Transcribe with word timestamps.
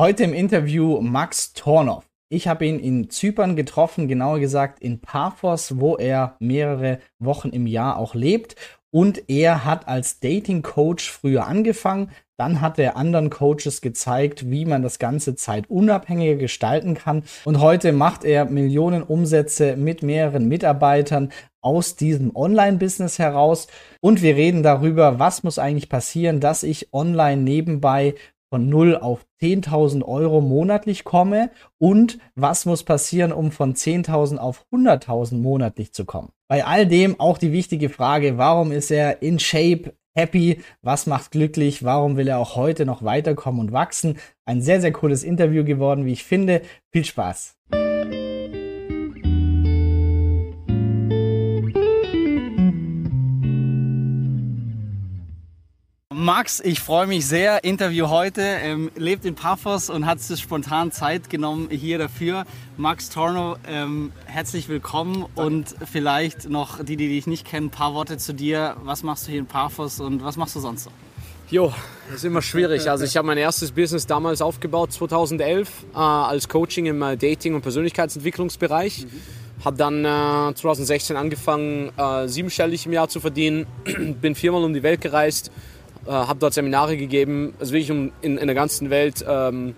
Heute 0.00 0.22
im 0.22 0.32
Interview 0.32 1.00
Max 1.00 1.54
Tornow. 1.54 2.04
Ich 2.28 2.46
habe 2.46 2.64
ihn 2.64 2.78
in 2.78 3.10
Zypern 3.10 3.56
getroffen, 3.56 4.06
genauer 4.06 4.38
gesagt 4.38 4.78
in 4.78 5.00
Paphos, 5.00 5.80
wo 5.80 5.96
er 5.96 6.36
mehrere 6.38 7.00
Wochen 7.18 7.48
im 7.48 7.66
Jahr 7.66 7.98
auch 7.98 8.14
lebt. 8.14 8.54
Und 8.92 9.28
er 9.28 9.64
hat 9.64 9.88
als 9.88 10.20
Dating 10.20 10.62
Coach 10.62 11.10
früher 11.10 11.48
angefangen. 11.48 12.12
Dann 12.36 12.60
hat 12.60 12.78
er 12.78 12.96
anderen 12.96 13.28
Coaches 13.28 13.80
gezeigt, 13.80 14.48
wie 14.48 14.66
man 14.66 14.82
das 14.82 15.00
Ganze 15.00 15.34
zeitunabhängiger 15.34 16.36
gestalten 16.36 16.94
kann. 16.94 17.24
Und 17.44 17.58
heute 17.58 17.90
macht 17.90 18.24
er 18.24 18.44
Millionen 18.44 19.02
Umsätze 19.02 19.74
mit 19.74 20.04
mehreren 20.04 20.46
Mitarbeitern 20.46 21.32
aus 21.60 21.96
diesem 21.96 22.36
Online-Business 22.36 23.18
heraus. 23.18 23.66
Und 24.00 24.22
wir 24.22 24.36
reden 24.36 24.62
darüber, 24.62 25.18
was 25.18 25.42
muss 25.42 25.58
eigentlich 25.58 25.88
passieren, 25.88 26.38
dass 26.38 26.62
ich 26.62 26.92
online 26.92 27.42
nebenbei 27.42 28.14
von 28.50 28.68
0 28.68 28.96
auf 28.96 29.26
10.000 29.40 30.04
Euro 30.04 30.40
monatlich 30.40 31.04
komme 31.04 31.50
und 31.78 32.18
was 32.34 32.66
muss 32.66 32.82
passieren, 32.82 33.32
um 33.32 33.50
von 33.52 33.74
10.000 33.74 34.38
auf 34.38 34.64
100.000 34.72 35.36
monatlich 35.36 35.92
zu 35.92 36.04
kommen. 36.04 36.30
Bei 36.48 36.64
all 36.64 36.86
dem 36.86 37.20
auch 37.20 37.38
die 37.38 37.52
wichtige 37.52 37.88
Frage, 37.88 38.38
warum 38.38 38.72
ist 38.72 38.90
er 38.90 39.22
in 39.22 39.38
Shape, 39.38 39.94
happy, 40.14 40.62
was 40.82 41.06
macht 41.06 41.30
glücklich, 41.30 41.84
warum 41.84 42.16
will 42.16 42.28
er 42.28 42.38
auch 42.38 42.56
heute 42.56 42.86
noch 42.86 43.02
weiterkommen 43.02 43.60
und 43.60 43.72
wachsen. 43.72 44.18
Ein 44.44 44.62
sehr, 44.62 44.80
sehr 44.80 44.92
cooles 44.92 45.22
Interview 45.22 45.64
geworden, 45.64 46.06
wie 46.06 46.12
ich 46.12 46.24
finde. 46.24 46.62
Viel 46.90 47.04
Spaß. 47.04 47.57
Max, 56.28 56.60
ich 56.60 56.80
freue 56.80 57.06
mich 57.06 57.26
sehr. 57.26 57.64
Interview 57.64 58.10
heute. 58.10 58.42
Ähm, 58.42 58.90
lebt 58.96 59.24
in 59.24 59.34
Paphos 59.34 59.88
und 59.88 60.04
hat 60.04 60.20
sich 60.20 60.42
spontan 60.42 60.92
Zeit 60.92 61.30
genommen 61.30 61.70
hier 61.70 61.96
dafür. 61.96 62.44
Max 62.76 63.08
Torno, 63.08 63.56
ähm, 63.66 64.12
herzlich 64.26 64.68
willkommen 64.68 65.24
Danke. 65.34 65.40
und 65.40 65.74
vielleicht 65.90 66.50
noch 66.50 66.84
die, 66.84 66.98
die 66.98 67.08
dich 67.08 67.26
nicht 67.26 67.46
kennen, 67.46 67.68
ein 67.68 67.70
paar 67.70 67.94
Worte 67.94 68.18
zu 68.18 68.34
dir. 68.34 68.76
Was 68.82 69.02
machst 69.02 69.26
du 69.26 69.30
hier 69.30 69.40
in 69.40 69.46
Paphos 69.46 70.00
und 70.00 70.22
was 70.22 70.36
machst 70.36 70.54
du 70.54 70.60
sonst 70.60 70.84
so? 70.84 70.90
Jo, 71.48 71.72
das 72.08 72.16
ist 72.16 72.24
immer 72.24 72.42
schwierig. 72.42 72.90
Also 72.90 73.06
ich 73.06 73.16
habe 73.16 73.26
mein 73.26 73.38
erstes 73.38 73.72
Business 73.72 74.04
damals 74.04 74.42
aufgebaut, 74.42 74.92
2011, 74.92 75.86
äh, 75.94 75.96
als 75.96 76.50
Coaching 76.50 76.84
im 76.84 77.00
äh, 77.00 77.16
Dating- 77.16 77.54
und 77.54 77.62
Persönlichkeitsentwicklungsbereich. 77.62 79.06
Mhm. 79.06 79.64
Habe 79.64 79.78
dann 79.78 80.04
äh, 80.04 80.54
2016 80.54 81.16
angefangen, 81.16 81.90
äh, 81.96 82.28
siebenstellig 82.28 82.84
im 82.84 82.92
Jahr 82.92 83.08
zu 83.08 83.18
verdienen. 83.18 83.66
Bin 84.20 84.34
viermal 84.34 84.62
um 84.62 84.74
die 84.74 84.82
Welt 84.82 85.00
gereist 85.00 85.50
äh, 86.06 86.10
habe 86.10 86.38
dort 86.38 86.54
Seminare 86.54 86.96
gegeben, 86.96 87.54
also 87.58 87.72
wirklich 87.72 87.90
um, 87.90 88.12
in, 88.22 88.38
in 88.38 88.46
der 88.46 88.54
ganzen 88.54 88.90
Welt, 88.90 89.24
ähm, 89.28 89.74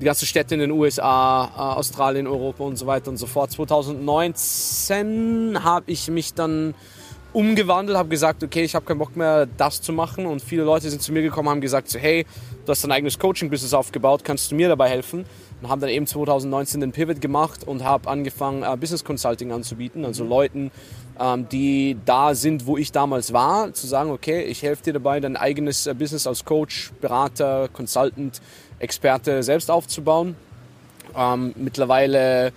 die 0.00 0.04
ganzen 0.04 0.26
Städte 0.26 0.54
in 0.54 0.60
den 0.60 0.70
USA, 0.70 1.44
äh, 1.44 1.78
Australien, 1.78 2.26
Europa 2.26 2.64
und 2.64 2.76
so 2.76 2.86
weiter 2.86 3.10
und 3.10 3.18
so 3.18 3.26
fort. 3.26 3.52
2019 3.52 5.62
habe 5.62 5.90
ich 5.90 6.08
mich 6.08 6.34
dann 6.34 6.74
umgewandelt, 7.32 7.96
habe 7.96 8.08
gesagt, 8.08 8.42
okay, 8.42 8.62
ich 8.62 8.74
habe 8.74 8.84
keinen 8.84 8.98
Bock 8.98 9.16
mehr, 9.16 9.46
das 9.56 9.80
zu 9.80 9.92
machen. 9.92 10.26
Und 10.26 10.42
viele 10.42 10.64
Leute 10.64 10.90
sind 10.90 11.02
zu 11.02 11.12
mir 11.12 11.22
gekommen, 11.22 11.48
haben 11.48 11.60
gesagt, 11.60 11.88
so, 11.88 11.98
hey, 11.98 12.26
du 12.64 12.70
hast 12.70 12.84
dein 12.84 12.92
eigenes 12.92 13.18
Coaching-Business 13.18 13.74
aufgebaut, 13.74 14.22
kannst 14.24 14.50
du 14.50 14.54
mir 14.54 14.68
dabei 14.68 14.88
helfen? 14.88 15.24
Und 15.60 15.68
haben 15.68 15.80
dann 15.80 15.90
eben 15.90 16.06
2019 16.06 16.80
den 16.80 16.92
Pivot 16.92 17.20
gemacht 17.20 17.66
und 17.66 17.84
habe 17.84 18.08
angefangen, 18.08 18.64
uh, 18.64 18.76
Business 18.76 19.04
Consulting 19.04 19.52
anzubieten, 19.52 20.04
also 20.04 20.24
Leuten 20.24 20.72
ähm, 21.20 21.48
die 21.48 21.96
da 22.04 22.34
sind, 22.34 22.66
wo 22.66 22.76
ich 22.76 22.92
damals 22.92 23.32
war, 23.32 23.72
zu 23.72 23.86
sagen, 23.86 24.10
okay, 24.10 24.42
ich 24.42 24.62
helfe 24.62 24.84
dir 24.84 24.92
dabei, 24.94 25.20
dein 25.20 25.36
eigenes 25.36 25.86
äh, 25.86 25.94
Business 25.94 26.26
als 26.26 26.44
Coach, 26.44 26.90
Berater, 27.00 27.68
Consultant, 27.72 28.40
Experte 28.78 29.42
selbst 29.42 29.70
aufzubauen. 29.70 30.36
Ähm, 31.16 31.52
mittlerweile 31.56 32.52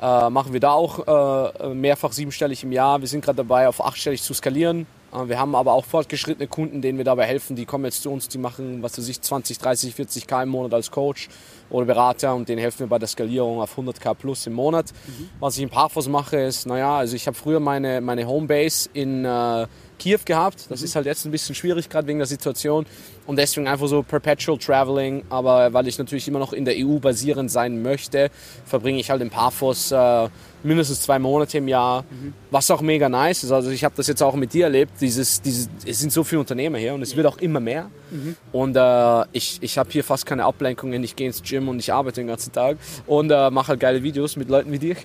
äh, 0.00 0.30
machen 0.30 0.52
wir 0.52 0.60
da 0.60 0.72
auch 0.72 1.52
äh, 1.60 1.74
mehrfach 1.74 2.12
siebenstellig 2.12 2.62
im 2.62 2.72
Jahr. 2.72 3.00
Wir 3.00 3.08
sind 3.08 3.24
gerade 3.24 3.36
dabei, 3.36 3.68
auf 3.68 3.84
achtstellig 3.84 4.22
zu 4.22 4.34
skalieren. 4.34 4.86
Äh, 5.12 5.28
wir 5.28 5.38
haben 5.38 5.54
aber 5.54 5.72
auch 5.72 5.84
fortgeschrittene 5.84 6.46
Kunden, 6.46 6.82
denen 6.82 6.98
wir 6.98 7.04
dabei 7.04 7.24
helfen. 7.24 7.56
Die 7.56 7.64
kommen 7.64 7.84
jetzt 7.84 8.02
zu 8.02 8.10
uns, 8.10 8.28
die 8.28 8.38
machen, 8.38 8.82
was 8.82 8.98
weiß 8.98 9.08
ich, 9.08 9.20
20, 9.20 9.58
30, 9.58 9.94
40 9.94 10.26
K 10.26 10.42
im 10.42 10.50
Monat 10.50 10.74
als 10.74 10.90
Coach 10.90 11.28
oder 11.70 11.86
Berater 11.86 12.34
und 12.34 12.48
denen 12.48 12.60
helfen 12.60 12.80
wir 12.80 12.86
bei 12.86 12.98
der 12.98 13.08
Skalierung 13.08 13.60
auf 13.60 13.76
100k 13.76 14.14
plus 14.14 14.46
im 14.46 14.54
Monat. 14.54 14.92
Mhm. 15.06 15.28
Was 15.40 15.56
ich 15.56 15.62
in 15.62 15.70
Paphos 15.70 16.08
mache, 16.08 16.36
ist, 16.38 16.66
naja, 16.66 16.98
also 16.98 17.14
ich 17.16 17.26
habe 17.26 17.36
früher 17.36 17.60
meine, 17.60 18.00
meine 18.00 18.26
Homebase 18.26 18.88
in 18.92 19.24
äh, 19.24 19.66
Kiew 19.98 20.20
gehabt. 20.24 20.66
Das 20.70 20.80
mhm. 20.80 20.86
ist 20.86 20.96
halt 20.96 21.06
jetzt 21.06 21.24
ein 21.24 21.30
bisschen 21.30 21.54
schwierig, 21.54 21.88
gerade 21.88 22.06
wegen 22.06 22.18
der 22.18 22.26
Situation. 22.26 22.86
Und 23.28 23.36
deswegen 23.36 23.68
einfach 23.68 23.88
so 23.88 24.02
Perpetual 24.02 24.56
Traveling. 24.56 25.22
Aber 25.28 25.70
weil 25.74 25.86
ich 25.86 25.98
natürlich 25.98 26.26
immer 26.28 26.38
noch 26.38 26.54
in 26.54 26.64
der 26.64 26.74
EU 26.78 26.98
basierend 26.98 27.50
sein 27.50 27.82
möchte, 27.82 28.30
verbringe 28.64 28.98
ich 28.98 29.10
halt 29.10 29.20
in 29.20 29.28
Paphos 29.28 29.92
äh, 29.92 30.28
mindestens 30.62 31.02
zwei 31.02 31.18
Monate 31.18 31.58
im 31.58 31.68
Jahr. 31.68 32.04
Mhm. 32.04 32.32
Was 32.50 32.70
auch 32.70 32.80
mega 32.80 33.10
nice 33.10 33.44
ist. 33.44 33.52
Also 33.52 33.70
ich 33.70 33.84
habe 33.84 33.94
das 33.94 34.06
jetzt 34.06 34.22
auch 34.22 34.34
mit 34.34 34.54
dir 34.54 34.64
erlebt. 34.64 34.92
Dieses, 35.02 35.42
dieses, 35.42 35.68
es 35.84 35.98
sind 35.98 36.10
so 36.10 36.24
viele 36.24 36.40
Unternehmer 36.40 36.78
hier 36.78 36.94
und 36.94 37.02
es 37.02 37.16
wird 37.16 37.26
auch 37.26 37.36
immer 37.36 37.60
mehr. 37.60 37.90
Mhm. 38.10 38.34
Und 38.50 38.76
äh, 38.76 39.24
ich, 39.32 39.58
ich 39.60 39.76
habe 39.76 39.90
hier 39.90 40.04
fast 40.04 40.24
keine 40.24 40.46
Ablenkungen. 40.46 41.04
Ich 41.04 41.14
gehe 41.14 41.26
ins 41.26 41.42
Gym 41.42 41.68
und 41.68 41.80
ich 41.80 41.92
arbeite 41.92 42.22
den 42.22 42.28
ganzen 42.28 42.50
Tag 42.52 42.78
und 43.06 43.30
äh, 43.30 43.50
mache 43.50 43.68
halt 43.68 43.80
geile 43.80 44.02
Videos 44.02 44.36
mit 44.36 44.48
Leuten 44.48 44.72
wie 44.72 44.78
dir. 44.78 44.96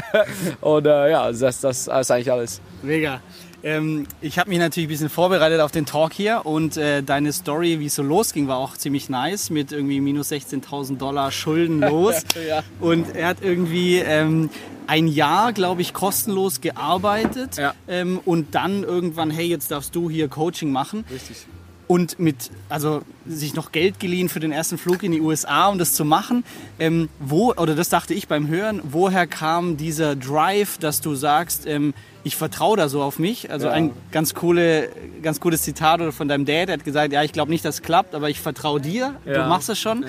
und 0.60 0.84
äh, 0.84 1.10
ja, 1.10 1.26
das, 1.32 1.38
das, 1.38 1.60
das 1.60 1.86
ist 1.86 2.10
eigentlich 2.10 2.30
alles. 2.30 2.60
Mega. 2.82 3.22
Ähm, 3.64 4.06
ich 4.20 4.38
habe 4.38 4.50
mich 4.50 4.58
natürlich 4.58 4.88
ein 4.88 4.92
bisschen 4.92 5.08
vorbereitet 5.08 5.60
auf 5.60 5.70
den 5.70 5.86
Talk 5.86 6.12
hier 6.12 6.44
und 6.44 6.76
äh, 6.76 7.02
deine 7.02 7.32
Story, 7.32 7.78
wie 7.80 7.86
es 7.86 7.94
so 7.94 8.02
losging, 8.02 8.48
war 8.48 8.58
auch 8.58 8.76
ziemlich 8.76 9.08
nice 9.08 9.50
mit 9.50 9.72
irgendwie 9.72 10.00
minus 10.00 10.32
16.000 10.32 10.98
Dollar 10.98 11.30
Schulden 11.30 11.80
los. 11.88 12.22
ja. 12.48 12.62
Und 12.80 13.14
er 13.14 13.28
hat 13.28 13.38
irgendwie 13.40 13.98
ähm, 13.98 14.50
ein 14.86 15.06
Jahr, 15.06 15.52
glaube 15.52 15.80
ich, 15.80 15.92
kostenlos 15.92 16.60
gearbeitet 16.60 17.56
ja. 17.56 17.74
ähm, 17.86 18.20
und 18.24 18.54
dann 18.54 18.82
irgendwann, 18.82 19.30
hey, 19.30 19.46
jetzt 19.46 19.70
darfst 19.70 19.94
du 19.94 20.10
hier 20.10 20.28
Coaching 20.28 20.72
machen. 20.72 21.04
Richtig 21.12 21.46
und 21.92 22.18
mit, 22.18 22.50
also 22.70 23.02
sich 23.26 23.52
noch 23.52 23.70
Geld 23.70 24.00
geliehen 24.00 24.30
für 24.30 24.40
den 24.40 24.50
ersten 24.50 24.78
Flug 24.78 25.02
in 25.02 25.12
die 25.12 25.20
USA, 25.20 25.66
um 25.66 25.78
das 25.78 25.92
zu 25.92 26.06
machen. 26.06 26.42
Ähm, 26.78 27.10
wo, 27.20 27.52
oder 27.52 27.74
das 27.74 27.90
dachte 27.90 28.14
ich 28.14 28.28
beim 28.28 28.48
Hören, 28.48 28.80
woher 28.82 29.26
kam 29.26 29.76
dieser 29.76 30.16
Drive, 30.16 30.78
dass 30.78 31.02
du 31.02 31.14
sagst, 31.14 31.66
ähm, 31.66 31.92
ich 32.24 32.36
vertraue 32.36 32.76
da 32.76 32.88
so 32.88 33.02
auf 33.02 33.18
mich. 33.18 33.50
Also 33.50 33.66
ja. 33.66 33.72
ein 33.72 33.90
ganz, 34.10 34.34
coole, 34.34 34.88
ganz 35.22 35.40
cooles 35.40 35.62
Zitat 35.62 36.00
von 36.14 36.28
deinem 36.28 36.44
Dad, 36.44 36.68
der 36.68 36.74
hat 36.74 36.84
gesagt, 36.84 37.12
ja, 37.12 37.22
ich 37.22 37.32
glaube 37.32 37.50
nicht, 37.50 37.64
dass 37.64 37.76
es 37.76 37.82
klappt, 37.82 38.14
aber 38.14 38.30
ich 38.30 38.40
vertraue 38.40 38.80
dir, 38.80 39.16
ja. 39.24 39.42
du 39.42 39.48
machst 39.48 39.68
es 39.68 39.78
schon. 39.78 40.02
Ja. 40.02 40.08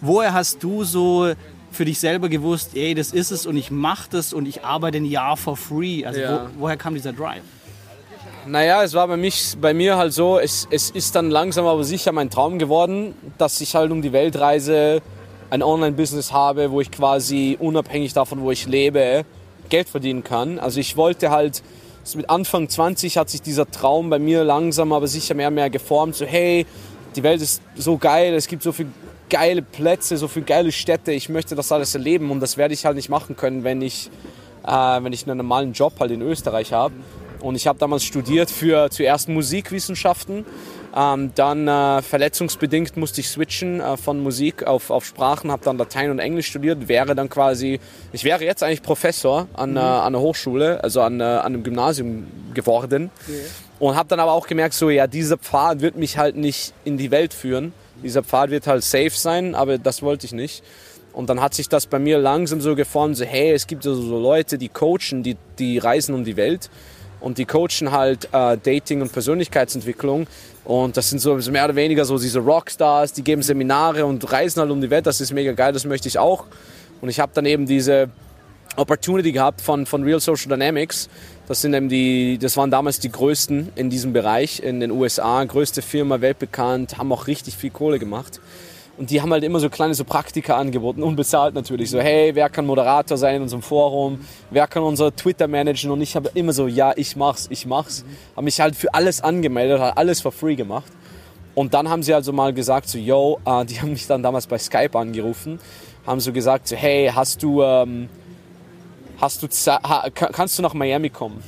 Woher 0.00 0.32
hast 0.34 0.62
du 0.62 0.84
so 0.84 1.32
für 1.70 1.84
dich 1.84 1.98
selber 1.98 2.28
gewusst, 2.28 2.70
ey, 2.74 2.94
das 2.94 3.12
ist 3.12 3.30
es 3.30 3.46
und 3.46 3.56
ich 3.56 3.70
mache 3.70 4.08
das 4.10 4.32
und 4.32 4.46
ich 4.46 4.64
arbeite 4.64 4.98
ein 4.98 5.06
Jahr 5.06 5.36
for 5.36 5.56
free? 5.56 6.04
Also 6.04 6.20
wo, 6.20 6.60
woher 6.60 6.76
kam 6.76 6.94
dieser 6.94 7.12
Drive? 7.12 7.42
Naja, 8.46 8.82
es 8.82 8.92
war 8.92 9.08
bei, 9.08 9.16
mich, 9.16 9.56
bei 9.58 9.72
mir 9.72 9.96
halt 9.96 10.12
so, 10.12 10.38
es, 10.38 10.68
es 10.70 10.90
ist 10.90 11.14
dann 11.16 11.30
langsam 11.30 11.66
aber 11.66 11.82
sicher 11.82 12.12
mein 12.12 12.28
Traum 12.28 12.58
geworden, 12.58 13.14
dass 13.38 13.60
ich 13.62 13.74
halt 13.74 13.90
um 13.90 14.02
die 14.02 14.12
Welt 14.12 14.38
reise, 14.38 15.00
ein 15.50 15.62
Online-Business 15.62 16.32
habe, 16.32 16.70
wo 16.70 16.80
ich 16.80 16.90
quasi 16.90 17.56
unabhängig 17.58 18.12
davon, 18.12 18.42
wo 18.42 18.50
ich 18.50 18.66
lebe, 18.66 19.24
Geld 19.68 19.88
verdienen 19.88 20.24
kann. 20.24 20.58
Also 20.58 20.80
ich 20.80 20.96
wollte 20.96 21.30
halt, 21.30 21.62
mit 22.14 22.28
Anfang 22.28 22.68
20 22.68 23.16
hat 23.16 23.30
sich 23.30 23.42
dieser 23.42 23.70
Traum 23.70 24.10
bei 24.10 24.18
mir 24.18 24.44
langsam 24.44 24.92
aber 24.92 25.08
sicher 25.08 25.34
mehr 25.34 25.48
und 25.48 25.54
mehr 25.54 25.70
geformt. 25.70 26.16
So, 26.16 26.26
hey, 26.26 26.66
die 27.16 27.22
Welt 27.22 27.40
ist 27.40 27.62
so 27.76 27.96
geil, 27.96 28.34
es 28.34 28.48
gibt 28.48 28.62
so 28.62 28.72
viele 28.72 28.90
geile 29.28 29.62
Plätze, 29.62 30.16
so 30.16 30.28
viele 30.28 30.44
geile 30.44 30.72
Städte, 30.72 31.12
ich 31.12 31.28
möchte 31.28 31.54
das 31.54 31.72
alles 31.72 31.94
erleben 31.94 32.30
und 32.30 32.40
das 32.40 32.56
werde 32.56 32.74
ich 32.74 32.84
halt 32.84 32.96
nicht 32.96 33.08
machen 33.08 33.36
können, 33.36 33.64
wenn 33.64 33.82
ich, 33.82 34.10
äh, 34.66 34.70
wenn 34.70 35.12
ich 35.12 35.26
einen 35.26 35.38
normalen 35.38 35.72
Job 35.72 35.94
halt 35.98 36.10
in 36.10 36.22
Österreich 36.22 36.72
habe. 36.72 36.94
Und 37.44 37.56
ich 37.56 37.66
habe 37.66 37.78
damals 37.78 38.04
studiert 38.04 38.50
für 38.50 38.88
zuerst 38.90 39.28
Musikwissenschaften 39.28 40.46
ähm, 40.96 41.32
dann 41.34 41.66
äh, 41.66 42.02
verletzungsbedingt 42.02 42.96
musste 42.96 43.20
ich 43.20 43.28
switchen 43.28 43.80
äh, 43.80 43.96
von 43.96 44.20
Musik 44.22 44.64
auf, 44.64 44.90
auf 44.90 45.04
Sprachen, 45.04 45.50
habe 45.50 45.64
dann 45.64 45.76
Latein 45.76 46.10
und 46.10 46.20
Englisch 46.20 46.46
studiert, 46.46 46.86
wäre 46.86 47.16
dann 47.16 47.28
quasi, 47.28 47.80
ich 48.12 48.22
wäre 48.22 48.44
jetzt 48.44 48.62
eigentlich 48.62 48.82
Professor 48.82 49.48
an, 49.54 49.72
mhm. 49.72 49.76
äh, 49.76 49.80
an 49.80 50.12
der 50.12 50.22
Hochschule, 50.22 50.84
also 50.84 51.00
an, 51.00 51.20
äh, 51.20 51.24
an 51.24 51.46
einem 51.46 51.64
Gymnasium 51.64 52.28
geworden. 52.54 53.10
Okay. 53.26 53.40
Und 53.80 53.96
habe 53.96 54.08
dann 54.08 54.20
aber 54.20 54.32
auch 54.32 54.46
gemerkt, 54.46 54.74
so 54.74 54.88
ja, 54.88 55.08
dieser 55.08 55.36
Pfad 55.36 55.80
wird 55.80 55.96
mich 55.96 56.16
halt 56.16 56.36
nicht 56.36 56.72
in 56.84 56.96
die 56.96 57.10
Welt 57.10 57.34
führen. 57.34 57.72
Dieser 58.04 58.22
Pfad 58.22 58.50
wird 58.50 58.68
halt 58.68 58.84
safe 58.84 59.10
sein, 59.10 59.56
aber 59.56 59.78
das 59.78 60.00
wollte 60.00 60.26
ich 60.26 60.32
nicht. 60.32 60.62
Und 61.12 61.28
dann 61.28 61.40
hat 61.40 61.54
sich 61.54 61.68
das 61.68 61.86
bei 61.86 61.98
mir 61.98 62.18
langsam 62.18 62.60
so 62.60 62.76
geformt, 62.76 63.16
so 63.16 63.24
hey, 63.24 63.52
es 63.52 63.66
gibt 63.66 63.82
so, 63.82 63.94
so 63.94 64.18
Leute, 64.20 64.58
die 64.58 64.68
coachen, 64.68 65.24
die, 65.24 65.36
die 65.58 65.78
reisen 65.78 66.14
um 66.14 66.24
die 66.24 66.36
Welt 66.36 66.70
und 67.24 67.38
die 67.38 67.46
coachen 67.46 67.90
halt 67.90 68.28
äh, 68.32 68.58
Dating 68.62 69.00
und 69.00 69.10
Persönlichkeitsentwicklung. 69.10 70.26
Und 70.62 70.98
das 70.98 71.08
sind 71.08 71.20
so 71.20 71.34
mehr 71.50 71.64
oder 71.64 71.74
weniger 71.74 72.04
so 72.04 72.18
diese 72.18 72.38
Rockstars, 72.38 73.14
die 73.14 73.24
geben 73.24 73.40
Seminare 73.40 74.04
und 74.04 74.30
reisen 74.30 74.60
halt 74.60 74.70
um 74.70 74.82
die 74.82 74.90
Welt. 74.90 75.06
Das 75.06 75.22
ist 75.22 75.32
mega 75.32 75.52
geil, 75.52 75.72
das 75.72 75.86
möchte 75.86 76.06
ich 76.06 76.18
auch. 76.18 76.44
Und 77.00 77.08
ich 77.08 77.20
habe 77.20 77.32
dann 77.34 77.46
eben 77.46 77.64
diese 77.64 78.10
Opportunity 78.76 79.32
gehabt 79.32 79.62
von, 79.62 79.86
von 79.86 80.02
Real 80.02 80.20
Social 80.20 80.50
Dynamics. 80.50 81.08
Das 81.48 81.62
sind 81.62 81.72
eben 81.72 81.88
die, 81.88 82.36
das 82.36 82.58
waren 82.58 82.70
damals 82.70 83.00
die 83.00 83.10
größten 83.10 83.72
in 83.74 83.88
diesem 83.88 84.12
Bereich 84.12 84.60
in 84.60 84.80
den 84.80 84.90
USA, 84.90 85.42
größte 85.44 85.80
Firma, 85.80 86.20
weltbekannt, 86.20 86.98
haben 86.98 87.10
auch 87.10 87.26
richtig 87.26 87.56
viel 87.56 87.70
Kohle 87.70 87.98
gemacht. 87.98 88.38
Und 88.96 89.10
die 89.10 89.20
haben 89.20 89.32
halt 89.32 89.42
immer 89.42 89.58
so 89.58 89.68
kleine 89.68 89.94
so 89.94 90.04
Praktika 90.04 90.56
angeboten, 90.56 91.02
unbezahlt 91.02 91.54
natürlich. 91.54 91.90
So, 91.90 91.98
hey, 91.98 92.34
wer 92.34 92.48
kann 92.48 92.64
Moderator 92.64 93.16
sein 93.16 93.36
in 93.36 93.42
unserem 93.42 93.62
Forum? 93.62 94.20
Wer 94.50 94.68
kann 94.68 94.84
unser 94.84 95.14
Twitter 95.14 95.48
managen? 95.48 95.90
Und 95.90 96.00
ich 96.00 96.14
habe 96.14 96.30
immer 96.34 96.52
so, 96.52 96.68
ja, 96.68 96.92
ich 96.94 97.16
mach's, 97.16 97.48
ich 97.50 97.66
mach's. 97.66 98.04
Habe 98.36 98.44
mich 98.44 98.60
halt 98.60 98.76
für 98.76 98.94
alles 98.94 99.20
angemeldet, 99.20 99.80
hat 99.80 99.98
alles 99.98 100.20
for 100.20 100.30
free 100.30 100.54
gemacht. 100.54 100.92
Und 101.56 101.74
dann 101.74 101.88
haben 101.88 102.02
sie 102.02 102.14
also 102.14 102.32
mal 102.32 102.52
gesagt, 102.52 102.88
so, 102.88 102.98
yo, 102.98 103.40
äh, 103.44 103.64
die 103.64 103.80
haben 103.80 103.90
mich 103.90 104.06
dann 104.06 104.22
damals 104.22 104.46
bei 104.46 104.58
Skype 104.58 104.96
angerufen, 104.96 105.58
haben 106.06 106.20
so 106.20 106.32
gesagt, 106.32 106.68
so, 106.68 106.76
hey, 106.76 107.10
hast 107.12 107.42
du, 107.42 107.62
ähm, 107.62 108.08
hast 109.20 109.42
du, 109.42 109.48
kannst 110.32 110.58
du 110.58 110.62
nach 110.62 110.74
Miami 110.74 111.10
kommen? 111.10 111.42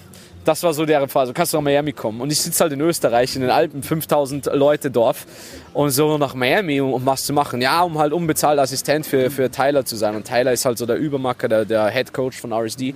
Das 0.46 0.62
war 0.62 0.72
so 0.72 0.87
der 0.87 1.08
Fall. 1.08 1.22
Also 1.22 1.32
kannst 1.32 1.52
du 1.52 1.56
nach 1.56 1.64
Miami 1.64 1.93
kommen. 1.93 2.20
Und 2.20 2.31
ich 2.31 2.40
sitze 2.40 2.62
halt 2.62 2.72
in 2.72 2.81
Österreich, 2.81 3.34
in 3.34 3.43
den 3.43 3.50
Alpen, 3.50 3.82
5000 3.82 4.46
Leute 4.54 4.93
Dorf. 4.93 5.26
Und 5.75 5.90
so 5.90 6.19
nach 6.19 6.34
Miami, 6.34 6.81
um, 6.81 7.04
was 7.04 7.26
zu 7.26 7.32
machen. 7.32 7.60
Ja, 7.60 7.82
um 7.82 7.98
halt 7.98 8.12
unbezahlt 8.12 8.60
Assistent 8.60 9.06
für, 9.06 9.28
für 9.31 9.50
Tyler 9.50 9.84
zu 9.84 9.96
sein. 9.96 10.14
Und 10.14 10.25
Tyler 10.25 10.52
ist 10.52 10.64
halt 10.64 10.78
so 10.78 10.87
der 10.87 10.96
Übermacker, 10.96 11.48
der, 11.48 11.64
der 11.64 11.88
Head 11.88 12.14
Coach 12.14 12.38
von 12.38 12.52
RSD. 12.52 12.94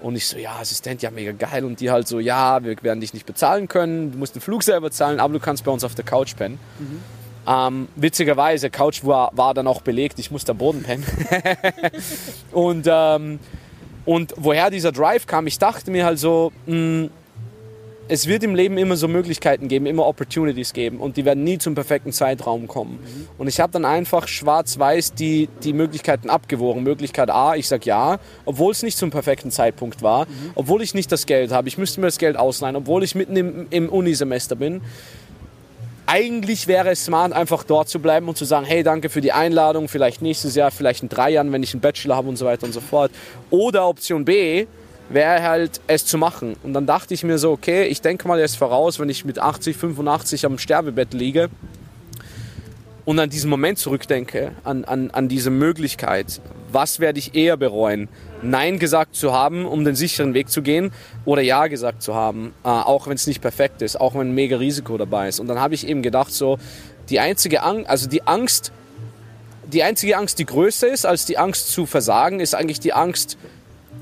Und 0.00 0.16
ich 0.16 0.26
so, 0.26 0.36
ja, 0.36 0.56
Assistent, 0.60 1.00
ja, 1.00 1.10
mega 1.10 1.32
geil. 1.32 1.64
Und 1.64 1.80
die 1.80 1.90
halt 1.90 2.06
so, 2.06 2.20
ja, 2.20 2.62
wir 2.62 2.76
werden 2.82 3.00
dich 3.00 3.14
nicht 3.14 3.24
bezahlen 3.24 3.68
können. 3.68 4.12
Du 4.12 4.18
musst 4.18 4.34
den 4.34 4.42
Flug 4.42 4.62
selber 4.62 4.90
zahlen, 4.90 5.18
aber 5.18 5.32
du 5.32 5.40
kannst 5.40 5.64
bei 5.64 5.70
uns 5.70 5.84
auf 5.84 5.94
der 5.94 6.04
Couch 6.04 6.36
pennen. 6.36 6.58
Mhm. 6.78 7.00
Ähm, 7.46 7.88
witzigerweise, 7.96 8.68
Couch 8.68 9.02
war, 9.02 9.30
war 9.34 9.54
dann 9.54 9.66
auch 9.66 9.80
belegt, 9.80 10.18
ich 10.18 10.30
musste 10.30 10.52
am 10.52 10.58
Boden 10.58 10.82
pennen. 10.82 11.04
und 12.52 12.86
ähm, 12.86 13.40
und 14.04 14.34
woher 14.36 14.70
dieser 14.70 14.92
Drive 14.92 15.26
kam, 15.26 15.46
ich 15.46 15.58
dachte 15.58 15.90
mir 15.90 16.04
halt 16.04 16.18
so, 16.18 16.52
mh, 16.66 16.74
hm, 16.74 17.10
es 18.08 18.26
wird 18.26 18.42
im 18.42 18.54
Leben 18.54 18.76
immer 18.78 18.96
so 18.96 19.08
Möglichkeiten 19.08 19.68
geben, 19.68 19.86
immer 19.86 20.06
Opportunities 20.06 20.72
geben 20.72 20.98
und 20.98 21.16
die 21.16 21.24
werden 21.24 21.44
nie 21.44 21.58
zum 21.58 21.74
perfekten 21.74 22.12
Zeitraum 22.12 22.66
kommen. 22.66 22.98
Mhm. 23.00 23.28
Und 23.38 23.48
ich 23.48 23.60
habe 23.60 23.72
dann 23.72 23.84
einfach 23.84 24.28
schwarz-weiß 24.28 25.14
die, 25.14 25.48
die 25.62 25.72
Möglichkeiten 25.72 26.28
abgewogen. 26.28 26.82
Möglichkeit 26.82 27.30
A, 27.30 27.54
ich 27.54 27.68
sage 27.68 27.86
ja, 27.86 28.18
obwohl 28.44 28.72
es 28.72 28.82
nicht 28.82 28.98
zum 28.98 29.10
perfekten 29.10 29.50
Zeitpunkt 29.50 30.02
war, 30.02 30.26
mhm. 30.26 30.50
obwohl 30.56 30.82
ich 30.82 30.94
nicht 30.94 31.10
das 31.12 31.26
Geld 31.26 31.52
habe, 31.52 31.68
ich 31.68 31.78
müsste 31.78 32.00
mir 32.00 32.08
das 32.08 32.18
Geld 32.18 32.36
ausleihen, 32.36 32.76
obwohl 32.76 33.02
ich 33.02 33.14
mitten 33.14 33.36
im, 33.36 33.66
im 33.70 33.88
Unisemester 33.88 34.56
bin 34.56 34.82
eigentlich 36.12 36.68
wäre 36.68 36.90
es 36.90 37.06
smart, 37.06 37.32
einfach 37.32 37.64
dort 37.64 37.88
zu 37.88 37.98
bleiben 37.98 38.28
und 38.28 38.36
zu 38.36 38.44
sagen, 38.44 38.66
hey, 38.66 38.82
danke 38.82 39.08
für 39.08 39.22
die 39.22 39.32
Einladung, 39.32 39.88
vielleicht 39.88 40.20
nächstes 40.20 40.54
Jahr, 40.54 40.70
vielleicht 40.70 41.02
in 41.02 41.08
drei 41.08 41.30
Jahren, 41.30 41.52
wenn 41.52 41.62
ich 41.62 41.72
einen 41.72 41.80
Bachelor 41.80 42.16
habe 42.16 42.28
und 42.28 42.36
so 42.36 42.44
weiter 42.44 42.66
und 42.66 42.72
so 42.72 42.82
fort. 42.82 43.10
Oder 43.48 43.88
Option 43.88 44.26
B 44.26 44.66
wäre 45.08 45.42
halt, 45.42 45.80
es 45.86 46.04
zu 46.04 46.18
machen. 46.18 46.56
Und 46.62 46.74
dann 46.74 46.84
dachte 46.84 47.14
ich 47.14 47.24
mir 47.24 47.38
so, 47.38 47.50
okay, 47.50 47.84
ich 47.84 48.02
denke 48.02 48.28
mal 48.28 48.38
jetzt 48.38 48.58
voraus, 48.58 49.00
wenn 49.00 49.08
ich 49.08 49.24
mit 49.24 49.38
80, 49.38 49.74
85 49.74 50.44
am 50.44 50.58
Sterbebett 50.58 51.14
liege 51.14 51.48
und 53.04 53.18
an 53.18 53.30
diesen 53.30 53.50
Moment 53.50 53.78
zurückdenke, 53.78 54.52
an, 54.64 54.84
an, 54.84 55.10
an 55.10 55.28
diese 55.28 55.50
Möglichkeit, 55.50 56.40
was 56.70 57.00
werde 57.00 57.18
ich 57.18 57.34
eher 57.34 57.56
bereuen? 57.56 58.08
Nein 58.42 58.78
gesagt 58.78 59.14
zu 59.14 59.32
haben, 59.32 59.66
um 59.66 59.84
den 59.84 59.94
sicheren 59.94 60.34
Weg 60.34 60.48
zu 60.48 60.62
gehen, 60.62 60.92
oder 61.24 61.42
Ja 61.42 61.66
gesagt 61.66 62.02
zu 62.02 62.14
haben, 62.14 62.54
äh, 62.64 62.68
auch 62.68 63.06
wenn 63.06 63.14
es 63.14 63.26
nicht 63.26 63.40
perfekt 63.40 63.82
ist, 63.82 64.00
auch 64.00 64.14
wenn 64.14 64.28
ein 64.28 64.34
mega 64.34 64.56
Risiko 64.56 64.96
dabei 64.98 65.28
ist. 65.28 65.40
Und 65.40 65.48
dann 65.48 65.60
habe 65.60 65.74
ich 65.74 65.86
eben 65.86 66.02
gedacht, 66.02 66.32
so 66.32 66.58
die 67.08 67.20
einzige 67.20 67.62
Angst, 67.62 67.88
also 67.88 68.08
die 68.08 68.26
Angst, 68.26 68.72
die 69.72 69.82
einzige 69.82 70.16
Angst, 70.16 70.38
die 70.38 70.46
größer 70.46 70.88
ist 70.88 71.06
als 71.06 71.24
die 71.24 71.38
Angst 71.38 71.72
zu 71.72 71.86
versagen, 71.86 72.40
ist 72.40 72.54
eigentlich 72.54 72.80
die 72.80 72.92
Angst, 72.92 73.36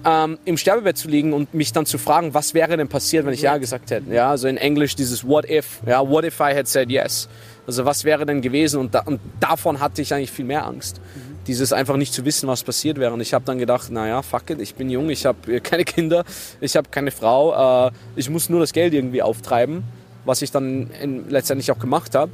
ähm, 0.04 0.38
im 0.44 0.56
Sterbebett 0.56 0.96
zu 0.96 1.08
liegen 1.08 1.32
und 1.32 1.52
mich 1.52 1.72
dann 1.72 1.86
zu 1.86 1.98
fragen, 1.98 2.32
was 2.32 2.54
wäre 2.54 2.76
denn 2.76 2.88
passiert, 2.88 3.26
wenn 3.26 3.34
ich 3.34 3.42
Ja 3.42 3.58
gesagt 3.58 3.90
hätte. 3.90 4.12
Ja, 4.12 4.30
also 4.30 4.48
in 4.48 4.56
Englisch 4.56 4.96
dieses 4.96 5.26
What 5.26 5.48
if, 5.48 5.80
ja, 5.86 6.08
what 6.08 6.24
if 6.24 6.40
I 6.40 6.54
had 6.54 6.66
said 6.68 6.90
yes. 6.90 7.28
Also 7.66 7.84
was 7.84 8.04
wäre 8.04 8.26
denn 8.26 8.40
gewesen 8.40 8.80
und, 8.80 8.94
da, 8.94 9.00
und 9.00 9.20
davon 9.38 9.80
hatte 9.80 10.02
ich 10.02 10.12
eigentlich 10.12 10.30
viel 10.32 10.44
mehr 10.44 10.66
Angst. 10.66 11.00
Mhm 11.14 11.30
dieses 11.46 11.72
einfach 11.72 11.96
nicht 11.96 12.12
zu 12.12 12.24
wissen, 12.24 12.48
was 12.48 12.62
passiert 12.62 12.98
wäre. 12.98 13.12
Und 13.12 13.20
ich 13.20 13.34
habe 13.34 13.44
dann 13.44 13.58
gedacht, 13.58 13.90
naja, 13.90 14.22
fuck 14.22 14.50
it, 14.50 14.60
ich 14.60 14.74
bin 14.74 14.90
jung, 14.90 15.10
ich 15.10 15.26
habe 15.26 15.60
keine 15.62 15.84
Kinder, 15.84 16.24
ich 16.60 16.76
habe 16.76 16.88
keine 16.90 17.10
Frau, 17.10 17.88
äh, 17.88 17.90
ich 18.16 18.30
muss 18.30 18.48
nur 18.48 18.60
das 18.60 18.72
Geld 18.72 18.94
irgendwie 18.94 19.22
auftreiben, 19.22 19.82
was 20.24 20.42
ich 20.42 20.50
dann 20.50 20.90
in, 21.02 21.28
letztendlich 21.28 21.70
auch 21.72 21.78
gemacht 21.78 22.14
habe. 22.14 22.30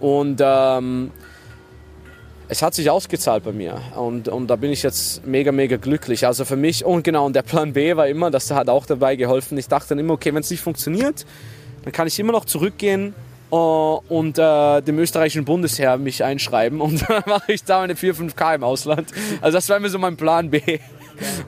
Und 0.00 0.40
ähm, 0.42 1.10
es 2.48 2.62
hat 2.62 2.74
sich 2.74 2.90
ausgezahlt 2.90 3.44
bei 3.44 3.52
mir 3.52 3.80
und, 3.94 4.26
und 4.26 4.48
da 4.48 4.56
bin 4.56 4.72
ich 4.72 4.82
jetzt 4.82 5.24
mega, 5.24 5.52
mega 5.52 5.76
glücklich. 5.76 6.26
Also 6.26 6.44
für 6.44 6.56
mich, 6.56 6.84
und 6.84 7.04
genau, 7.04 7.26
und 7.26 7.36
der 7.36 7.42
Plan 7.42 7.74
B 7.74 7.94
war 7.94 8.08
immer, 8.08 8.30
das 8.30 8.50
hat 8.50 8.68
auch 8.68 8.86
dabei 8.86 9.14
geholfen. 9.14 9.58
Ich 9.58 9.68
dachte 9.68 9.90
dann 9.90 10.00
immer, 10.00 10.14
okay, 10.14 10.34
wenn 10.34 10.40
es 10.40 10.50
nicht 10.50 10.62
funktioniert, 10.62 11.26
dann 11.84 11.92
kann 11.92 12.08
ich 12.08 12.18
immer 12.18 12.32
noch 12.32 12.46
zurückgehen 12.46 13.14
Uh, 13.52 14.00
und 14.08 14.38
äh, 14.38 14.80
dem 14.80 14.98
österreichischen 15.00 15.44
Bundesheer 15.44 15.96
mich 15.96 16.22
einschreiben 16.22 16.80
und 16.80 17.02
dann 17.08 17.24
mache 17.26 17.52
ich 17.52 17.64
da 17.64 17.80
meine 17.80 17.96
4, 17.96 18.14
5K 18.14 18.54
im 18.54 18.64
Ausland. 18.64 19.08
Also 19.40 19.58
das 19.58 19.68
war 19.68 19.76
immer 19.76 19.88
so 19.88 19.98
mein 19.98 20.16
Plan 20.16 20.50
B. 20.50 20.78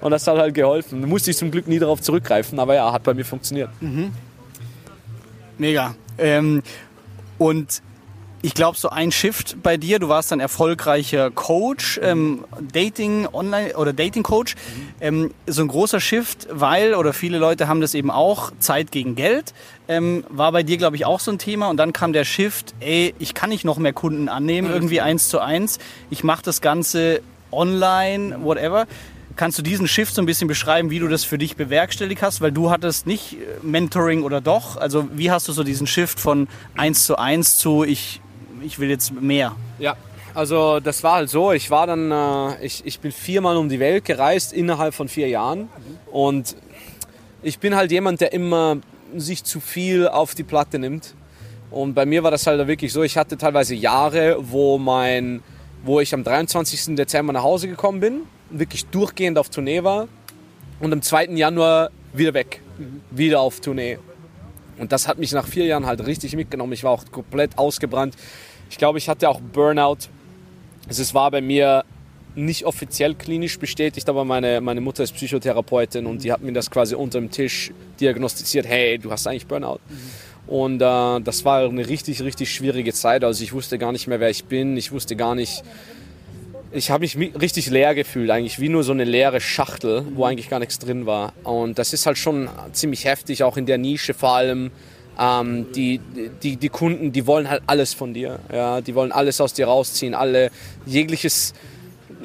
Und 0.01 0.11
das 0.11 0.27
hat 0.27 0.37
halt 0.37 0.55
geholfen. 0.55 1.01
Da 1.01 1.07
musste 1.07 1.31
ich 1.31 1.37
zum 1.37 1.51
Glück 1.51 1.67
nie 1.67 1.79
darauf 1.79 2.01
zurückgreifen, 2.01 2.59
aber 2.59 2.75
ja, 2.75 2.93
hat 2.93 3.05
bei 3.05 3.15
mir 3.15 3.25
funktioniert. 3.25 3.71
Mhm. 3.81 4.13
Mega. 5.59 5.95
Ähm, 6.19 6.63
und 7.39 7.83
ich 8.45 8.55
glaube, 8.55 8.77
so 8.77 8.89
ein 8.91 9.13
Shift 9.13 9.63
bei 9.63 9.77
dir, 9.77 10.01
du 10.01 10.09
warst 10.09 10.33
dann 10.33 10.41
erfolgreicher 10.41 11.31
Coach, 11.31 12.01
ähm, 12.03 12.45
Dating 12.73 13.29
Online 13.33 13.77
oder 13.77 13.93
Dating 13.93 14.25
Coach. 14.25 14.57
Ähm, 15.01 15.33
so 15.47 15.63
ein 15.63 15.69
großer 15.69 16.01
Shift, 16.01 16.49
weil, 16.51 16.95
oder 16.95 17.13
viele 17.13 17.39
Leute 17.39 17.69
haben 17.69 17.81
das 17.81 17.95
eben 17.95 18.11
auch, 18.11 18.51
Zeit 18.59 18.91
gegen 18.91 19.15
Geld, 19.15 19.55
ähm, 19.97 20.25
war 20.29 20.53
bei 20.53 20.63
dir, 20.63 20.77
glaube 20.77 20.97
ich, 20.97 21.05
auch 21.05 21.21
so 21.21 21.31
ein 21.31 21.39
Thema. 21.39 21.69
Und 21.69 21.77
dann 21.77 21.93
kam 21.93 22.13
der 22.13 22.25
Shift, 22.25 22.75
ey, 22.81 23.15
ich 23.19 23.35
kann 23.35 23.51
nicht 23.51 23.65
noch 23.65 23.79
mehr 23.79 23.93
Kunden 23.93 24.29
annehmen, 24.29 24.71
irgendwie 24.71 25.01
eins 25.01 25.29
zu 25.29 25.41
eins. 25.41 25.79
Ich 26.11 26.25
mache 26.25 26.43
das 26.43 26.61
Ganze 26.61 27.21
online, 27.51 28.43
whatever. 28.43 28.87
Kannst 29.35 29.59
du 29.59 29.63
diesen 29.63 29.89
Shift 29.89 30.15
so 30.15 30.21
ein 30.21 30.27
bisschen 30.27 30.49
beschreiben, 30.49 30.91
wie 30.91 30.99
du 30.99 31.09
das 31.09 31.25
für 31.25 31.39
dich 31.39 31.57
bewerkstelligt 31.57 32.23
hast? 32.23 32.41
Weil 32.41 32.53
du 32.53 32.71
hattest 32.71 33.07
nicht 33.07 33.37
Mentoring 33.63 34.25
oder 34.25 34.41
doch. 34.41 34.77
Also 34.77 35.09
wie 35.13 35.31
hast 35.31 35.49
du 35.49 35.53
so 35.53 35.65
diesen 35.65 35.87
Shift 35.87 36.21
von 36.21 36.49
eins 36.77 37.07
zu 37.07 37.17
eins 37.17 37.57
zu 37.57 37.85
ich 37.85 38.21
ich 38.65 38.79
will 38.79 38.89
jetzt 38.89 39.13
mehr. 39.13 39.57
Ja, 39.79 39.97
also 40.35 40.81
das 40.81 41.03
war 41.03 41.15
halt 41.15 41.31
so. 41.31 41.53
Ich 41.53 41.71
war 41.71 41.87
dann, 41.87 42.11
äh, 42.11 42.65
ich, 42.65 42.87
ich 42.87 43.01
bin 43.01 43.13
viermal 43.13 43.57
um 43.57 43.69
die 43.69 43.81
Welt 43.81 44.05
gereist 44.05 44.53
innerhalb 44.53 44.95
von 44.95 45.09
vier 45.09 45.29
Jahren. 45.29 45.69
Und 46.11 46.57
ich 47.43 47.59
bin 47.59 47.75
halt 47.75 47.91
jemand, 47.91 48.21
der 48.21 48.33
immer 48.33 48.79
sich 49.21 49.45
zu 49.45 49.61
viel 49.61 50.09
auf 50.09 50.35
die 50.35 50.43
Platte 50.43 50.79
nimmt. 50.79 51.15
Und 51.71 51.95
bei 51.95 52.05
mir 52.05 52.23
war 52.23 52.31
das 52.31 52.47
halt 52.47 52.67
wirklich 52.67 52.93
so, 52.93 53.03
ich 53.03 53.17
hatte 53.17 53.39
teilweise 53.39 53.75
Jahre, 53.75 54.37
wo, 54.41 54.79
mein, 54.79 55.43
wo 55.85 56.01
ich 56.01 56.13
am 56.13 56.23
23. 56.23 56.97
Dezember 56.97 57.33
nach 57.33 57.43
Hause 57.43 57.69
gekommen 57.69 58.01
bin, 58.01 58.21
wirklich 58.51 58.87
durchgehend 58.87 59.39
auf 59.39 59.49
Tournee 59.49 59.83
war 59.83 60.09
und 60.81 60.93
am 60.93 61.01
2. 61.01 61.27
Januar 61.31 61.91
wieder 62.13 62.35
weg, 62.35 62.61
mhm. 62.79 63.01
wieder 63.11 63.41
auf 63.41 63.61
Tournee. 63.61 63.99
Und 64.79 64.93
das 64.93 65.09
hat 65.09 65.19
mich 65.19 65.33
nach 65.33 65.47
vier 65.47 65.65
Jahren 65.65 65.87
halt 65.87 66.05
richtig 66.07 66.37
mitgenommen. 66.37 66.73
Ich 66.73 66.85
war 66.85 66.91
auch 66.91 67.05
komplett 67.11 67.57
ausgebrannt. 67.57 68.17
Ich 68.69 68.79
glaube, 68.79 68.99
ich 68.99 69.09
hatte 69.09 69.29
auch 69.29 69.41
Burnout. 69.41 70.09
Also 70.89 71.03
es 71.03 71.15
war 71.15 71.31
bei 71.31 71.41
mir 71.41 71.85
nicht 72.35 72.65
offiziell 72.65 73.15
klinisch 73.15 73.59
bestätigt, 73.59 74.09
aber 74.09 74.25
meine, 74.25 74.61
meine 74.61 74.81
Mutter 74.81 75.03
ist 75.03 75.13
Psychotherapeutin 75.13 76.07
und 76.07 76.25
die 76.25 76.33
hat 76.33 76.41
mir 76.41 76.53
das 76.53 76.71
quasi 76.71 76.95
unter 76.95 77.19
dem 77.19 77.31
Tisch 77.31 77.73
diagnostiziert, 78.01 78.67
hey, 78.67 78.99
du 78.99 79.11
hast 79.11 79.27
eigentlich 79.27 79.47
Burnout. 79.47 79.81
Mhm. 79.89 79.97
Und 80.47 80.83
äh, 80.83 81.21
das 81.21 81.45
war 81.45 81.69
eine 81.69 81.89
richtig, 81.89 82.23
richtig 82.23 82.53
schwierige 82.53 82.93
Zeit. 82.93 83.25
Also 83.25 83.43
ich 83.45 83.53
wusste 83.53 83.79
gar 83.79 83.93
nicht 83.93 84.07
mehr, 84.07 84.21
wer 84.21 84.31
ich 84.31 84.45
bin. 84.45 84.77
Ich 84.77 84.93
wusste 84.93 85.17
gar 85.17 85.35
nicht, 85.35 85.63
ich 86.73 86.91
habe 86.91 87.03
mich 87.03 87.17
richtig 87.17 87.71
leer 87.71 87.95
gefühlt, 87.95 88.31
eigentlich 88.31 88.59
wie 88.59 88.69
nur 88.69 88.83
so 88.83 88.93
eine 88.93 89.05
leere 89.05 89.41
Schachtel, 89.41 90.05
wo 90.15 90.25
eigentlich 90.25 90.49
gar 90.49 90.59
nichts 90.59 90.79
drin 90.79 91.07
war. 91.07 91.33
Und 91.45 91.79
das 91.79 91.93
ist 91.93 92.07
halt 92.07 92.19
schon 92.19 92.49
ziemlich 92.73 93.05
heftig, 93.05 93.45
auch 93.45 93.57
in 93.57 93.67
der 93.67 93.79
Nische 93.79 94.15
vor 94.15 94.35
allem 94.35 94.71
ähm, 95.19 95.67
die, 95.75 96.01
die, 96.43 96.57
die 96.57 96.69
Kunden, 96.69 97.13
die 97.13 97.27
wollen 97.27 97.49
halt 97.49 97.63
alles 97.67 97.95
von 97.95 98.15
dir. 98.15 98.39
Ja? 98.53 98.81
Die 98.81 98.95
wollen 98.95 99.13
alles 99.13 99.41
aus 99.41 99.53
dir 99.53 99.67
rausziehen, 99.67 100.15
alle 100.15 100.51
jegliches 100.87 101.53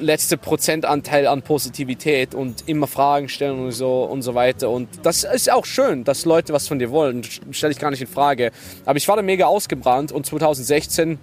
letzte 0.00 0.36
Prozentanteil 0.36 1.26
an 1.26 1.42
Positivität 1.42 2.34
und 2.34 2.64
immer 2.66 2.86
Fragen 2.86 3.28
stellen 3.28 3.58
und 3.58 3.72
so 3.72 4.04
und 4.04 4.22
so 4.22 4.34
weiter. 4.34 4.70
Und 4.70 4.88
das 5.02 5.24
ist 5.24 5.50
auch 5.50 5.64
schön, 5.64 6.04
dass 6.04 6.24
Leute 6.24 6.52
was 6.52 6.68
von 6.68 6.78
dir 6.78 6.90
wollen. 6.90 7.22
Stelle 7.50 7.72
ich 7.72 7.78
gar 7.78 7.90
nicht 7.90 8.00
in 8.00 8.06
Frage. 8.06 8.50
Aber 8.84 8.96
ich 8.96 9.08
war 9.08 9.16
da 9.16 9.22
mega 9.22 9.46
ausgebrannt 9.46 10.12
und 10.12 10.26
2016 10.26 11.18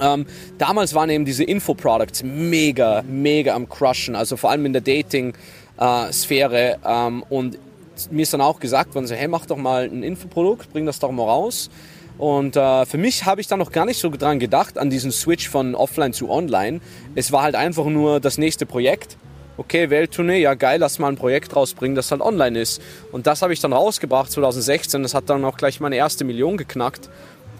ähm, 0.00 0.26
damals 0.58 0.94
waren 0.94 1.10
eben 1.10 1.24
diese 1.24 1.44
Info-Products 1.44 2.22
mega, 2.22 3.02
mega 3.02 3.54
am 3.54 3.68
Crushen, 3.68 4.16
also 4.16 4.36
vor 4.36 4.50
allem 4.50 4.64
in 4.66 4.72
der 4.72 4.82
Dating-Sphäre. 4.82 6.72
Äh, 6.72 6.76
ähm, 6.84 7.22
und 7.28 7.58
mir 8.10 8.22
ist 8.22 8.32
dann 8.32 8.40
auch 8.40 8.58
gesagt 8.58 8.94
worden, 8.94 9.06
so, 9.06 9.14
hey, 9.14 9.28
mach 9.28 9.46
doch 9.46 9.56
mal 9.56 9.84
ein 9.84 10.02
Infoprodukt, 10.02 10.72
bring 10.72 10.86
das 10.86 10.98
doch 10.98 11.10
mal 11.12 11.24
raus. 11.24 11.70
Und 12.18 12.56
äh, 12.56 12.86
für 12.86 12.98
mich 12.98 13.24
habe 13.24 13.40
ich 13.40 13.46
da 13.46 13.56
noch 13.56 13.72
gar 13.72 13.84
nicht 13.84 13.98
so 13.98 14.10
dran 14.10 14.38
gedacht, 14.38 14.78
an 14.78 14.90
diesen 14.90 15.10
Switch 15.10 15.48
von 15.48 15.74
offline 15.74 16.12
zu 16.12 16.30
online. 16.30 16.80
Es 17.14 17.32
war 17.32 17.42
halt 17.42 17.54
einfach 17.54 17.86
nur 17.86 18.20
das 18.20 18.38
nächste 18.38 18.66
Projekt. 18.66 19.16
Okay, 19.56 19.90
Welttournee, 19.90 20.40
ja 20.40 20.54
geil, 20.54 20.80
lass 20.80 20.98
mal 20.98 21.08
ein 21.08 21.16
Projekt 21.16 21.54
rausbringen, 21.54 21.94
das 21.94 22.10
halt 22.10 22.22
online 22.22 22.58
ist. 22.58 22.80
Und 23.12 23.26
das 23.26 23.42
habe 23.42 23.52
ich 23.52 23.60
dann 23.60 23.72
rausgebracht 23.72 24.30
2016. 24.30 25.02
Das 25.02 25.14
hat 25.14 25.28
dann 25.28 25.44
auch 25.44 25.56
gleich 25.56 25.80
meine 25.80 25.96
erste 25.96 26.24
Million 26.24 26.56
geknackt. 26.56 27.10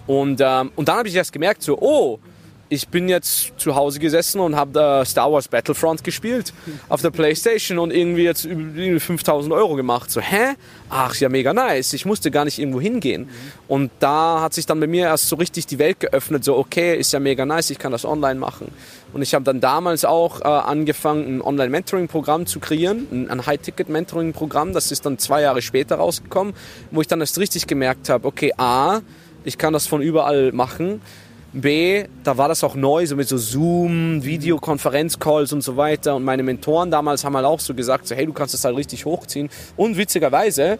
Und, 0.06 0.40
ähm, 0.40 0.72
und 0.74 0.88
dann 0.88 0.96
habe 0.96 1.08
ich 1.08 1.14
erst 1.14 1.32
gemerkt, 1.32 1.62
so, 1.62 1.78
oh, 1.78 2.18
ich 2.72 2.88
bin 2.88 3.06
jetzt 3.10 3.52
zu 3.58 3.74
Hause 3.74 3.98
gesessen 3.98 4.40
und 4.40 4.56
habe 4.56 5.02
Star 5.04 5.30
Wars 5.30 5.46
Battlefront 5.46 6.02
gespielt 6.02 6.54
auf 6.88 7.02
der 7.02 7.10
Playstation 7.10 7.78
und 7.78 7.92
irgendwie 7.92 8.22
jetzt 8.22 8.46
über 8.46 8.98
5000 8.98 9.52
Euro 9.52 9.74
gemacht. 9.74 10.10
So, 10.10 10.22
hä? 10.22 10.54
Ach, 10.88 11.14
ja, 11.16 11.28
mega 11.28 11.52
nice. 11.52 11.92
Ich 11.92 12.06
musste 12.06 12.30
gar 12.30 12.46
nicht 12.46 12.58
irgendwo 12.58 12.80
hingehen. 12.80 13.28
Und 13.68 13.90
da 13.98 14.40
hat 14.40 14.54
sich 14.54 14.64
dann 14.64 14.80
bei 14.80 14.86
mir 14.86 15.04
erst 15.04 15.28
so 15.28 15.36
richtig 15.36 15.66
die 15.66 15.78
Welt 15.78 16.00
geöffnet. 16.00 16.44
So, 16.44 16.56
okay, 16.56 16.96
ist 16.96 17.12
ja 17.12 17.20
mega 17.20 17.44
nice, 17.44 17.68
ich 17.68 17.78
kann 17.78 17.92
das 17.92 18.06
online 18.06 18.40
machen. 18.40 18.68
Und 19.12 19.20
ich 19.20 19.34
habe 19.34 19.44
dann 19.44 19.60
damals 19.60 20.06
auch 20.06 20.40
äh, 20.40 20.44
angefangen, 20.44 21.36
ein 21.36 21.42
Online-Mentoring-Programm 21.42 22.46
zu 22.46 22.58
kreieren, 22.58 23.06
ein, 23.12 23.28
ein 23.28 23.44
High-Ticket-Mentoring-Programm. 23.44 24.72
Das 24.72 24.90
ist 24.90 25.04
dann 25.04 25.18
zwei 25.18 25.42
Jahre 25.42 25.60
später 25.60 25.96
rausgekommen, 25.96 26.54
wo 26.90 27.02
ich 27.02 27.06
dann 27.06 27.20
erst 27.20 27.38
richtig 27.38 27.66
gemerkt 27.66 28.08
habe, 28.08 28.26
okay, 28.26 28.54
A, 28.56 29.00
ich 29.44 29.58
kann 29.58 29.74
das 29.74 29.86
von 29.86 30.00
überall 30.00 30.52
machen 30.52 31.02
B, 31.52 32.04
da 32.24 32.38
war 32.38 32.48
das 32.48 32.64
auch 32.64 32.74
neu, 32.74 33.06
so 33.06 33.16
mit 33.16 33.28
so 33.28 33.36
Zoom, 33.36 34.24
Videokonferenzcalls 34.24 35.52
und 35.52 35.62
so 35.62 35.76
weiter. 35.76 36.16
Und 36.16 36.24
meine 36.24 36.42
Mentoren 36.42 36.90
damals 36.90 37.24
haben 37.24 37.36
halt 37.36 37.46
auch 37.46 37.60
so 37.60 37.74
gesagt, 37.74 38.06
so, 38.06 38.14
hey, 38.14 38.26
du 38.26 38.32
kannst 38.32 38.54
das 38.54 38.64
halt 38.64 38.76
richtig 38.76 39.04
hochziehen. 39.04 39.50
Und 39.76 39.96
witzigerweise, 39.96 40.78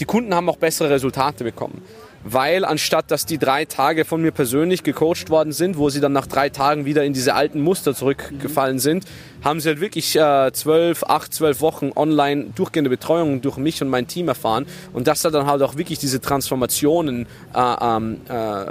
die 0.00 0.04
Kunden 0.04 0.34
haben 0.34 0.48
auch 0.48 0.56
bessere 0.56 0.90
Resultate 0.90 1.44
bekommen 1.44 1.82
weil 2.24 2.64
anstatt 2.64 3.10
dass 3.10 3.26
die 3.26 3.38
drei 3.38 3.64
Tage 3.64 4.04
von 4.04 4.22
mir 4.22 4.32
persönlich 4.32 4.82
gecoacht 4.82 5.30
worden 5.30 5.52
sind, 5.52 5.78
wo 5.78 5.90
sie 5.90 6.00
dann 6.00 6.12
nach 6.12 6.26
drei 6.26 6.48
Tagen 6.48 6.84
wieder 6.84 7.04
in 7.04 7.12
diese 7.12 7.34
alten 7.34 7.60
Muster 7.60 7.94
zurückgefallen 7.94 8.78
sind, 8.78 9.04
haben 9.42 9.60
sie 9.60 9.68
halt 9.68 9.80
wirklich 9.80 10.16
äh, 10.16 10.50
zwölf, 10.52 11.04
acht, 11.04 11.32
zwölf 11.32 11.60
Wochen 11.60 11.92
online 11.94 12.46
durchgehende 12.54 12.90
Betreuung 12.90 13.40
durch 13.40 13.56
mich 13.56 13.80
und 13.82 13.88
mein 13.88 14.06
Team 14.06 14.28
erfahren 14.28 14.66
und 14.92 15.06
das 15.06 15.24
hat 15.24 15.34
dann 15.34 15.46
halt 15.46 15.62
auch 15.62 15.76
wirklich 15.76 15.98
diese 15.98 16.20
Transformationen, 16.20 17.26
äh, 17.54 17.74
ähm, 17.80 18.20
äh, 18.28 18.64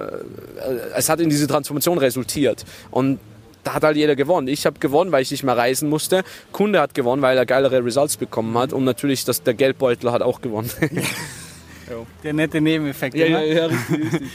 es 0.96 1.10
hat 1.10 1.20
in 1.20 1.30
diese 1.30 1.48
Transformation 1.48 1.98
resultiert 1.98 2.66
und 2.92 3.20
da 3.68 3.74
hat 3.74 3.84
halt 3.84 3.98
jeder 3.98 4.16
gewonnen. 4.16 4.48
Ich 4.48 4.66
habe 4.66 4.80
gewonnen, 4.80 5.12
weil 5.12 5.22
ich 5.24 5.32
nicht 5.32 5.44
mehr 5.44 5.58
reisen 5.58 5.90
musste. 5.90 6.24
Kunde 6.54 6.80
hat 6.80 6.94
gewonnen, 6.94 7.22
weil 7.22 7.38
er 7.38 7.46
geilere 7.46 7.84
Results 7.84 8.16
bekommen 8.16 8.58
hat. 8.58 8.72
Und 8.72 8.86
natürlich, 8.86 9.26
dass 9.26 9.44
der 9.44 9.56
Geldbeutel 9.56 10.10
hat 10.14 10.22
auch 10.22 10.40
gewonnen. 10.40 10.70
Der 12.24 12.34
nette 12.34 12.62
Nebeneffekt. 12.62 13.16
Ja, 13.16 13.26
ja, 13.26 13.42
ja, 13.42 13.66
richtig, 13.66 14.14
richtig. 14.14 14.30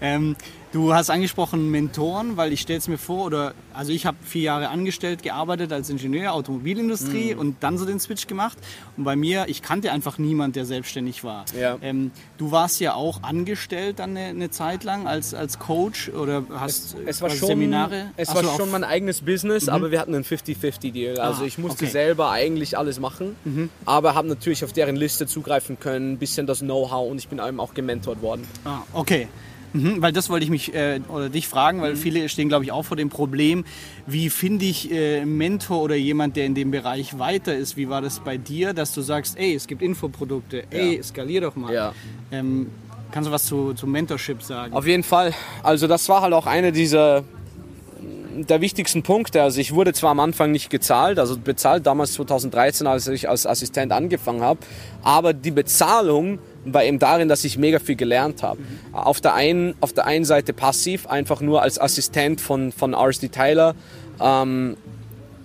ähm, 0.00 0.36
du 0.72 0.94
hast 0.94 1.10
angesprochen 1.10 1.70
Mentoren, 1.70 2.36
weil 2.36 2.52
ich 2.52 2.60
stelle 2.60 2.78
es 2.78 2.88
mir 2.88 2.98
vor, 2.98 3.26
oder 3.26 3.54
also 3.72 3.92
ich 3.92 4.06
habe 4.06 4.16
vier 4.22 4.42
Jahre 4.42 4.68
angestellt 4.68 5.22
gearbeitet 5.22 5.72
als 5.72 5.90
Ingenieur 5.90 6.32
Automobilindustrie 6.32 7.34
mhm. 7.34 7.40
und 7.40 7.56
dann 7.60 7.78
so 7.78 7.84
den 7.84 8.00
Switch 8.00 8.26
gemacht. 8.26 8.58
Und 8.96 9.04
bei 9.04 9.16
mir, 9.16 9.46
ich 9.48 9.62
kannte 9.62 9.92
einfach 9.92 10.18
niemand, 10.18 10.56
der 10.56 10.64
selbstständig 10.64 11.24
war. 11.24 11.44
Ja. 11.58 11.78
Ähm, 11.82 12.10
du 12.36 12.50
warst 12.50 12.80
ja 12.80 12.94
auch 12.94 13.22
angestellt 13.22 13.98
dann 13.98 14.16
eine, 14.16 14.26
eine, 14.26 14.50
Zeit 14.50 14.84
lang 14.84 15.06
als, 15.06 15.34
als 15.34 15.58
Coach 15.58 16.08
oder 16.10 16.44
hast 16.54 16.94
es, 16.94 16.96
es 17.06 17.22
war 17.22 17.30
schon, 17.30 17.48
Seminare? 17.48 18.10
Es 18.16 18.34
war 18.34 18.44
schon 18.56 18.70
mein 18.70 18.84
eigenes 18.84 19.22
Business, 19.22 19.66
mhm. 19.66 19.72
aber 19.72 19.90
wir 19.90 20.00
hatten 20.00 20.14
einen 20.14 20.24
50-50-Deal. 20.24 21.18
Also 21.18 21.42
ah, 21.42 21.46
ich 21.46 21.58
musste 21.58 21.84
okay. 21.84 21.92
selber 21.92 22.30
eigentlich 22.30 22.76
alles 22.76 23.00
machen, 23.00 23.36
mhm. 23.44 23.70
aber 23.84 24.14
habe 24.14 24.28
natürlich 24.28 24.64
auf 24.64 24.72
deren 24.72 24.96
Liste 24.96 25.26
zugreifen 25.26 25.78
können, 25.78 26.12
ein 26.12 26.18
bisschen 26.18 26.46
das 26.46 26.60
Know-how 26.60 27.10
und 27.10 27.18
ich 27.18 27.28
bin 27.28 27.38
eben 27.38 27.60
auch 27.60 27.74
gementort 27.74 28.22
worden. 28.22 28.46
Ah, 28.64 28.80
okay. 28.92 29.28
Mhm, 29.72 30.00
weil 30.00 30.12
das 30.12 30.30
wollte 30.30 30.44
ich 30.44 30.50
mich 30.50 30.74
äh, 30.74 31.00
oder 31.08 31.28
dich 31.28 31.48
fragen, 31.48 31.80
weil 31.82 31.92
mhm. 31.92 31.96
viele 31.96 32.28
stehen, 32.28 32.48
glaube 32.48 32.64
ich, 32.64 32.72
auch 32.72 32.84
vor 32.84 32.96
dem 32.96 33.08
Problem, 33.08 33.64
wie 34.06 34.30
finde 34.30 34.64
ich 34.64 34.90
äh, 34.90 35.24
Mentor 35.24 35.82
oder 35.82 35.94
jemand, 35.94 36.36
der 36.36 36.46
in 36.46 36.54
dem 36.54 36.70
Bereich 36.70 37.18
weiter 37.18 37.54
ist? 37.54 37.76
Wie 37.76 37.88
war 37.88 38.00
das 38.00 38.20
bei 38.20 38.36
dir, 38.36 38.72
dass 38.72 38.94
du 38.94 39.02
sagst, 39.02 39.38
ey, 39.38 39.54
es 39.54 39.66
gibt 39.66 39.82
Infoprodukte, 39.82 40.64
ey, 40.70 40.96
ja. 40.96 41.02
skalier 41.02 41.42
doch 41.42 41.56
mal. 41.56 41.72
Ja. 41.72 41.92
Ähm, 42.32 42.68
kannst 43.10 43.28
du 43.28 43.32
was 43.32 43.44
zu, 43.44 43.74
zu 43.74 43.86
Mentorship 43.86 44.42
sagen? 44.42 44.72
Auf 44.72 44.86
jeden 44.86 45.02
Fall. 45.02 45.34
Also 45.62 45.86
das 45.86 46.08
war 46.08 46.22
halt 46.22 46.32
auch 46.32 46.46
eine 46.46 46.72
dieser 46.72 47.24
der 48.44 48.60
wichtigsten 48.60 49.02
Punkte. 49.02 49.42
Also 49.42 49.60
ich 49.60 49.74
wurde 49.74 49.92
zwar 49.92 50.10
am 50.10 50.20
Anfang 50.20 50.52
nicht 50.52 50.70
gezahlt, 50.70 51.18
also 51.18 51.36
bezahlt 51.38 51.86
damals 51.86 52.12
2013, 52.14 52.86
als 52.86 53.08
ich 53.08 53.28
als 53.28 53.46
Assistent 53.46 53.92
angefangen 53.92 54.42
habe, 54.42 54.60
aber 55.02 55.32
die 55.32 55.50
Bezahlung 55.50 56.38
war 56.64 56.84
eben 56.84 56.98
darin, 56.98 57.28
dass 57.28 57.44
ich 57.44 57.58
mega 57.58 57.78
viel 57.78 57.96
gelernt 57.96 58.42
habe. 58.42 58.60
Mhm. 58.60 58.94
Auf, 58.94 59.20
der 59.20 59.34
einen, 59.34 59.74
auf 59.80 59.92
der 59.92 60.06
einen 60.06 60.24
Seite 60.24 60.52
passiv, 60.52 61.06
einfach 61.06 61.40
nur 61.40 61.62
als 61.62 61.80
Assistent 61.80 62.40
von, 62.40 62.72
von 62.72 62.94
RSD 62.94 63.28
Tyler, 63.28 63.74
ähm, 64.20 64.76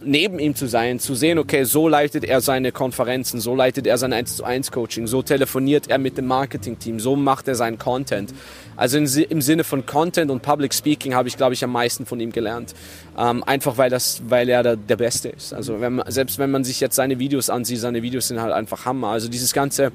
neben 0.06 0.40
ihm 0.40 0.56
zu 0.56 0.68
sein, 0.68 1.00
zu 1.00 1.16
sehen, 1.16 1.40
okay, 1.40 1.64
so 1.64 1.88
leitet 1.88 2.24
er 2.24 2.42
seine 2.42 2.72
Konferenzen, 2.72 3.40
so 3.40 3.56
leitet 3.56 3.88
er 3.88 3.98
sein 3.98 4.14
1 4.14 4.38
zu 4.38 4.44
1 4.44 4.72
Coaching, 4.72 5.08
so 5.08 5.22
telefoniert 5.22 5.90
er 5.90 5.98
mit 5.98 6.18
dem 6.18 6.28
Marketing-Team, 6.28 7.00
so 7.00 7.16
macht 7.16 7.48
er 7.48 7.56
seinen 7.56 7.78
Content. 7.78 8.34
Also 8.76 8.98
in, 8.98 9.06
im 9.06 9.42
Sinne 9.42 9.64
von 9.64 9.86
Content 9.86 10.32
und 10.32 10.42
Public 10.42 10.74
Speaking 10.74 11.14
habe 11.14 11.28
ich, 11.28 11.38
glaube 11.38 11.54
ich, 11.54 11.64
am 11.64 11.72
meisten 11.72 12.06
von 12.06 12.20
ihm 12.20 12.32
gelernt. 12.32 12.74
Ähm, 13.18 13.44
einfach 13.44 13.78
weil, 13.78 13.90
das, 13.90 14.22
weil 14.28 14.50
er 14.50 14.64
der, 14.64 14.76
der 14.76 14.98
Beste 14.98 15.30
ist. 15.30 15.54
Also 15.54 15.80
wenn 15.80 16.02
selbst 16.08 16.40
wenn 16.40 16.52
man 16.52 16.64
sich 16.64 16.80
jetzt 16.80 16.96
seine 16.96 17.20
Videos 17.20 17.50
ansieht, 17.50 17.80
seine 17.80 18.02
Videos 18.02 18.28
sind 18.28 18.42
halt 18.42 18.52
einfach 18.52 18.86
Hammer. 18.86 19.10
Also 19.10 19.30
dieses 19.30 19.54
ganze 19.54 19.92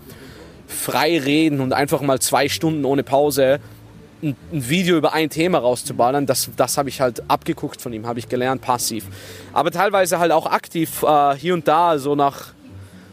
frei 0.69 1.19
reden 1.19 1.61
und 1.61 1.73
einfach 1.73 2.01
mal 2.01 2.21
zwei 2.21 2.49
Stunden 2.49 2.85
ohne 2.85 3.03
Pause 3.03 3.59
ein, 4.23 4.37
ein 4.53 4.69
Video 4.69 4.97
über 4.97 5.13
ein 5.13 5.31
Thema 5.31 5.59
rauszuballern, 5.59 6.27
das, 6.27 6.51
das 6.57 6.77
habe 6.77 6.89
ich 6.89 7.01
halt 7.01 7.23
abgeguckt 7.29 7.81
von 7.81 7.93
ihm, 7.93 8.07
habe 8.07 8.19
ich 8.19 8.29
gelernt, 8.29 8.63
passiv. 8.63 9.05
Aber 9.53 9.71
teilweise 9.71 10.19
halt 10.19 10.33
auch 10.33 10.47
aktiv, 10.47 11.03
äh, 11.03 11.35
hier 11.37 11.55
und 11.55 11.69
da, 11.69 11.99
so 11.99 12.15
nach 12.15 12.53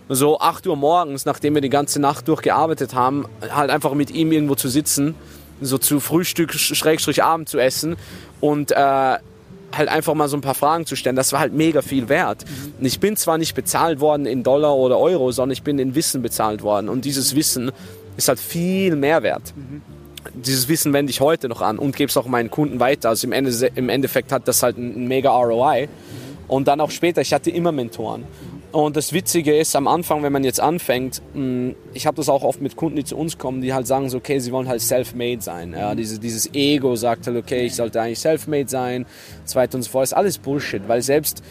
so 0.07 0.39
8 0.39 0.67
Uhr 0.67 0.75
morgens, 0.75 1.25
nachdem 1.25 1.55
wir 1.55 1.62
die 1.62 1.69
ganze 1.69 2.00
Nacht 2.00 2.27
durchgearbeitet 2.27 2.93
haben, 2.93 3.25
halt 3.50 3.71
einfach 3.71 3.93
mit 3.93 4.12
ihm 4.12 4.31
irgendwo 4.31 4.55
zu 4.55 4.67
sitzen, 4.67 5.15
so 5.62 5.77
zu 5.77 6.00
Frühstück, 6.00 6.53
Schrägstrich 6.53 7.24
Abend 7.24 7.50
zu 7.50 7.57
essen 7.59 7.95
und 8.41 8.71
äh, 8.71 9.17
halt 9.77 9.89
einfach 9.89 10.13
mal 10.13 10.27
so 10.27 10.38
ein 10.38 10.41
paar 10.41 10.55
Fragen 10.55 10.86
zu 10.86 10.96
stellen. 10.96 11.15
Das 11.15 11.34
war 11.34 11.39
halt 11.39 11.53
mega 11.53 11.82
viel 11.82 12.10
wert. 12.10 12.46
Und 12.79 12.86
ich 12.86 13.00
bin 13.00 13.15
zwar 13.17 13.38
nicht 13.38 13.55
bezahlt 13.55 14.00
worden 14.00 14.25
in 14.25 14.44
Dollar 14.44 14.75
oder 14.75 14.98
Euro, 14.98 15.32
sondern 15.32 15.53
ich 15.53 15.63
bin 15.63 15.79
in 15.79 15.96
Wissen 15.96 16.22
bezahlt 16.22 16.62
worden. 16.63 16.89
Und 16.89 17.05
dieses 17.05 17.36
Wissen 17.36 17.72
ist 18.17 18.27
halt 18.27 18.39
viel 18.39 18.96
mehr 18.96 19.24
wert. 19.24 19.53
Dieses 20.34 20.67
Wissen 20.67 20.94
wende 20.94 21.12
ich 21.12 21.22
heute 21.22 21.48
noch 21.50 21.62
an 21.62 21.77
und 21.77 21.96
gebe 21.96 22.10
es 22.10 22.17
auch 22.17 22.25
meinen 22.25 22.50
Kunden 22.50 22.79
weiter. 22.79 23.10
Also 23.10 23.27
im, 23.27 23.34
Ende, 23.34 23.72
im 23.75 23.89
Endeffekt 23.89 24.32
hat 24.32 24.48
das 24.48 24.63
halt 24.63 24.77
ein 24.77 25.08
mega 25.08 25.32
ROI. 25.32 25.88
Und 26.48 26.67
dann 26.67 26.79
auch 26.79 26.91
später, 26.91 27.22
ich 27.22 27.34
hatte 27.34 27.50
immer 27.50 27.72
Mentoren. 27.72 28.24
Und 28.75 28.98
das 28.98 29.13
Witzige 29.13 29.55
ist, 29.55 29.74
am 29.77 29.88
Anfang, 29.88 30.22
wenn 30.22 30.34
man 30.34 30.44
jetzt 30.44 30.60
anfängt, 30.60 31.22
mm, 31.34 31.70
ich 31.94 32.05
habe 32.05 32.17
das 32.17 32.27
auch 32.27 32.44
oft 32.44 32.60
mit 32.60 32.75
Kunden, 32.75 32.98
die 32.98 33.05
zu 33.05 33.15
uns 33.15 33.38
kommen, 33.38 33.62
die 33.62 33.74
halt 33.74 33.88
sagen 33.88 34.10
so, 34.10 34.17
okay, 34.17 34.39
sie 34.39 34.51
wollen 34.51 34.67
halt 34.67 34.82
self-made 34.82 35.41
sein. 35.41 35.72
Ja, 35.72 35.94
mhm. 35.94 35.98
diese, 35.98 36.20
dieses 36.20 36.53
Ego 36.53 36.98
sagt 36.98 37.25
halt, 37.25 37.38
okay, 37.38 37.67
ich 37.67 37.75
sollte 37.75 38.01
eigentlich 38.01 38.20
self-made 38.20 38.67
sein, 38.67 39.05
zweitens 39.46 39.75
und 39.75 39.84
so 39.84 39.91
fort. 39.91 40.03
Ist 40.03 40.13
alles 40.13 40.38
Bullshit, 40.39 40.82
weil 40.89 41.01
selbst, 41.01 41.41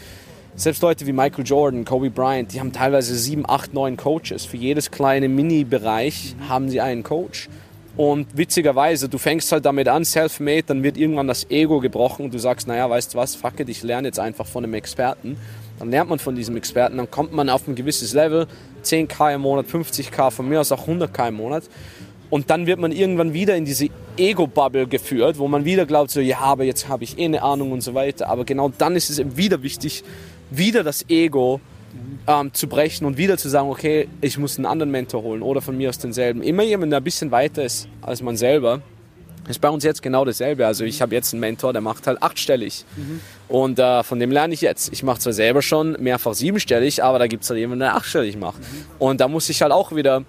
selbst 0.55 0.83
Leute 0.83 1.07
wie 1.07 1.13
Michael 1.13 1.43
Jordan, 1.47 1.83
Kobe 1.83 2.11
Bryant, 2.11 2.53
die 2.53 2.59
haben 2.59 2.71
teilweise 2.71 3.15
sieben, 3.15 3.49
acht, 3.49 3.73
neun 3.73 3.97
Coaches. 3.97 4.45
Für 4.45 4.57
jedes 4.57 4.91
kleine 4.91 5.27
Mini-Bereich 5.27 6.35
haben 6.47 6.69
sie 6.69 6.79
einen 6.79 7.01
Coach. 7.01 7.49
Und 7.97 8.37
witzigerweise, 8.37 9.09
du 9.09 9.17
fängst 9.17 9.51
halt 9.51 9.65
damit 9.65 9.87
an, 9.87 10.05
self-made, 10.05 10.65
dann 10.67 10.83
wird 10.83 10.95
irgendwann 10.95 11.27
das 11.27 11.49
Ego 11.49 11.79
gebrochen 11.79 12.25
und 12.25 12.35
du 12.35 12.37
sagst, 12.37 12.67
naja, 12.67 12.87
weißt 12.87 13.15
du 13.15 13.17
was, 13.17 13.33
fuck 13.33 13.59
it, 13.59 13.69
ich 13.69 13.81
lerne 13.81 14.09
jetzt 14.09 14.19
einfach 14.19 14.45
von 14.45 14.63
einem 14.63 14.75
Experten. 14.75 15.37
Dann 15.79 15.91
lernt 15.91 16.09
man 16.09 16.19
von 16.19 16.35
diesem 16.35 16.55
Experten, 16.55 16.97
dann 16.97 17.11
kommt 17.11 17.33
man 17.33 17.49
auf 17.49 17.67
ein 17.67 17.75
gewisses 17.75 18.13
Level, 18.13 18.47
10k 18.83 19.35
im 19.35 19.41
Monat, 19.41 19.65
50k, 19.65 20.31
von 20.31 20.47
mir 20.47 20.61
aus 20.61 20.71
auch 20.71 20.87
100k 20.87 21.29
im 21.29 21.35
Monat. 21.35 21.63
Und 22.29 22.49
dann 22.49 22.65
wird 22.65 22.79
man 22.79 22.91
irgendwann 22.91 23.33
wieder 23.33 23.55
in 23.55 23.65
diese 23.65 23.89
Ego-Bubble 24.17 24.87
geführt, 24.87 25.37
wo 25.37 25.47
man 25.47 25.65
wieder 25.65 25.85
glaubt, 25.85 26.11
so, 26.11 26.19
ja, 26.21 26.39
aber 26.39 26.63
jetzt 26.63 26.87
habe 26.87 27.03
ich 27.03 27.17
eh 27.19 27.25
eine 27.25 27.41
Ahnung 27.41 27.71
und 27.71 27.81
so 27.81 27.93
weiter. 27.93 28.29
Aber 28.29 28.45
genau 28.45 28.71
dann 28.77 28.95
ist 28.95 29.09
es 29.09 29.19
eben 29.19 29.37
wieder 29.37 29.61
wichtig, 29.61 30.03
wieder 30.49 30.83
das 30.83 31.07
Ego 31.09 31.59
ähm, 32.27 32.53
zu 32.53 32.67
brechen 32.67 33.05
und 33.05 33.17
wieder 33.17 33.37
zu 33.37 33.49
sagen, 33.49 33.69
okay, 33.69 34.07
ich 34.21 34.37
muss 34.37 34.57
einen 34.57 34.65
anderen 34.65 34.91
Mentor 34.91 35.23
holen 35.23 35.41
oder 35.41 35.61
von 35.61 35.77
mir 35.77 35.89
aus 35.89 35.99
denselben. 35.99 36.41
Immer 36.41 36.63
jemand, 36.63 36.91
der 36.91 36.99
ein 36.99 37.03
bisschen 37.03 37.31
weiter 37.31 37.63
ist 37.63 37.87
als 38.01 38.21
man 38.21 38.37
selber. 38.37 38.81
Ist 39.47 39.61
bei 39.61 39.69
uns 39.69 39.83
jetzt 39.83 40.01
genau 40.01 40.25
dasselbe. 40.25 40.65
Also 40.65 40.85
ich 40.85 41.01
habe 41.01 41.13
jetzt 41.13 41.33
einen 41.33 41.41
Mentor, 41.41 41.71
der 41.71 41.81
macht 41.81 42.07
halt 42.07 42.21
achtstellig. 42.23 42.83
Mhm. 42.95 43.19
Und 43.47 43.79
äh, 43.79 44.03
von 44.03 44.19
dem 44.19 44.31
lerne 44.31 44.53
ich 44.53 44.61
jetzt. 44.61 44.91
Ich 44.91 45.03
mache 45.03 45.19
zwar 45.19 45.33
selber 45.33 45.61
schon 45.61 45.97
mehrfach 45.99 46.33
siebenstellig, 46.33 47.03
aber 47.03 47.19
da 47.19 47.27
gibt 47.27 47.43
es 47.43 47.49
halt 47.49 47.59
jemanden, 47.59 47.81
der 47.81 47.95
achtstellig 47.95 48.37
macht. 48.37 48.59
Und 48.99 49.21
da 49.21 49.27
muss 49.27 49.49
ich 49.49 49.61
halt 49.61 49.71
auch 49.71 49.95
wieder 49.95 50.23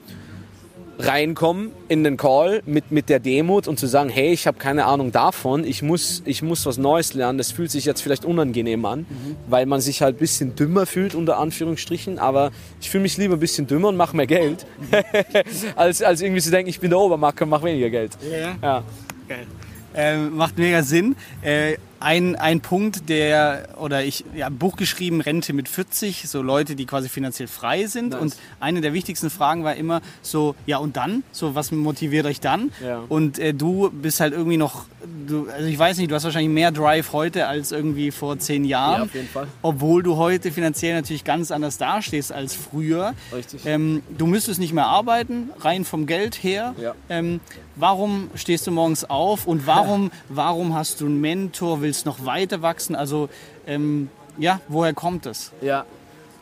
reinkommen 0.98 1.72
in 1.88 2.04
den 2.04 2.16
Call 2.16 2.62
mit, 2.64 2.90
mit 2.90 3.08
der 3.08 3.18
Demut 3.18 3.68
und 3.68 3.78
zu 3.78 3.86
sagen, 3.86 4.08
hey, 4.08 4.32
ich 4.32 4.46
habe 4.46 4.58
keine 4.58 4.86
Ahnung 4.86 5.12
davon, 5.12 5.64
ich 5.64 5.82
muss, 5.82 6.22
ich 6.24 6.42
muss 6.42 6.64
was 6.64 6.78
Neues 6.78 7.14
lernen. 7.14 7.38
Das 7.38 7.52
fühlt 7.52 7.70
sich 7.70 7.84
jetzt 7.84 8.00
vielleicht 8.00 8.24
unangenehm 8.24 8.84
an, 8.84 9.00
mhm. 9.00 9.36
weil 9.48 9.66
man 9.66 9.80
sich 9.80 10.02
halt 10.02 10.16
ein 10.16 10.18
bisschen 10.18 10.54
dümmer 10.54 10.86
fühlt, 10.86 11.14
unter 11.14 11.38
Anführungsstrichen, 11.38 12.18
aber 12.18 12.50
ich 12.80 12.90
fühle 12.90 13.02
mich 13.02 13.16
lieber 13.18 13.34
ein 13.34 13.40
bisschen 13.40 13.66
dümmer 13.66 13.88
und 13.88 13.96
mache 13.96 14.16
mehr 14.16 14.26
Geld, 14.26 14.66
als, 15.76 16.02
als 16.02 16.20
irgendwie 16.22 16.40
zu 16.40 16.50
denken, 16.50 16.70
ich 16.70 16.80
bin 16.80 16.90
der 16.90 16.98
Obermarker 16.98 17.44
und 17.44 17.50
mache 17.50 17.64
weniger 17.64 17.90
Geld. 17.90 18.12
Ja. 18.30 18.56
ja. 18.62 18.84
Geil. 19.28 19.46
Äh, 19.94 20.18
macht 20.18 20.58
mega 20.58 20.82
Sinn. 20.82 21.16
Äh, 21.42 21.76
ein, 22.00 22.36
ein 22.36 22.60
Punkt, 22.60 23.08
der, 23.08 23.68
oder 23.78 24.04
ich 24.04 24.24
ja, 24.34 24.46
ein 24.46 24.58
Buch 24.58 24.76
geschrieben, 24.76 25.20
Rente 25.20 25.52
mit 25.52 25.68
40, 25.68 26.28
so 26.28 26.42
Leute, 26.42 26.76
die 26.76 26.86
quasi 26.86 27.08
finanziell 27.08 27.48
frei 27.48 27.86
sind. 27.86 28.10
Nice. 28.10 28.20
Und 28.20 28.36
eine 28.60 28.80
der 28.80 28.92
wichtigsten 28.92 29.30
Fragen 29.30 29.64
war 29.64 29.74
immer 29.74 30.02
so, 30.22 30.54
ja 30.66 30.78
und 30.78 30.96
dann? 30.96 31.22
So, 31.32 31.54
was 31.54 31.72
motiviert 31.72 32.26
euch 32.26 32.40
dann? 32.40 32.72
Ja. 32.84 33.02
Und 33.08 33.38
äh, 33.38 33.54
du 33.54 33.90
bist 33.90 34.20
halt 34.20 34.32
irgendwie 34.32 34.56
noch, 34.56 34.84
du, 35.26 35.48
also 35.48 35.66
ich 35.66 35.78
weiß 35.78 35.98
nicht, 35.98 36.10
du 36.10 36.14
hast 36.14 36.24
wahrscheinlich 36.24 36.52
mehr 36.52 36.70
Drive 36.70 37.12
heute 37.12 37.46
als 37.46 37.72
irgendwie 37.72 38.10
vor 38.10 38.38
zehn 38.38 38.64
Jahren. 38.64 38.98
Ja, 38.98 39.04
auf 39.04 39.14
jeden 39.14 39.28
Fall. 39.28 39.46
Obwohl 39.62 40.02
du 40.02 40.16
heute 40.16 40.52
finanziell 40.52 40.94
natürlich 40.94 41.24
ganz 41.24 41.50
anders 41.50 41.78
dastehst 41.78 42.32
als 42.32 42.54
früher. 42.54 43.14
Richtig. 43.34 43.62
Ähm, 43.64 44.02
du 44.16 44.26
müsstest 44.26 44.60
nicht 44.60 44.72
mehr 44.72 44.86
arbeiten, 44.86 45.50
rein 45.60 45.84
vom 45.84 46.06
Geld 46.06 46.42
her. 46.42 46.74
Ja. 46.80 46.94
Ähm, 47.08 47.40
warum 47.76 48.30
stehst 48.34 48.66
du 48.66 48.70
morgens 48.70 49.04
auf 49.04 49.46
und 49.46 49.66
warum, 49.66 50.10
warum 50.28 50.74
hast 50.74 51.00
du 51.00 51.06
einen 51.06 51.20
Mentor, 51.20 51.82
willst 51.86 52.04
noch 52.04 52.26
weiter 52.26 52.62
wachsen? 52.62 52.96
Also 52.96 53.28
ähm, 53.66 54.10
ja, 54.38 54.60
woher 54.68 54.92
kommt 54.92 55.24
das? 55.24 55.52
Ja, 55.60 55.86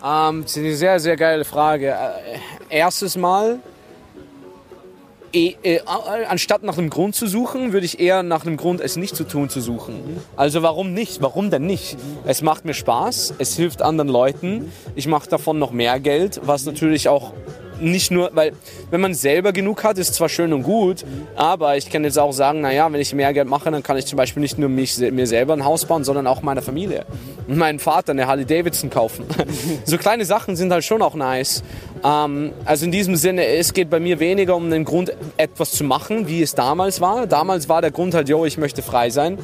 ähm, 0.03 0.43
das 0.43 0.53
ist 0.53 0.59
eine 0.59 0.75
sehr, 0.75 0.99
sehr 1.01 1.17
geile 1.17 1.45
Frage. 1.45 1.91
Äh, 1.91 2.77
erstes 2.79 3.17
Mal, 3.17 3.61
eh, 5.33 5.55
äh, 5.63 5.81
anstatt 6.29 6.63
nach 6.63 6.79
einem 6.79 6.89
Grund 6.89 7.15
zu 7.15 7.27
suchen, 7.27 7.73
würde 7.73 7.85
ich 7.85 8.01
eher 8.01 8.23
nach 8.23 8.47
einem 8.47 8.57
Grund, 8.57 8.81
es 8.81 8.97
nicht 8.97 9.15
zu 9.15 9.25
tun, 9.25 9.51
zu 9.51 9.61
suchen. 9.61 10.19
Also 10.35 10.63
warum 10.63 10.95
nicht? 10.95 11.21
Warum 11.21 11.51
denn 11.51 11.67
nicht? 11.67 11.99
Es 12.25 12.41
macht 12.41 12.65
mir 12.65 12.75
Spaß, 12.75 13.35
es 13.39 13.55
hilft 13.55 13.83
anderen 13.83 14.09
Leuten, 14.09 14.73
ich 14.95 15.07
mache 15.07 15.29
davon 15.29 15.59
noch 15.59 15.73
mehr 15.73 16.01
Geld, 16.01 16.41
was 16.45 16.65
natürlich 16.65 17.09
auch 17.09 17.33
nicht 17.85 18.11
nur, 18.11 18.31
weil 18.35 18.53
wenn 18.91 19.01
man 19.01 19.15
selber 19.15 19.53
genug 19.53 19.85
hat, 19.85 19.99
ist 19.99 20.15
zwar 20.15 20.29
schön 20.29 20.53
und 20.53 20.63
gut, 20.63 21.05
aber 21.37 21.77
ich 21.77 21.91
kann 21.91 22.05
jetzt 22.05 22.19
auch 22.19 22.33
sagen, 22.33 22.61
naja, 22.61 22.93
wenn 22.93 23.01
ich 23.01 23.15
mehr 23.15 23.33
Geld 23.33 23.49
mache, 23.49 23.71
dann 23.71 23.83
kann 23.83 23.97
ich 23.97 24.07
zum 24.07 24.17
Beispiel 24.17 24.41
nicht 24.41 24.59
nur 24.59 24.69
mich, 24.69 24.99
mir 24.99 25.27
selber 25.27 25.53
ein 25.53 25.65
Haus 25.65 25.85
bauen, 25.85 26.05
sondern 26.05 26.27
auch 26.27 26.43
meiner 26.43 26.63
Familie. 26.63 27.05
Und 27.47 27.59
meinen 27.59 27.79
Vater 27.79 28.13
eine 28.13 28.27
Harley 28.27 28.45
Davidson 28.45 28.91
kaufen. 28.91 29.25
so 29.85 29.99
kleine 29.99 30.25
Sachen 30.25 30.57
sind 30.57 30.73
halt 30.73 30.85
schon 30.85 31.03
auch 31.03 31.15
nice. 31.15 31.63
Ähm, 32.03 32.53
also 32.65 32.85
in 32.85 32.93
diesem 32.93 33.17
Sinne, 33.17 33.47
es 33.47 33.73
geht 33.73 33.91
bei 33.91 34.01
mir 34.01 34.21
weniger 34.21 34.57
um 34.57 34.71
den 34.71 34.85
Grund, 34.85 35.13
etwas 35.37 35.73
zu 35.73 35.85
machen, 35.85 36.29
wie 36.29 36.43
es 36.43 36.55
damals 36.55 37.01
war. 37.01 37.27
Damals 37.27 37.69
war 37.69 37.81
der 37.81 37.91
Grund 37.91 38.15
halt, 38.15 38.29
yo, 38.29 38.45
ich 38.45 38.59
möchte 38.59 38.83
frei 38.83 39.11
sein. 39.11 39.39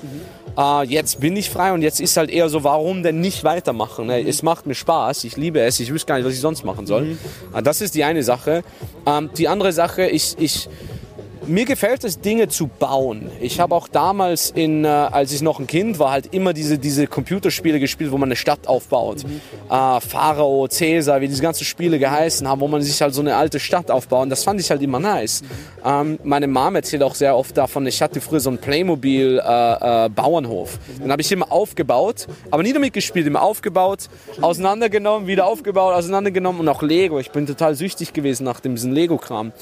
Uh, 0.60 0.82
jetzt 0.82 1.20
bin 1.20 1.34
ich 1.36 1.48
frei 1.48 1.72
und 1.72 1.80
jetzt 1.80 2.00
ist 2.00 2.18
halt 2.18 2.28
eher 2.28 2.50
so, 2.50 2.62
warum 2.64 3.02
denn 3.02 3.18
nicht 3.18 3.44
weitermachen? 3.44 4.08
Ne? 4.08 4.28
Es 4.28 4.42
macht 4.42 4.66
mir 4.66 4.74
Spaß, 4.74 5.24
ich 5.24 5.38
liebe 5.38 5.58
es, 5.62 5.80
ich 5.80 5.90
wüsste 5.90 6.08
gar 6.08 6.16
nicht, 6.16 6.26
was 6.26 6.34
ich 6.34 6.40
sonst 6.40 6.66
machen 6.66 6.86
soll. 6.86 7.04
Mhm. 7.04 7.18
Uh, 7.54 7.62
das 7.62 7.80
ist 7.80 7.94
die 7.94 8.04
eine 8.04 8.22
Sache. 8.22 8.62
Um, 9.06 9.32
die 9.32 9.48
andere 9.48 9.72
Sache, 9.72 10.06
ich, 10.08 10.34
ich 10.38 10.68
mir 11.46 11.64
gefällt 11.64 12.04
es, 12.04 12.20
Dinge 12.20 12.48
zu 12.48 12.66
bauen. 12.66 13.30
Ich 13.40 13.60
habe 13.60 13.74
auch 13.74 13.88
damals, 13.88 14.50
in, 14.50 14.84
äh, 14.84 14.88
als 14.88 15.32
ich 15.32 15.42
noch 15.42 15.58
ein 15.58 15.66
Kind 15.66 15.98
war, 15.98 16.10
halt 16.10 16.32
immer 16.34 16.52
diese, 16.52 16.78
diese 16.78 17.06
Computerspiele 17.06 17.80
gespielt, 17.80 18.12
wo 18.12 18.18
man 18.18 18.28
eine 18.28 18.36
Stadt 18.36 18.66
aufbaut. 18.66 19.24
Mhm. 19.24 19.40
Äh, 19.68 20.00
Pharao, 20.00 20.68
Caesar, 20.68 21.20
wie 21.20 21.28
diese 21.28 21.42
ganzen 21.42 21.64
Spiele 21.64 21.98
geheißen 21.98 22.46
haben, 22.46 22.60
wo 22.60 22.68
man 22.68 22.82
sich 22.82 23.00
halt 23.00 23.14
so 23.14 23.20
eine 23.20 23.36
alte 23.36 23.58
Stadt 23.60 23.90
aufbaut. 23.90 24.24
Und 24.24 24.30
das 24.30 24.44
fand 24.44 24.60
ich 24.60 24.70
halt 24.70 24.82
immer 24.82 25.00
nice. 25.00 25.42
Mhm. 25.42 25.46
Ähm, 25.84 26.18
meine 26.24 26.46
Mom 26.46 26.74
erzählt 26.74 27.02
auch 27.02 27.14
sehr 27.14 27.36
oft 27.36 27.56
davon, 27.56 27.86
ich 27.86 28.02
hatte 28.02 28.20
früher 28.20 28.40
so 28.40 28.50
einen 28.50 28.58
Playmobil 28.58 29.40
äh, 29.44 30.06
äh, 30.06 30.08
Bauernhof. 30.08 30.78
Den 31.02 31.10
habe 31.10 31.22
ich 31.22 31.32
immer 31.32 31.50
aufgebaut, 31.50 32.26
aber 32.50 32.62
nie 32.62 32.72
damit 32.72 32.92
gespielt, 32.92 33.26
immer 33.26 33.42
aufgebaut, 33.42 34.08
auseinandergenommen, 34.40 35.26
wieder 35.26 35.46
aufgebaut, 35.46 35.94
auseinandergenommen 35.94 36.60
und 36.60 36.68
auch 36.68 36.82
Lego. 36.82 37.18
Ich 37.18 37.30
bin 37.30 37.46
total 37.46 37.74
süchtig 37.74 38.12
gewesen 38.12 38.44
nach 38.44 38.60
dem 38.60 38.76
Lego-Kram. 38.76 39.52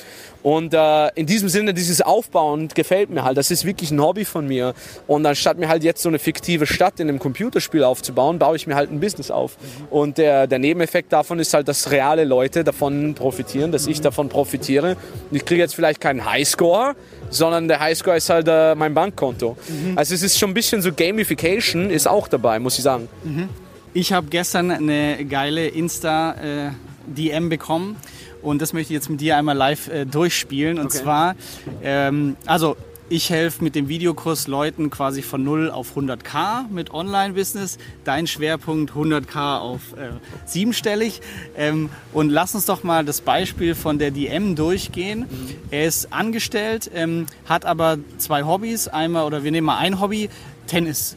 Und 0.43 0.73
äh, 0.73 1.09
in 1.15 1.27
diesem 1.27 1.49
Sinne, 1.49 1.75
dieses 1.75 2.01
Aufbauen 2.01 2.69
gefällt 2.69 3.11
mir 3.11 3.25
halt. 3.25 3.37
Das 3.37 3.51
ist 3.51 3.65
wirklich 3.65 3.91
ein 3.91 4.01
Hobby 4.01 4.25
von 4.25 4.47
mir. 4.47 4.75
Und 5.07 5.27
anstatt 5.27 5.59
mir 5.59 5.69
halt 5.69 5.83
jetzt 5.83 6.03
so 6.03 6.09
eine 6.09 6.19
fiktive 6.19 6.67
Stadt 6.67 7.01
in 7.01 7.09
einem 7.09 7.19
Computerspiel 7.19 7.83
aufzubauen, 7.85 8.39
baue 8.39 8.57
ich 8.57 8.67
mir 8.67 8.77
halt 8.77 8.91
ein 8.91 9.01
Business 9.01 9.31
auf. 9.31 9.57
Und 9.91 10.19
der, 10.19 10.47
der 10.47 10.59
Nebeneffekt 10.59 11.13
davon 11.13 11.39
ist 11.39 11.55
halt, 11.55 11.67
dass 11.69 11.91
reale 11.91 12.25
Leute 12.25 12.63
davon 12.63 13.15
profitieren, 13.15 13.73
dass 13.73 13.87
ich 13.87 14.01
davon 14.01 14.29
profitiere. 14.29 14.97
Ich 15.33 15.45
kriege 15.45 15.61
jetzt 15.61 15.75
vielleicht 15.75 16.01
keinen 16.01 16.25
Highscore, 16.25 16.95
sondern 17.31 17.69
der 17.69 17.81
Highscore 17.81 18.17
ist 18.17 18.31
halt 18.31 18.47
äh, 18.49 18.75
mein 18.75 18.95
Bankkonto. 18.95 19.57
Mhm. 19.69 19.99
Also 19.99 20.15
es 20.15 20.23
ist 20.23 20.39
schon 20.39 20.51
ein 20.51 20.55
bisschen 20.55 20.83
so 20.83 20.93
Gamification 20.93 21.91
ist 21.91 22.07
auch 22.07 22.29
dabei, 22.29 22.59
muss 22.59 22.79
ich 22.79 22.85
sagen. 22.85 23.09
Mhm. 23.25 23.49
Ich 23.95 24.13
habe 24.13 24.29
gestern 24.29 24.71
eine 24.71 25.25
geile 25.25 25.67
Insta-DM 25.67 27.47
äh, 27.47 27.49
bekommen 27.49 27.97
und 28.43 28.63
das 28.63 28.73
möchte 28.73 28.93
ich 28.93 28.99
jetzt 28.99 29.11
mit 29.11 29.21
dir 29.21 29.37
einmal 29.37 29.57
live 29.57 29.89
äh, 29.89 30.05
durchspielen. 30.05 30.79
Und 30.79 30.87
okay. 30.87 30.99
zwar, 30.99 31.37
ähm, 31.83 32.37
also 32.47 32.77
ich 33.11 33.31
helfe 33.31 33.65
mit 33.65 33.75
dem 33.75 33.89
Videokurs 33.89 34.49
Leuten 34.49 34.91
quasi 34.91 35.23
von 35.23 35.43
0 35.43 35.71
auf 35.71 35.97
100k 35.97 36.69
mit 36.71 36.93
Online-Business. 36.93 37.79
Dein 38.05 38.27
Schwerpunkt 38.27 38.93
100k 38.93 39.59
auf 39.59 39.95
äh, 39.95 40.11
siebenstellig. 40.45 41.23
Ähm, 41.57 41.89
und 42.13 42.29
lass 42.29 42.55
uns 42.55 42.67
doch 42.67 42.83
mal 42.83 43.07
das 43.07 43.23
Beispiel 43.23 43.75
von 43.75 43.99
der 43.99 44.11
DM 44.11 44.57
durchgehen. 44.57 45.21
Mhm. 45.21 45.27
Er 45.71 45.87
ist 45.87 46.13
angestellt, 46.13 46.91
ähm, 46.95 47.27
hat 47.47 47.65
aber 47.65 47.97
zwei 48.19 48.45
Hobbys. 48.45 48.89
Einmal, 48.89 49.25
oder 49.25 49.43
wir 49.43 49.53
nehmen 49.53 49.67
mal 49.67 49.79
ein 49.79 50.01
Hobby, 50.01 50.29
Tennis. 50.67 51.17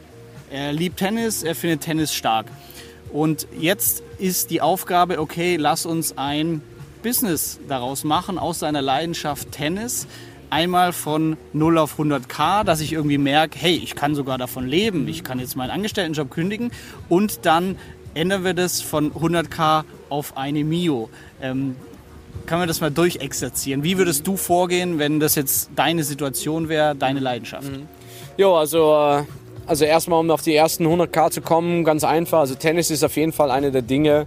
Er 0.50 0.72
liebt 0.72 0.98
Tennis, 0.98 1.42
er 1.42 1.54
findet 1.54 1.82
Tennis 1.82 2.14
stark. 2.14 2.46
Und 3.12 3.46
jetzt 3.58 4.02
ist 4.18 4.50
die 4.50 4.62
Aufgabe, 4.62 5.20
okay, 5.20 5.56
lass 5.56 5.84
uns 5.84 6.16
ein 6.16 6.62
Business 7.02 7.58
daraus 7.68 8.04
machen, 8.04 8.38
aus 8.38 8.60
seiner 8.60 8.82
Leidenschaft 8.82 9.52
Tennis. 9.52 10.06
Einmal 10.50 10.92
von 10.92 11.36
0 11.54 11.78
auf 11.78 11.98
100k, 11.98 12.64
dass 12.64 12.80
ich 12.80 12.92
irgendwie 12.92 13.18
merke, 13.18 13.58
hey, 13.58 13.74
ich 13.74 13.94
kann 13.94 14.14
sogar 14.14 14.36
davon 14.36 14.66
leben, 14.66 15.08
ich 15.08 15.24
kann 15.24 15.38
jetzt 15.38 15.56
meinen 15.56 15.70
Angestelltenjob 15.70 16.30
kündigen 16.30 16.70
und 17.08 17.46
dann 17.46 17.76
ändern 18.14 18.44
wir 18.44 18.52
das 18.52 18.82
von 18.82 19.12
100k 19.12 19.84
auf 20.10 20.36
eine 20.36 20.62
Mio. 20.62 21.08
Ähm, 21.40 21.76
kann 22.46 22.58
man 22.58 22.68
das 22.68 22.80
mal 22.80 22.90
durchexerzieren? 22.90 23.82
Wie 23.82 23.98
würdest 23.98 24.26
du 24.26 24.36
vorgehen, 24.36 24.98
wenn 24.98 25.20
das 25.20 25.36
jetzt 25.36 25.70
deine 25.76 26.04
Situation 26.04 26.68
wäre, 26.68 26.94
deine 26.94 27.20
Leidenschaft? 27.20 27.70
Mhm. 27.70 27.88
Jo, 28.36 28.56
also, 28.56 28.94
äh, 28.94 29.22
also 29.66 29.84
erstmal, 29.84 30.20
um 30.20 30.30
auf 30.30 30.42
die 30.42 30.54
ersten 30.54 30.86
100k 30.86 31.30
zu 31.30 31.40
kommen, 31.40 31.84
ganz 31.84 32.04
einfach. 32.04 32.40
Also 32.40 32.54
Tennis 32.54 32.90
ist 32.90 33.04
auf 33.04 33.16
jeden 33.16 33.32
Fall 33.32 33.50
eine 33.50 33.70
der 33.70 33.82
Dinge, 33.82 34.26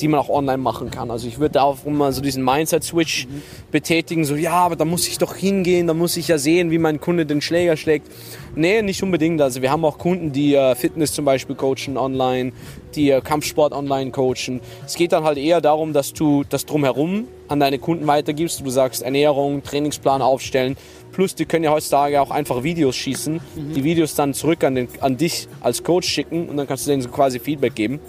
die 0.00 0.08
man 0.08 0.20
auch 0.20 0.28
online 0.28 0.58
machen 0.58 0.90
kann. 0.90 1.10
Also 1.10 1.28
ich 1.28 1.38
würde 1.38 1.54
da 1.54 1.62
auch 1.62 1.84
mal 1.84 2.12
so 2.12 2.20
diesen 2.20 2.44
Mindset-Switch 2.44 3.26
mhm. 3.26 3.42
betätigen, 3.70 4.24
so 4.24 4.34
ja, 4.34 4.52
aber 4.52 4.76
da 4.76 4.84
muss 4.84 5.06
ich 5.08 5.18
doch 5.18 5.34
hingehen, 5.34 5.86
da 5.86 5.94
muss 5.94 6.16
ich 6.16 6.28
ja 6.28 6.38
sehen, 6.38 6.70
wie 6.70 6.78
mein 6.78 7.00
Kunde 7.00 7.26
den 7.26 7.40
Schläger 7.40 7.76
schlägt. 7.76 8.10
Nee, 8.54 8.82
nicht 8.82 9.02
unbedingt. 9.02 9.40
Also 9.40 9.62
wir 9.62 9.70
haben 9.70 9.84
auch 9.84 9.98
Kunden, 9.98 10.32
die 10.32 10.54
äh, 10.54 10.74
Fitness 10.74 11.12
zum 11.12 11.24
Beispiel 11.24 11.54
coachen 11.54 11.96
online, 11.96 12.52
die 12.94 13.10
äh, 13.10 13.20
Kampfsport 13.20 13.72
online 13.72 14.10
coachen. 14.10 14.60
Es 14.84 14.94
geht 14.96 15.12
dann 15.12 15.24
halt 15.24 15.38
eher 15.38 15.60
darum, 15.60 15.92
dass 15.92 16.12
du 16.12 16.44
das 16.48 16.66
drumherum 16.66 17.28
an 17.48 17.60
deine 17.60 17.78
Kunden 17.78 18.06
weitergibst. 18.06 18.60
Du 18.64 18.70
sagst 18.70 19.02
Ernährung, 19.02 19.62
Trainingsplan 19.62 20.22
aufstellen. 20.22 20.76
Plus, 21.12 21.34
die 21.34 21.46
können 21.46 21.64
ja 21.64 21.70
heutzutage 21.70 22.20
auch 22.20 22.30
einfach 22.30 22.62
Videos 22.62 22.94
schießen, 22.96 23.34
mhm. 23.34 23.72
die 23.74 23.82
Videos 23.82 24.14
dann 24.14 24.34
zurück 24.34 24.62
an, 24.62 24.74
den, 24.74 24.88
an 25.00 25.16
dich 25.16 25.48
als 25.60 25.82
Coach 25.82 26.08
schicken 26.08 26.48
und 26.48 26.56
dann 26.56 26.66
kannst 26.66 26.86
du 26.86 26.90
denen 26.90 27.02
so 27.02 27.08
quasi 27.08 27.40
Feedback 27.40 27.74
geben 27.74 28.00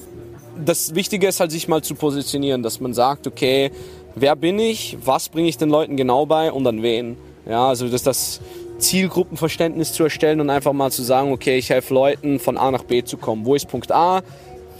das 0.65 0.95
Wichtige 0.95 1.27
ist 1.27 1.39
halt, 1.39 1.51
sich 1.51 1.67
mal 1.67 1.81
zu 1.81 1.95
positionieren, 1.95 2.63
dass 2.63 2.79
man 2.79 2.93
sagt, 2.93 3.27
okay, 3.27 3.71
wer 4.15 4.35
bin 4.35 4.59
ich, 4.59 4.97
was 5.03 5.29
bringe 5.29 5.49
ich 5.49 5.57
den 5.57 5.69
Leuten 5.69 5.97
genau 5.97 6.25
bei 6.25 6.51
und 6.51 6.65
an 6.67 6.81
wen. 6.81 7.17
Ja, 7.47 7.67
also 7.67 7.87
dass 7.87 8.03
das 8.03 8.41
Zielgruppenverständnis 8.79 9.93
zu 9.93 10.03
erstellen 10.03 10.39
und 10.39 10.49
einfach 10.49 10.73
mal 10.73 10.91
zu 10.91 11.03
sagen, 11.03 11.31
okay, 11.31 11.57
ich 11.57 11.69
helfe 11.69 11.93
Leuten 11.93 12.39
von 12.39 12.57
A 12.57 12.71
nach 12.71 12.83
B 12.83 13.03
zu 13.03 13.17
kommen. 13.17 13.45
Wo 13.45 13.55
ist 13.55 13.67
Punkt 13.67 13.91
A? 13.91 14.21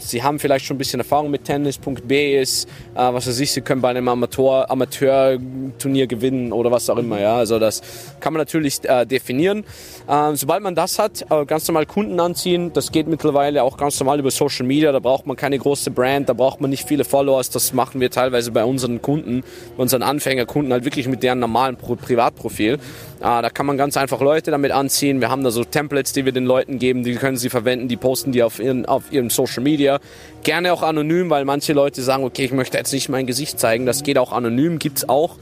Sie 0.00 0.22
haben 0.22 0.38
vielleicht 0.38 0.64
schon 0.64 0.76
ein 0.76 0.78
bisschen 0.78 1.00
Erfahrung 1.00 1.30
mit 1.30 1.44
Tennis. 1.44 1.78
Punkt 1.78 2.08
B 2.08 2.40
ist, 2.40 2.68
äh, 2.94 2.98
was 2.98 3.26
weiß 3.26 3.38
ich, 3.40 3.52
Sie 3.52 3.60
können 3.60 3.80
bei 3.80 3.90
einem 3.90 4.08
Amateur, 4.08 4.70
Amateurturnier 4.70 6.06
gewinnen 6.06 6.52
oder 6.52 6.70
was 6.70 6.88
auch 6.88 6.96
immer. 6.96 7.20
Ja, 7.20 7.36
also 7.36 7.58
das 7.58 7.82
kann 8.20 8.32
man 8.32 8.40
natürlich 8.40 8.80
äh, 8.84 9.06
definieren. 9.06 9.64
Äh, 10.08 10.34
sobald 10.34 10.62
man 10.62 10.74
das 10.74 10.98
hat, 10.98 11.24
äh, 11.30 11.44
ganz 11.44 11.68
normal 11.68 11.86
Kunden 11.86 12.18
anziehen. 12.18 12.72
Das 12.72 12.92
geht 12.92 13.06
mittlerweile 13.06 13.62
auch 13.62 13.76
ganz 13.76 14.00
normal 14.00 14.18
über 14.18 14.30
Social 14.30 14.66
Media. 14.66 14.92
Da 14.92 15.00
braucht 15.00 15.26
man 15.26 15.36
keine 15.36 15.58
große 15.58 15.90
Brand, 15.90 16.28
da 16.28 16.32
braucht 16.32 16.60
man 16.60 16.70
nicht 16.70 16.88
viele 16.88 17.04
Followers. 17.04 17.50
Das 17.50 17.72
machen 17.72 18.00
wir 18.00 18.10
teilweise 18.10 18.50
bei 18.52 18.64
unseren 18.64 19.02
Kunden, 19.02 19.42
bei 19.76 19.82
unseren 19.82 20.02
Anfängerkunden 20.02 20.72
halt 20.72 20.84
wirklich 20.84 21.08
mit 21.08 21.22
deren 21.22 21.38
normalen 21.38 21.76
Pro 21.76 21.96
Privatprofil. 21.96 22.74
Äh, 22.74 22.78
da 23.20 23.50
kann 23.50 23.66
man 23.66 23.76
ganz 23.76 23.96
einfach 23.96 24.20
Leute 24.20 24.50
damit 24.50 24.72
anziehen. 24.72 25.20
Wir 25.20 25.30
haben 25.30 25.44
da 25.44 25.50
so 25.50 25.64
Templates, 25.64 26.12
die 26.12 26.24
wir 26.24 26.32
den 26.32 26.46
Leuten 26.46 26.78
geben, 26.78 27.02
die 27.02 27.14
können 27.16 27.36
sie 27.36 27.50
verwenden, 27.50 27.88
die 27.88 27.96
posten 27.96 28.32
die 28.32 28.42
auf 28.42 28.58
ihren, 28.60 28.86
auf 28.86 29.12
ihrem 29.12 29.28
Social 29.28 29.62
Media 29.62 29.89
wir 29.90 30.00
gerne 30.42 30.72
auch 30.72 30.82
anonym, 30.82 31.30
weil 31.30 31.44
manche 31.44 31.72
Leute 31.72 32.02
sagen, 32.02 32.24
okay, 32.24 32.44
ich 32.44 32.52
möchte 32.52 32.78
jetzt 32.78 32.92
nicht 32.92 33.08
mein 33.08 33.26
Gesicht 33.26 33.58
zeigen. 33.58 33.86
Das 33.86 34.02
geht 34.02 34.18
auch 34.18 34.32
anonym, 34.32 34.78
gibt 34.78 34.98
es 34.98 35.08
auch. 35.08 35.36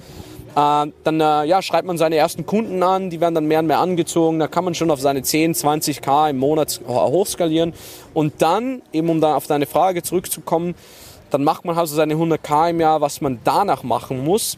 Äh, 0.57 0.87
dann 1.05 1.21
äh, 1.21 1.45
ja, 1.45 1.63
schreibt 1.63 1.87
man 1.87 1.99
seine 1.99 2.17
ersten 2.17 2.47
Kunden 2.47 2.83
an, 2.83 3.11
die 3.11 3.21
werden 3.21 3.35
dann 3.35 3.47
mehr 3.47 3.61
und 3.61 3.67
mehr 3.67 3.79
angezogen. 3.79 4.39
Da 4.39 4.49
kann 4.49 4.65
man 4.65 4.75
schon 4.75 4.91
auf 4.91 5.01
seine 5.01 5.23
10, 5.23 5.55
20k 5.55 6.31
im 6.31 6.39
Monat 6.39 6.81
hochskalieren. 6.87 7.75
Und 8.15 8.35
dann, 8.39 8.83
eben 8.93 9.09
um 9.09 9.21
da 9.21 9.37
auf 9.37 9.47
deine 9.47 9.67
Frage 9.67 10.03
zurückzukommen, 10.03 10.75
dann 11.31 11.45
macht 11.45 11.65
man 11.65 11.77
also 11.77 11.95
seine 11.95 12.15
100k 12.15 12.71
im 12.71 12.81
Jahr. 12.81 13.01
Was 13.01 13.21
man 13.21 13.39
danach 13.45 13.83
machen 13.83 14.25
muss, 14.25 14.57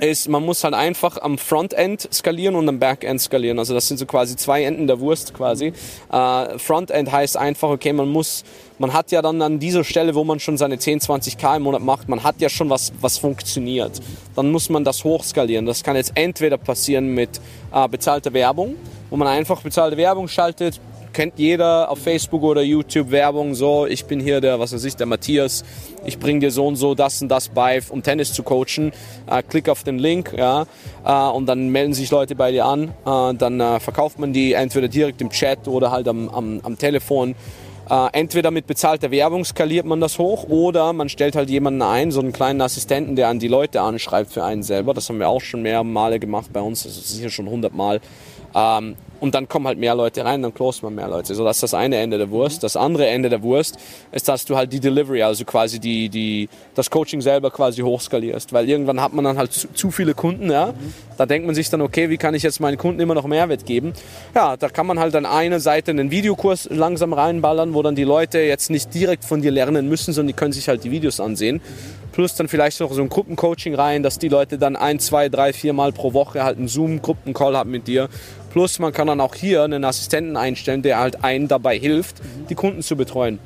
ist, 0.00 0.28
man 0.28 0.44
muss 0.44 0.64
halt 0.64 0.74
einfach 0.74 1.20
am 1.20 1.38
Frontend 1.38 2.08
skalieren 2.12 2.54
und 2.54 2.68
am 2.68 2.78
Backend 2.78 3.20
skalieren. 3.20 3.58
Also 3.58 3.74
das 3.74 3.88
sind 3.88 3.98
so 3.98 4.06
quasi 4.06 4.36
zwei 4.36 4.64
Enden 4.64 4.86
der 4.86 5.00
Wurst 5.00 5.34
quasi. 5.34 5.72
Äh, 6.12 6.58
Frontend 6.58 7.10
heißt 7.10 7.36
einfach, 7.36 7.68
okay, 7.68 7.92
man 7.92 8.08
muss, 8.08 8.44
man 8.78 8.92
hat 8.92 9.10
ja 9.10 9.22
dann 9.22 9.40
an 9.42 9.58
dieser 9.58 9.84
Stelle, 9.84 10.14
wo 10.14 10.24
man 10.24 10.40
schon 10.40 10.56
seine 10.56 10.78
10, 10.78 11.00
20k 11.00 11.56
im 11.56 11.62
Monat 11.62 11.82
macht, 11.82 12.08
man 12.08 12.22
hat 12.22 12.40
ja 12.40 12.48
schon 12.48 12.70
was, 12.70 12.92
was 13.00 13.18
funktioniert. 13.18 14.00
Dann 14.36 14.50
muss 14.50 14.68
man 14.68 14.84
das 14.84 15.04
hochskalieren. 15.04 15.66
Das 15.66 15.82
kann 15.82 15.96
jetzt 15.96 16.12
entweder 16.14 16.58
passieren 16.58 17.14
mit 17.14 17.40
äh, 17.72 17.88
bezahlter 17.88 18.32
Werbung, 18.32 18.76
wo 19.10 19.16
man 19.16 19.28
einfach 19.28 19.62
bezahlte 19.62 19.96
Werbung 19.96 20.28
schaltet, 20.28 20.80
kennt 21.12 21.38
jeder 21.38 21.90
auf 21.90 21.98
Facebook 21.98 22.42
oder 22.42 22.62
YouTube 22.62 23.10
Werbung 23.10 23.54
so, 23.54 23.86
ich 23.86 24.04
bin 24.04 24.20
hier 24.20 24.40
der, 24.40 24.60
was 24.60 24.72
weiß 24.72 24.84
ich, 24.84 24.96
der 24.96 25.06
Matthias, 25.06 25.64
ich 26.04 26.18
bringe 26.18 26.40
dir 26.40 26.50
so 26.50 26.66
und 26.66 26.76
so 26.76 26.94
das 26.94 27.20
und 27.22 27.28
das 27.28 27.48
bei, 27.48 27.80
um 27.88 28.02
Tennis 28.02 28.32
zu 28.32 28.42
coachen. 28.42 28.92
Äh, 29.26 29.42
klick 29.42 29.68
auf 29.68 29.82
den 29.84 29.98
Link, 29.98 30.34
ja, 30.36 30.66
äh, 31.04 31.30
und 31.30 31.46
dann 31.46 31.68
melden 31.68 31.94
sich 31.94 32.10
Leute 32.10 32.34
bei 32.34 32.52
dir 32.52 32.64
an. 32.64 32.88
Äh, 33.06 33.34
dann 33.34 33.60
äh, 33.60 33.80
verkauft 33.80 34.18
man 34.18 34.32
die 34.32 34.52
entweder 34.52 34.88
direkt 34.88 35.20
im 35.20 35.30
Chat 35.30 35.68
oder 35.68 35.90
halt 35.90 36.08
am, 36.08 36.28
am, 36.28 36.60
am 36.62 36.78
Telefon. 36.78 37.34
Äh, 37.90 38.08
entweder 38.12 38.50
mit 38.50 38.66
bezahlter 38.66 39.10
Werbung 39.10 39.44
skaliert 39.44 39.86
man 39.86 40.00
das 40.00 40.18
hoch 40.18 40.44
oder 40.44 40.92
man 40.92 41.08
stellt 41.08 41.36
halt 41.36 41.48
jemanden 41.48 41.80
ein, 41.80 42.10
so 42.10 42.20
einen 42.20 42.32
kleinen 42.32 42.60
Assistenten, 42.60 43.16
der 43.16 43.28
an 43.28 43.38
die 43.38 43.48
Leute 43.48 43.80
anschreibt 43.80 44.30
für 44.30 44.44
einen 44.44 44.62
selber. 44.62 44.92
Das 44.92 45.08
haben 45.08 45.18
wir 45.18 45.28
auch 45.28 45.40
schon 45.40 45.62
mehrere 45.62 45.86
Male 45.86 46.18
gemacht 46.18 46.52
bei 46.52 46.60
uns, 46.60 46.82
das 46.82 46.98
ist 46.98 47.08
sicher 47.08 47.30
schon 47.30 47.46
100 47.46 47.74
Mal. 47.74 48.00
Ähm, 48.54 48.96
und 49.20 49.34
dann 49.34 49.48
kommen 49.48 49.66
halt 49.66 49.78
mehr 49.78 49.94
Leute 49.94 50.24
rein, 50.24 50.42
dann 50.42 50.54
close 50.54 50.82
man 50.82 50.94
mehr 50.94 51.08
Leute. 51.08 51.34
So, 51.34 51.44
das 51.44 51.56
ist 51.56 51.62
das 51.62 51.74
eine 51.74 51.96
Ende 51.96 52.18
der 52.18 52.30
Wurst. 52.30 52.62
Das 52.62 52.76
andere 52.76 53.06
Ende 53.06 53.28
der 53.28 53.42
Wurst 53.42 53.76
ist, 54.12 54.28
dass 54.28 54.44
du 54.44 54.56
halt 54.56 54.72
die 54.72 54.80
Delivery, 54.80 55.22
also 55.22 55.44
quasi 55.44 55.80
die, 55.80 56.08
die, 56.08 56.48
das 56.74 56.90
Coaching 56.90 57.20
selber 57.20 57.50
quasi 57.50 57.82
hochskalierst. 57.82 58.52
Weil 58.52 58.68
irgendwann 58.68 59.00
hat 59.00 59.12
man 59.12 59.24
dann 59.24 59.38
halt 59.38 59.52
zu, 59.52 59.72
zu 59.72 59.90
viele 59.90 60.14
Kunden, 60.14 60.50
ja. 60.50 60.72
Da 61.16 61.26
denkt 61.26 61.46
man 61.46 61.54
sich 61.54 61.68
dann, 61.68 61.80
okay, 61.80 62.10
wie 62.10 62.16
kann 62.16 62.34
ich 62.34 62.42
jetzt 62.42 62.60
meinen 62.60 62.78
Kunden 62.78 63.00
immer 63.00 63.14
noch 63.14 63.26
Mehrwert 63.26 63.66
geben? 63.66 63.92
Ja, 64.34 64.56
da 64.56 64.68
kann 64.68 64.86
man 64.86 65.00
halt 65.00 65.16
an 65.16 65.26
einer 65.26 65.58
Seite 65.58 65.90
einen 65.90 66.10
Videokurs 66.10 66.68
langsam 66.70 67.12
reinballern, 67.12 67.74
wo 67.74 67.82
dann 67.82 67.96
die 67.96 68.04
Leute 68.04 68.38
jetzt 68.38 68.70
nicht 68.70 68.94
direkt 68.94 69.24
von 69.24 69.42
dir 69.42 69.50
lernen 69.50 69.88
müssen, 69.88 70.12
sondern 70.12 70.28
die 70.28 70.34
können 70.34 70.52
sich 70.52 70.68
halt 70.68 70.84
die 70.84 70.90
Videos 70.90 71.18
ansehen. 71.18 71.60
Plus 72.12 72.34
dann 72.34 72.48
vielleicht 72.48 72.80
noch 72.80 72.92
so 72.92 73.02
ein 73.02 73.08
Gruppencoaching 73.08 73.74
rein, 73.74 74.02
dass 74.02 74.18
die 74.18 74.28
Leute 74.28 74.58
dann 74.58 74.76
ein, 74.76 74.98
zwei, 74.98 75.28
drei, 75.28 75.52
vier 75.52 75.72
Mal 75.72 75.92
pro 75.92 76.14
Woche 76.14 76.42
halt 76.42 76.58
einen 76.58 76.66
Zoom-Gruppencall 76.66 77.56
haben 77.56 77.70
mit 77.70 77.86
dir 77.86 78.08
Plus 78.50 78.78
man 78.78 78.92
kann 78.92 79.06
dann 79.06 79.20
auch 79.20 79.34
hier 79.34 79.62
einen 79.62 79.84
Assistenten 79.84 80.36
einstellen, 80.36 80.82
der 80.82 80.98
halt 80.98 81.24
einen 81.24 81.48
dabei 81.48 81.78
hilft, 81.78 82.16
die 82.48 82.54
Kunden 82.54 82.82
zu 82.82 82.96
betreuen. 82.96 83.38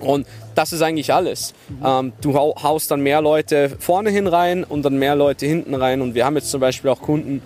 Und 0.00 0.26
das 0.54 0.72
ist 0.72 0.82
eigentlich 0.82 1.12
alles. 1.12 1.54
Ähm, 1.84 2.12
du 2.20 2.34
haust 2.34 2.90
dann 2.90 3.02
mehr 3.02 3.20
Leute 3.20 3.70
vorne 3.78 4.10
hin 4.10 4.26
rein 4.26 4.64
und 4.64 4.82
dann 4.84 4.98
mehr 4.98 5.14
Leute 5.14 5.46
hinten 5.46 5.74
rein. 5.74 6.00
Und 6.00 6.14
wir 6.14 6.24
haben 6.24 6.36
jetzt 6.36 6.50
zum 6.50 6.60
Beispiel 6.60 6.90
auch 6.90 7.02
Kunden, 7.02 7.42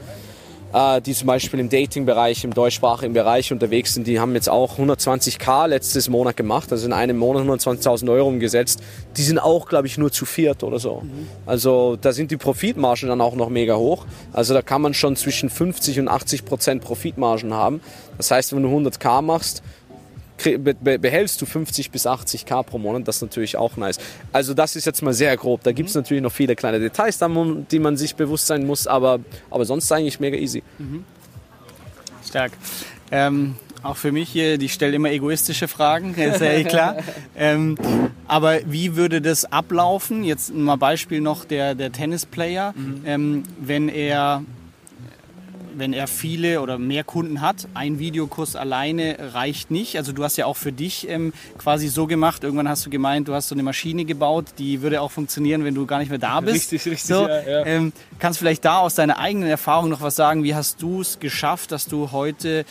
äh, 0.74 1.00
die 1.00 1.14
zum 1.14 1.28
Beispiel 1.28 1.60
im 1.60 1.68
Dating-Bereich, 1.68 2.44
im 2.44 2.52
deutschsprachigen 2.52 3.14
Bereich 3.14 3.52
unterwegs 3.52 3.94
sind, 3.94 4.06
die 4.06 4.18
haben 4.18 4.34
jetzt 4.34 4.48
auch 4.48 4.78
120k 4.78 5.68
letztes 5.68 6.08
Monat 6.08 6.36
gemacht, 6.36 6.72
also 6.72 6.84
in 6.86 6.92
einem 6.92 7.16
Monat 7.16 7.44
120.000 7.44 8.10
Euro 8.10 8.28
umgesetzt. 8.28 8.82
Die 9.16 9.22
sind 9.22 9.38
auch, 9.38 9.68
glaube 9.68 9.86
ich, 9.86 9.96
nur 9.96 10.10
zu 10.10 10.26
viert 10.26 10.64
oder 10.64 10.80
so. 10.80 11.02
Mhm. 11.02 11.28
Also 11.46 11.96
da 12.00 12.12
sind 12.12 12.32
die 12.32 12.36
Profitmargen 12.36 13.08
dann 13.08 13.20
auch 13.20 13.36
noch 13.36 13.48
mega 13.48 13.76
hoch. 13.76 14.04
Also 14.32 14.52
da 14.52 14.62
kann 14.62 14.82
man 14.82 14.94
schon 14.94 15.14
zwischen 15.14 15.48
50 15.48 16.00
und 16.00 16.08
80 16.08 16.44
Prozent 16.44 16.82
Profitmargen 16.82 17.54
haben. 17.54 17.80
Das 18.16 18.32
heißt, 18.32 18.54
wenn 18.54 18.62
du 18.62 18.68
100k 18.68 19.22
machst, 19.22 19.62
behältst 20.44 21.40
du 21.40 21.46
50 21.46 21.90
bis 21.90 22.06
80k 22.06 22.62
pro 22.62 22.78
Monat, 22.78 23.06
das 23.06 23.16
ist 23.16 23.22
natürlich 23.22 23.56
auch 23.56 23.76
nice. 23.76 23.98
Also 24.32 24.54
das 24.54 24.76
ist 24.76 24.84
jetzt 24.84 25.02
mal 25.02 25.14
sehr 25.14 25.36
grob. 25.36 25.62
Da 25.62 25.72
gibt 25.72 25.88
es 25.88 25.94
mhm. 25.94 26.02
natürlich 26.02 26.22
noch 26.22 26.32
viele 26.32 26.56
kleine 26.56 26.80
Details, 26.80 27.18
die 27.70 27.78
man 27.78 27.96
sich 27.96 28.16
bewusst 28.16 28.46
sein 28.46 28.66
muss, 28.66 28.86
aber, 28.86 29.20
aber 29.50 29.64
sonst 29.64 29.90
eigentlich 29.92 30.20
mega 30.20 30.36
easy. 30.36 30.62
Mhm. 30.78 31.04
Stark. 32.26 32.52
Ähm, 33.10 33.56
auch 33.82 33.96
für 33.96 34.12
mich 34.12 34.30
hier, 34.30 34.56
die 34.56 34.70
stelle 34.70 34.96
immer 34.96 35.10
egoistische 35.10 35.68
Fragen, 35.68 36.14
ist 36.16 36.40
ja 36.40 36.52
eh 36.52 36.64
klar. 36.64 36.96
ähm, 37.36 37.76
aber 38.26 38.60
wie 38.66 38.96
würde 38.96 39.20
das 39.20 39.44
ablaufen? 39.44 40.24
Jetzt 40.24 40.54
mal 40.54 40.76
Beispiel 40.76 41.20
noch 41.20 41.44
der, 41.44 41.74
der 41.74 41.92
Tennisplayer, 41.92 42.72
mhm. 42.74 43.02
ähm, 43.04 43.42
wenn 43.60 43.88
er 43.88 44.42
wenn 45.76 45.92
er 45.92 46.06
viele 46.06 46.60
oder 46.60 46.78
mehr 46.78 47.04
Kunden 47.04 47.40
hat. 47.40 47.68
Ein 47.74 47.98
Videokurs 47.98 48.56
alleine 48.56 49.16
reicht 49.34 49.70
nicht. 49.70 49.96
Also 49.96 50.12
du 50.12 50.24
hast 50.24 50.36
ja 50.36 50.46
auch 50.46 50.56
für 50.56 50.72
dich 50.72 51.08
ähm, 51.08 51.32
quasi 51.58 51.88
so 51.88 52.06
gemacht. 52.06 52.44
Irgendwann 52.44 52.68
hast 52.68 52.84
du 52.86 52.90
gemeint, 52.90 53.28
du 53.28 53.34
hast 53.34 53.48
so 53.48 53.54
eine 53.54 53.62
Maschine 53.62 54.04
gebaut, 54.04 54.46
die 54.58 54.82
würde 54.82 55.00
auch 55.00 55.10
funktionieren, 55.10 55.64
wenn 55.64 55.74
du 55.74 55.86
gar 55.86 55.98
nicht 55.98 56.10
mehr 56.10 56.18
da 56.18 56.40
bist. 56.40 56.72
Richtig, 56.72 56.92
richtig. 56.92 57.04
So, 57.04 57.28
ja, 57.28 57.42
ja. 57.42 57.66
Ähm, 57.66 57.92
kannst 58.18 58.38
vielleicht 58.38 58.64
da 58.64 58.78
aus 58.78 58.94
deiner 58.94 59.18
eigenen 59.18 59.48
Erfahrung 59.48 59.88
noch 59.88 60.00
was 60.00 60.16
sagen? 60.16 60.44
Wie 60.44 60.54
hast 60.54 60.82
du 60.82 61.00
es 61.00 61.18
geschafft, 61.18 61.72
dass 61.72 61.86
du 61.86 62.12
heute 62.12 62.64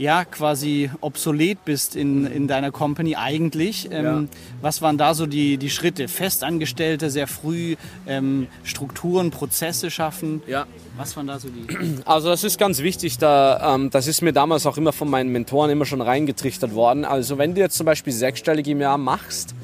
ja 0.00 0.24
quasi 0.24 0.90
obsolet 1.02 1.62
bist 1.64 1.94
in, 1.94 2.26
in 2.26 2.48
deiner 2.48 2.70
Company 2.70 3.16
eigentlich. 3.16 3.88
Ähm, 3.92 4.04
ja. 4.04 4.24
Was 4.62 4.80
waren 4.80 4.96
da 4.96 5.12
so 5.12 5.26
die, 5.26 5.58
die 5.58 5.68
Schritte? 5.68 6.08
Festangestellte 6.08 7.10
sehr 7.10 7.26
früh, 7.26 7.76
ähm, 8.06 8.46
Strukturen, 8.64 9.30
Prozesse 9.30 9.90
schaffen. 9.90 10.42
Ja. 10.46 10.66
Was 10.96 11.16
waren 11.16 11.26
da 11.26 11.38
so 11.38 11.48
die? 11.48 11.66
Also 12.06 12.30
das 12.30 12.44
ist 12.44 12.58
ganz 12.58 12.80
wichtig, 12.80 13.18
da, 13.18 13.74
ähm, 13.74 13.90
das 13.90 14.06
ist 14.06 14.22
mir 14.22 14.32
damals 14.32 14.64
auch 14.64 14.78
immer 14.78 14.92
von 14.92 15.08
meinen 15.10 15.30
Mentoren 15.32 15.70
immer 15.70 15.84
schon 15.84 16.00
reingetrichtert 16.00 16.74
worden. 16.74 17.04
Also 17.04 17.36
wenn 17.36 17.54
du 17.54 17.60
jetzt 17.60 17.76
zum 17.76 17.84
Beispiel 17.84 18.12
sechsstellig 18.12 18.66
im 18.68 18.80
Jahr 18.80 18.96
machst, 18.96 19.54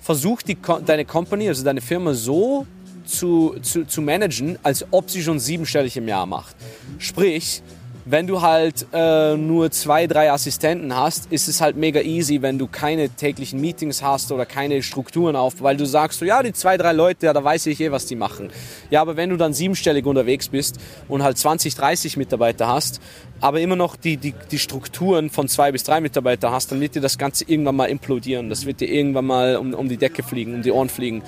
versuch 0.00 0.40
die, 0.40 0.56
deine 0.86 1.04
Company, 1.04 1.48
also 1.48 1.62
deine 1.62 1.82
Firma 1.82 2.14
so 2.14 2.66
zu, 3.04 3.56
zu, 3.60 3.84
zu 3.84 4.00
managen, 4.00 4.58
als 4.62 4.86
ob 4.90 5.10
sie 5.10 5.22
schon 5.22 5.38
siebenstellig 5.38 5.98
im 5.98 6.08
Jahr 6.08 6.24
macht. 6.24 6.56
Sprich, 6.98 7.62
wenn 8.08 8.28
du 8.28 8.40
halt 8.40 8.86
äh, 8.92 9.36
nur 9.36 9.72
zwei, 9.72 10.06
drei 10.06 10.30
Assistenten 10.30 10.94
hast, 10.94 11.26
ist 11.32 11.48
es 11.48 11.60
halt 11.60 11.76
mega 11.76 12.00
easy, 12.00 12.40
wenn 12.40 12.56
du 12.56 12.68
keine 12.68 13.08
täglichen 13.08 13.60
Meetings 13.60 14.00
hast 14.00 14.30
oder 14.30 14.46
keine 14.46 14.84
Strukturen 14.84 15.34
auf, 15.34 15.60
weil 15.60 15.76
du 15.76 15.84
sagst 15.86 16.20
so, 16.20 16.24
ja, 16.24 16.40
die 16.40 16.52
zwei, 16.52 16.76
drei 16.76 16.92
Leute, 16.92 17.26
ja, 17.26 17.32
da 17.32 17.42
weiß 17.42 17.66
ich 17.66 17.80
eh, 17.80 17.90
was 17.90 18.06
die 18.06 18.14
machen. 18.14 18.50
Ja, 18.90 19.00
aber 19.00 19.16
wenn 19.16 19.30
du 19.30 19.36
dann 19.36 19.52
siebenstellig 19.52 20.06
unterwegs 20.06 20.48
bist 20.48 20.78
und 21.08 21.24
halt 21.24 21.36
20, 21.36 21.74
30 21.74 22.16
Mitarbeiter 22.16 22.68
hast, 22.68 23.00
aber 23.40 23.60
immer 23.60 23.74
noch 23.74 23.96
die, 23.96 24.16
die, 24.16 24.34
die 24.52 24.60
Strukturen 24.60 25.28
von 25.28 25.48
zwei 25.48 25.72
bis 25.72 25.82
drei 25.82 26.00
Mitarbeiter 26.00 26.52
hast, 26.52 26.70
dann 26.70 26.80
wird 26.80 26.94
dir 26.94 27.02
das 27.02 27.18
Ganze 27.18 27.44
irgendwann 27.48 27.74
mal 27.74 27.86
implodieren. 27.86 28.50
Das 28.50 28.66
wird 28.66 28.80
dir 28.80 28.88
irgendwann 28.88 29.26
mal 29.26 29.56
um, 29.56 29.74
um 29.74 29.88
die 29.88 29.96
Decke 29.96 30.22
fliegen, 30.22 30.54
um 30.54 30.62
die 30.62 30.70
Ohren 30.70 30.88
fliegen. 30.88 31.24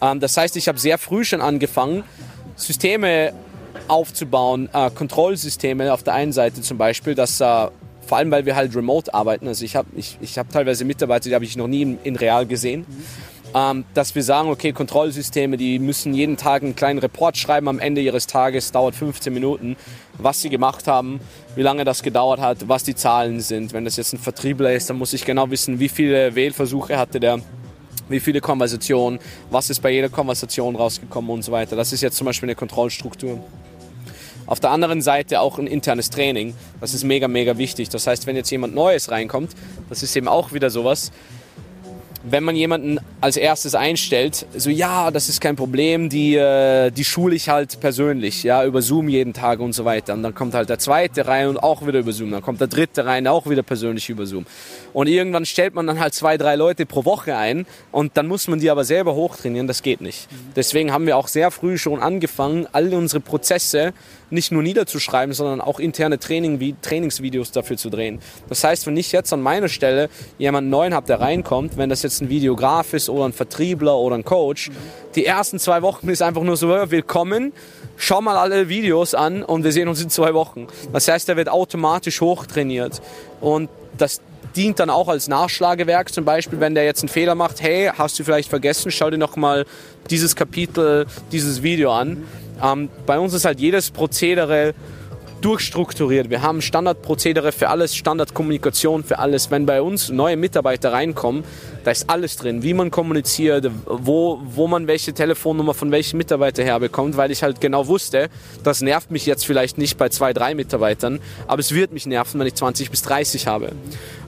Ähm, 0.00 0.18
das 0.18 0.34
heißt, 0.38 0.56
ich 0.56 0.66
habe 0.66 0.78
sehr 0.78 0.96
früh 0.96 1.24
schon 1.24 1.42
angefangen, 1.42 2.04
Systeme 2.56 3.34
aufzubauen, 3.88 4.68
äh, 4.72 4.90
Kontrollsysteme 4.90 5.92
auf 5.92 6.02
der 6.02 6.14
einen 6.14 6.32
Seite 6.32 6.60
zum 6.60 6.78
Beispiel, 6.78 7.14
dass 7.14 7.40
äh, 7.40 7.68
vor 8.06 8.18
allem 8.18 8.30
weil 8.30 8.46
wir 8.46 8.56
halt 8.56 8.74
remote 8.74 9.12
arbeiten, 9.14 9.48
also 9.48 9.64
ich 9.64 9.76
habe 9.76 9.88
ich, 9.96 10.18
ich 10.20 10.38
hab 10.38 10.50
teilweise 10.50 10.84
Mitarbeiter, 10.84 11.28
die 11.28 11.34
habe 11.34 11.44
ich 11.44 11.56
noch 11.56 11.68
nie 11.68 11.82
in, 11.82 11.98
in 12.02 12.16
real 12.16 12.46
gesehen, 12.46 12.80
mhm. 12.80 13.04
ähm, 13.54 13.84
dass 13.94 14.14
wir 14.14 14.22
sagen, 14.22 14.48
okay, 14.48 14.72
Kontrollsysteme, 14.72 15.56
die 15.56 15.78
müssen 15.78 16.12
jeden 16.12 16.36
Tag 16.36 16.62
einen 16.62 16.76
kleinen 16.76 16.98
Report 16.98 17.36
schreiben 17.36 17.68
am 17.68 17.78
Ende 17.78 18.00
ihres 18.00 18.26
Tages, 18.26 18.72
dauert 18.72 18.94
15 18.96 19.32
Minuten, 19.32 19.76
was 20.18 20.42
sie 20.42 20.50
gemacht 20.50 20.88
haben, 20.88 21.20
wie 21.54 21.62
lange 21.62 21.84
das 21.84 22.02
gedauert 22.02 22.40
hat, 22.40 22.68
was 22.68 22.84
die 22.84 22.94
Zahlen 22.94 23.40
sind. 23.40 23.72
Wenn 23.72 23.84
das 23.84 23.96
jetzt 23.96 24.12
ein 24.12 24.18
Vertriebler 24.18 24.72
ist, 24.72 24.90
dann 24.90 24.98
muss 24.98 25.12
ich 25.12 25.24
genau 25.24 25.50
wissen, 25.50 25.80
wie 25.80 25.88
viele 25.88 26.34
Wählversuche 26.34 26.98
hatte 26.98 27.20
der, 27.20 27.40
wie 28.08 28.20
viele 28.20 28.40
Konversationen, 28.40 29.20
was 29.50 29.70
ist 29.70 29.80
bei 29.80 29.90
jeder 29.90 30.08
Konversation 30.08 30.76
rausgekommen 30.76 31.30
und 31.30 31.42
so 31.42 31.52
weiter. 31.52 31.76
Das 31.76 31.92
ist 31.92 32.00
jetzt 32.00 32.16
zum 32.16 32.26
Beispiel 32.26 32.48
eine 32.48 32.56
Kontrollstruktur. 32.56 33.38
Auf 34.52 34.60
der 34.60 34.68
anderen 34.68 35.00
Seite 35.00 35.40
auch 35.40 35.58
ein 35.58 35.66
internes 35.66 36.10
Training. 36.10 36.52
Das 36.78 36.92
ist 36.92 37.04
mega, 37.04 37.26
mega 37.26 37.56
wichtig. 37.56 37.88
Das 37.88 38.06
heißt, 38.06 38.26
wenn 38.26 38.36
jetzt 38.36 38.50
jemand 38.50 38.74
Neues 38.74 39.10
reinkommt, 39.10 39.52
das 39.88 40.02
ist 40.02 40.14
eben 40.14 40.28
auch 40.28 40.52
wieder 40.52 40.68
sowas, 40.68 41.10
wenn 42.24 42.44
man 42.44 42.56
jemanden 42.56 42.98
als 43.20 43.36
erstes 43.36 43.74
einstellt, 43.74 44.46
so 44.56 44.70
ja, 44.70 45.10
das 45.10 45.28
ist 45.28 45.40
kein 45.40 45.56
Problem, 45.56 46.08
die, 46.08 46.36
äh, 46.36 46.90
die 46.90 47.04
schule 47.04 47.34
ich 47.34 47.48
halt 47.48 47.80
persönlich, 47.80 48.42
ja, 48.42 48.64
über 48.64 48.82
Zoom 48.82 49.08
jeden 49.08 49.32
Tag 49.32 49.60
und 49.60 49.72
so 49.72 49.84
weiter. 49.84 50.14
Und 50.14 50.22
dann 50.22 50.34
kommt 50.34 50.54
halt 50.54 50.68
der 50.68 50.78
zweite 50.78 51.26
rein 51.26 51.48
und 51.48 51.58
auch 51.58 51.86
wieder 51.86 51.98
über 51.98 52.12
Zoom. 52.12 52.30
Dann 52.30 52.42
kommt 52.42 52.60
der 52.60 52.68
dritte 52.68 53.04
rein, 53.04 53.26
auch 53.26 53.48
wieder 53.48 53.62
persönlich 53.62 54.08
über 54.08 54.26
Zoom. 54.26 54.46
Und 54.92 55.08
irgendwann 55.08 55.46
stellt 55.46 55.74
man 55.74 55.86
dann 55.86 55.98
halt 56.00 56.14
zwei, 56.14 56.36
drei 56.36 56.56
Leute 56.56 56.86
pro 56.86 57.04
Woche 57.04 57.36
ein 57.36 57.66
und 57.90 58.16
dann 58.16 58.28
muss 58.28 58.48
man 58.48 58.60
die 58.60 58.70
aber 58.70 58.84
selber 58.84 59.14
hochtrainieren, 59.14 59.66
das 59.66 59.82
geht 59.82 60.00
nicht. 60.00 60.28
Deswegen 60.54 60.92
haben 60.92 61.06
wir 61.06 61.16
auch 61.16 61.28
sehr 61.28 61.50
früh 61.50 61.78
schon 61.78 62.00
angefangen, 62.00 62.66
all 62.72 62.92
unsere 62.94 63.20
Prozesse 63.20 63.92
nicht 64.32 64.50
nur 64.50 64.62
niederzuschreiben, 64.62 65.34
sondern 65.34 65.60
auch 65.60 65.78
interne 65.78 66.18
Training, 66.18 66.58
wie 66.58 66.74
Trainingsvideos 66.80 67.52
dafür 67.52 67.76
zu 67.76 67.90
drehen. 67.90 68.18
Das 68.48 68.64
heißt, 68.64 68.86
wenn 68.86 68.96
ich 68.96 69.12
jetzt 69.12 69.32
an 69.32 69.42
meiner 69.42 69.68
Stelle 69.68 70.08
jemanden 70.38 70.70
neuen 70.70 70.94
habe, 70.94 71.06
der 71.06 71.20
reinkommt, 71.20 71.76
wenn 71.76 71.90
das 71.90 72.02
jetzt 72.02 72.11
ein 72.20 72.28
Videograf 72.28 72.92
ist 72.92 73.08
oder 73.08 73.24
ein 73.24 73.32
Vertriebler 73.32 73.96
oder 73.96 74.16
ein 74.16 74.24
Coach, 74.24 74.70
die 75.14 75.26
ersten 75.26 75.58
zwei 75.58 75.82
Wochen 75.82 76.08
ist 76.08 76.22
einfach 76.22 76.42
nur 76.42 76.56
so, 76.56 76.68
willkommen, 76.68 77.52
schau 77.96 78.20
mal 78.20 78.36
alle 78.36 78.68
Videos 78.68 79.14
an 79.14 79.42
und 79.42 79.64
wir 79.64 79.72
sehen 79.72 79.88
uns 79.88 80.02
in 80.02 80.10
zwei 80.10 80.34
Wochen. 80.34 80.66
Das 80.92 81.08
heißt, 81.08 81.28
er 81.28 81.36
wird 81.36 81.48
automatisch 81.48 82.20
hochtrainiert. 82.20 83.00
Und 83.40 83.68
das 83.96 84.20
dient 84.56 84.78
dann 84.78 84.90
auch 84.90 85.08
als 85.08 85.28
Nachschlagewerk, 85.28 86.12
zum 86.12 86.24
Beispiel, 86.24 86.60
wenn 86.60 86.74
der 86.74 86.84
jetzt 86.84 87.02
einen 87.02 87.08
Fehler 87.08 87.34
macht, 87.34 87.62
hey, 87.62 87.90
hast 87.96 88.18
du 88.18 88.24
vielleicht 88.24 88.50
vergessen, 88.50 88.90
schau 88.90 89.10
dir 89.10 89.18
noch 89.18 89.36
mal 89.36 89.64
dieses 90.10 90.36
Kapitel, 90.36 91.06
dieses 91.30 91.62
Video 91.62 91.92
an 91.92 92.24
Ähm, 92.62 92.90
bei 93.06 93.18
uns 93.18 93.32
ist 93.32 93.44
halt 93.44 93.60
jedes 93.60 93.90
Prozedere 93.90 94.74
durchstrukturiert. 95.40 96.30
Wir 96.30 96.42
haben 96.42 96.62
Standardprozedere 96.62 97.52
für 97.52 97.68
alles, 97.68 97.96
Standardkommunikation 97.96 99.04
für 99.04 99.18
alles. 99.18 99.50
Wenn 99.50 99.66
bei 99.66 99.82
uns 99.82 100.08
neue 100.08 100.36
Mitarbeiter 100.36 100.92
reinkommen, 100.92 101.44
da 101.84 101.90
ist 101.90 102.08
alles 102.08 102.36
drin, 102.36 102.62
wie 102.62 102.74
man 102.74 102.90
kommuniziert, 102.90 103.70
wo, 103.86 104.40
wo 104.44 104.66
man 104.66 104.86
welche 104.86 105.12
Telefonnummer 105.12 105.74
von 105.74 105.90
welchem 105.90 106.16
Mitarbeiter 106.16 106.62
herbekommt, 106.62 107.16
weil 107.16 107.30
ich 107.30 107.42
halt 107.42 107.60
genau 107.60 107.86
wusste, 107.86 108.28
das 108.62 108.82
nervt 108.82 109.10
mich 109.10 109.26
jetzt 109.26 109.44
vielleicht 109.44 109.78
nicht 109.78 109.98
bei 109.98 110.08
zwei, 110.08 110.32
drei 110.32 110.54
Mitarbeitern, 110.54 111.20
aber 111.46 111.60
es 111.60 111.74
wird 111.74 111.92
mich 111.92 112.06
nerven, 112.06 112.38
wenn 112.40 112.46
ich 112.46 112.54
20 112.54 112.90
bis 112.90 113.02
30 113.02 113.46
habe. 113.46 113.72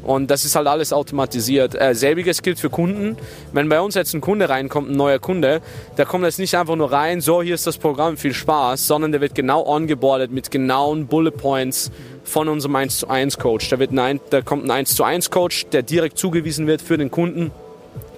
Und 0.02 0.30
das 0.30 0.44
ist 0.44 0.54
halt 0.54 0.66
alles 0.66 0.92
automatisiert. 0.92 1.74
Äh, 1.80 1.94
selbiges 1.94 2.42
gilt 2.42 2.58
für 2.58 2.68
Kunden. 2.68 3.16
Wenn 3.52 3.70
bei 3.70 3.80
uns 3.80 3.94
jetzt 3.94 4.12
ein 4.14 4.20
Kunde 4.20 4.50
reinkommt, 4.50 4.90
ein 4.90 4.96
neuer 4.96 5.18
Kunde, 5.18 5.62
der 5.96 6.04
kommt 6.04 6.24
jetzt 6.24 6.38
nicht 6.38 6.54
einfach 6.56 6.76
nur 6.76 6.92
rein, 6.92 7.22
so 7.22 7.42
hier 7.42 7.54
ist 7.54 7.66
das 7.66 7.78
Programm, 7.78 8.18
viel 8.18 8.34
Spaß, 8.34 8.86
sondern 8.86 9.12
der 9.12 9.22
wird 9.22 9.34
genau 9.34 9.64
ongeboardet 9.66 10.30
mit 10.30 10.50
genauen 10.50 11.06
Bullet 11.06 11.30
Points 11.30 11.90
von 12.24 12.48
unserem 12.48 12.76
1 12.76 12.98
zu 12.98 13.08
1 13.08 13.38
Coach. 13.38 13.68
Da, 13.68 13.78
wird 13.78 13.96
ein, 13.96 14.20
da 14.30 14.42
kommt 14.42 14.64
ein 14.64 14.70
1 14.70 14.94
zu 14.96 15.04
1 15.04 15.30
Coach, 15.30 15.66
der 15.66 15.82
direkt 15.82 16.18
zugewiesen 16.18 16.66
wird 16.66 16.82
für 16.82 16.98
den 16.98 17.10
Kunden. 17.10 17.50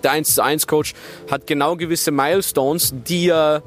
Der 0.03 0.12
1 0.12 0.35
zu 0.35 0.42
1 0.42 0.66
Coach 0.66 0.95
hat 1.31 1.47
genau 1.47 1.77
gewisse 1.77 2.11
Milestones, 2.11 2.95
die 3.07 3.29
er 3.29 3.62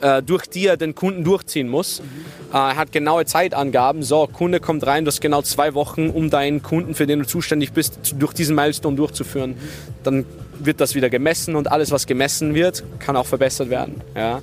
äh, 0.00 0.22
durch 0.22 0.46
die 0.46 0.66
er 0.66 0.76
den 0.76 0.94
Kunden 0.94 1.24
durchziehen 1.24 1.68
muss. 1.68 2.00
Mhm. 2.00 2.24
Er 2.52 2.76
hat 2.76 2.92
genaue 2.92 3.24
Zeitangaben. 3.24 4.02
So, 4.02 4.26
Kunde 4.26 4.60
kommt 4.60 4.86
rein, 4.86 5.04
du 5.04 5.08
hast 5.08 5.20
genau 5.20 5.42
zwei 5.42 5.74
Wochen, 5.74 6.10
um 6.10 6.30
deinen 6.30 6.62
Kunden, 6.62 6.94
für 6.94 7.06
den 7.06 7.20
du 7.20 7.26
zuständig 7.26 7.72
bist, 7.72 8.14
durch 8.18 8.32
diesen 8.32 8.54
Milestone 8.54 8.96
durchzuführen. 8.96 9.56
Dann 10.02 10.26
wird 10.58 10.80
das 10.80 10.94
wieder 10.94 11.10
gemessen 11.10 11.56
und 11.56 11.70
alles, 11.70 11.90
was 11.90 12.06
gemessen 12.06 12.54
wird, 12.54 12.84
kann 12.98 13.16
auch 13.16 13.26
verbessert 13.26 13.70
werden. 13.70 14.00
Ja. 14.14 14.40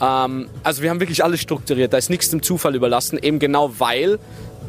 Ähm, 0.00 0.48
also 0.62 0.82
wir 0.82 0.90
haben 0.90 1.00
wirklich 1.00 1.22
alles 1.24 1.40
strukturiert. 1.40 1.92
Da 1.92 1.98
ist 1.98 2.10
nichts 2.10 2.30
dem 2.30 2.42
Zufall 2.42 2.74
überlassen, 2.74 3.18
eben 3.20 3.38
genau 3.38 3.72
weil 3.78 4.18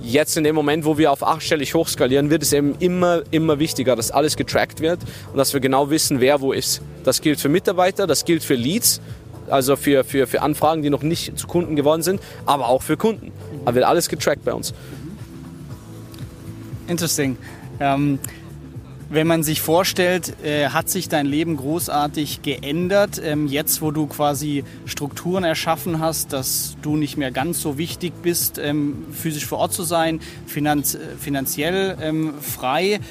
jetzt 0.03 0.35
in 0.37 0.43
dem 0.43 0.55
Moment, 0.55 0.85
wo 0.85 0.97
wir 0.97 1.11
auf 1.11 1.25
achtstellig 1.25 1.73
hochskalieren, 1.73 2.29
wird 2.29 2.43
es 2.43 2.53
eben 2.53 2.75
immer, 2.79 3.21
immer 3.31 3.59
wichtiger, 3.59 3.95
dass 3.95 4.11
alles 4.11 4.35
getrackt 4.35 4.79
wird 4.81 4.99
und 5.31 5.37
dass 5.37 5.53
wir 5.53 5.59
genau 5.59 5.89
wissen, 5.89 6.19
wer 6.19 6.41
wo 6.41 6.53
ist. 6.53 6.81
Das 7.03 7.21
gilt 7.21 7.39
für 7.39 7.49
Mitarbeiter, 7.49 8.07
das 8.07 8.25
gilt 8.25 8.43
für 8.43 8.55
Leads, 8.55 9.01
also 9.49 9.75
für, 9.75 10.03
für, 10.03 10.27
für 10.27 10.41
Anfragen, 10.41 10.81
die 10.81 10.89
noch 10.89 11.03
nicht 11.03 11.37
zu 11.37 11.47
Kunden 11.47 11.75
geworden 11.75 12.01
sind, 12.01 12.21
aber 12.45 12.67
auch 12.69 12.81
für 12.81 12.97
Kunden. 12.97 13.31
Da 13.65 13.75
wird 13.75 13.85
alles 13.85 14.09
getrackt 14.09 14.43
bei 14.43 14.53
uns. 14.53 14.73
Interesting. 16.87 17.37
Ähm, 17.79 18.19
wenn 19.11 19.27
man 19.27 19.43
sich 19.43 19.61
vorstellt, 19.61 20.33
äh, 20.43 20.69
hat 20.69 20.89
sich 20.89 21.09
dein 21.09 21.25
Leben 21.25 21.57
großartig 21.57 22.41
geändert, 22.43 23.21
ähm, 23.23 23.45
jetzt 23.45 23.81
wo 23.81 23.91
du 23.91 24.07
quasi 24.07 24.63
Strukturen 24.85 25.43
erschaffen 25.43 25.99
hast, 25.99 26.31
dass 26.31 26.77
du 26.81 26.95
nicht 26.95 27.17
mehr 27.17 27.31
ganz 27.31 27.61
so 27.61 27.77
wichtig 27.77 28.13
bist, 28.23 28.57
ähm, 28.57 29.05
physisch 29.11 29.45
vor 29.45 29.59
Ort 29.59 29.73
zu 29.73 29.83
sein, 29.83 30.21
finanz 30.47 30.97
finanziell 31.19 31.97
ähm, 32.01 32.33
frei. 32.41 33.01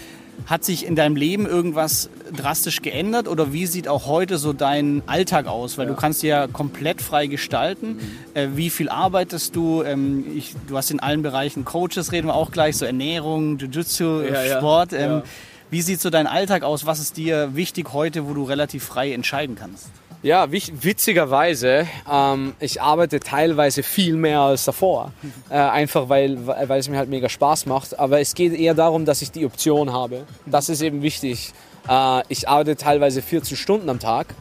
Hat 0.47 0.65
sich 0.65 0.87
in 0.87 0.97
deinem 0.97 1.17
Leben 1.17 1.45
irgendwas 1.45 2.09
drastisch 2.35 2.81
geändert 2.81 3.29
oder 3.29 3.53
wie 3.53 3.67
sieht 3.67 3.87
auch 3.87 4.07
heute 4.07 4.39
so 4.39 4.55
dein 4.55 5.03
Alltag 5.05 5.47
aus? 5.47 5.77
Weil 5.77 5.87
ja. 5.87 5.93
du 5.93 6.01
kannst 6.01 6.23
ja 6.23 6.47
komplett 6.47 7.03
frei 7.03 7.27
gestalten. 7.27 7.97
Mhm. 7.97 8.01
Äh, 8.33 8.49
wie 8.55 8.71
viel 8.71 8.89
arbeitest 8.89 9.55
du? 9.55 9.83
Ähm, 9.83 10.25
ich, 10.35 10.55
du 10.67 10.79
hast 10.79 10.91
in 10.91 11.01
allen 11.01 11.21
Bereichen 11.21 11.67
Coaches, 11.67 12.11
reden 12.13 12.29
wir 12.29 12.35
auch 12.35 12.53
gleich, 12.53 12.79
so 12.79 12.87
Ernährung, 12.87 13.59
Jiu-Jitsu, 13.59 14.23
ja, 14.23 14.57
Sport. 14.57 14.95
Ähm, 14.95 15.23
wie 15.71 15.83
sieht 15.83 16.01
so 16.01 16.11
dein 16.11 16.27
Alltag 16.27 16.63
aus? 16.63 16.85
Was 16.87 16.99
ist 17.01 17.17
dir 17.17 17.55
wichtig 17.55 17.93
heute, 17.93 18.29
wo 18.29 18.35
du 18.35 18.45
relativ 18.45 18.85
frei 18.85 19.13
entscheiden 19.13 19.57
kannst? 19.57 19.89
Ja, 20.23 20.53
witzigerweise, 20.53 21.87
ähm, 22.11 22.55
ich 22.61 22.83
arbeite 22.83 23.21
teilweise 23.21 23.83
viel 23.83 24.17
mehr 24.17 24.41
als 24.41 24.65
davor. 24.65 25.13
Äh, 25.49 25.55
einfach 25.55 26.09
weil, 26.09 26.47
weil 26.47 26.79
es 26.79 26.89
mir 26.89 26.97
halt 26.97 27.09
mega 27.09 27.29
Spaß 27.29 27.67
macht. 27.67 27.99
Aber 27.99 28.21
es 28.21 28.37
geht 28.37 28.53
eher 28.53 28.75
darum, 28.75 29.05
dass 29.05 29.21
ich 29.21 29.33
die 29.33 29.45
Option 29.45 29.93
habe. 29.93 30.25
Das 30.47 30.69
ist 30.69 30.81
eben 30.81 31.03
wichtig. 31.03 31.53
Äh, 31.89 32.23
ich 32.29 32.49
arbeite 32.49 32.77
teilweise 32.77 33.21
14 33.21 33.57
Stunden 33.57 33.89
am 33.89 33.99
Tag. 33.99 34.35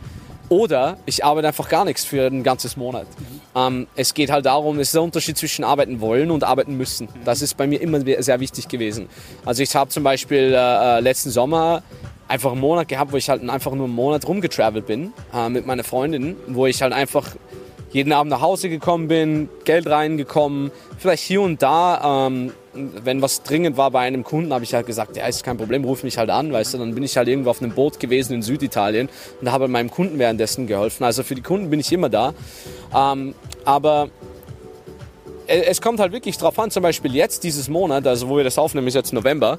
Oder 0.50 0.98
ich 1.08 1.26
arbeite 1.26 1.48
einfach 1.48 1.68
gar 1.68 1.86
nichts 1.86 2.06
für 2.06 2.28
ein 2.28 2.44
ganzes 2.44 2.78
Monat. 2.78 3.08
Ähm, 3.56 3.88
es 3.96 4.14
geht 4.14 4.32
halt 4.32 4.46
darum, 4.46 4.80
es 4.80 4.90
ist 4.90 4.96
der 4.96 5.02
Unterschied 5.02 5.38
zwischen 5.38 5.64
arbeiten 5.64 6.02
wollen 6.02 6.32
und 6.32 6.44
arbeiten 6.44 6.78
müssen. 6.78 7.08
Das 7.26 7.42
ist 7.42 7.58
bei 7.58 7.68
mir 7.68 7.82
immer 7.82 8.00
sehr 8.22 8.40
wichtig 8.40 8.68
gewesen. 8.68 9.10
Also 9.46 9.64
ich 9.64 9.76
habe 9.76 9.90
zum 9.90 10.04
Beispiel 10.04 10.54
äh, 10.54 10.98
äh 10.98 11.00
letzten 11.00 11.30
Sommer 11.32 11.84
einfach 12.28 12.52
einen 12.52 12.62
Monat 12.62 12.88
gehabt, 12.88 13.12
wo 13.12 13.18
ich 13.18 13.30
halt 13.30 13.48
einfach 13.50 13.74
nur 13.74 13.86
einen 13.86 13.96
Monat 13.96 14.28
rumgetravelt 14.28 14.86
bin 14.86 15.14
äh, 15.34 15.50
mit 15.50 15.66
meiner 15.66 15.84
Freundin, 15.84 16.36
wo 16.48 16.68
ich 16.68 16.82
halt 16.82 16.94
einfach 16.94 17.26
jeden 17.92 18.14
Abend 18.14 18.30
nach 18.30 18.42
Hause 18.42 18.70
gekommen 18.70 19.08
bin, 19.08 19.50
Geld 19.66 19.88
reingekommen, 19.88 20.72
vielleicht 21.00 21.24
hier 21.24 21.42
und 21.42 21.62
da, 21.62 22.28
ähm, 22.28 22.52
wenn 22.74 23.22
was 23.22 23.44
dringend 23.44 23.78
war 23.78 23.92
bei 23.92 24.02
einem 24.02 24.24
Kunden, 24.24 24.54
habe 24.54 24.64
ich 24.64 24.74
halt 24.74 24.86
gesagt, 24.86 25.18
ja, 25.18 25.28
ist 25.28 25.44
kein 25.44 25.58
Problem, 25.58 25.84
ruf 25.84 26.04
mich 26.04 26.18
halt 26.18 26.30
an, 26.30 26.52
weißt 26.52 26.74
du, 26.74 26.78
dann 26.78 26.94
bin 26.94 27.04
ich 27.04 27.18
halt 27.18 27.28
irgendwo 27.28 27.50
auf 27.50 27.62
einem 27.62 27.72
Boot 27.72 28.00
gewesen 28.00 28.34
in 28.34 28.42
Süditalien 28.42 29.10
und 29.42 29.52
habe 29.52 29.68
meinem 29.68 29.90
Kunden 29.90 30.20
währenddessen 30.20 30.68
geholfen. 30.68 31.04
Also 31.04 31.24
für 31.24 31.36
die 31.36 31.42
Kunden 31.42 31.70
bin 31.70 31.80
ich 31.80 31.92
immer 31.92 32.10
da. 32.10 32.34
Ähm, 32.96 33.34
aber 33.66 34.10
es 35.48 35.82
kommt 35.82 36.00
halt 36.00 36.12
wirklich 36.12 36.38
drauf 36.38 36.60
an, 36.60 36.70
zum 36.70 36.84
Beispiel 36.84 37.16
jetzt, 37.16 37.44
dieses 37.44 37.70
Monat, 37.70 38.06
also 38.06 38.30
wo 38.30 38.38
wir 38.38 38.44
das 38.44 38.60
aufnehmen, 38.60 38.88
ist 38.88 38.94
jetzt 38.94 39.14
November, 39.14 39.58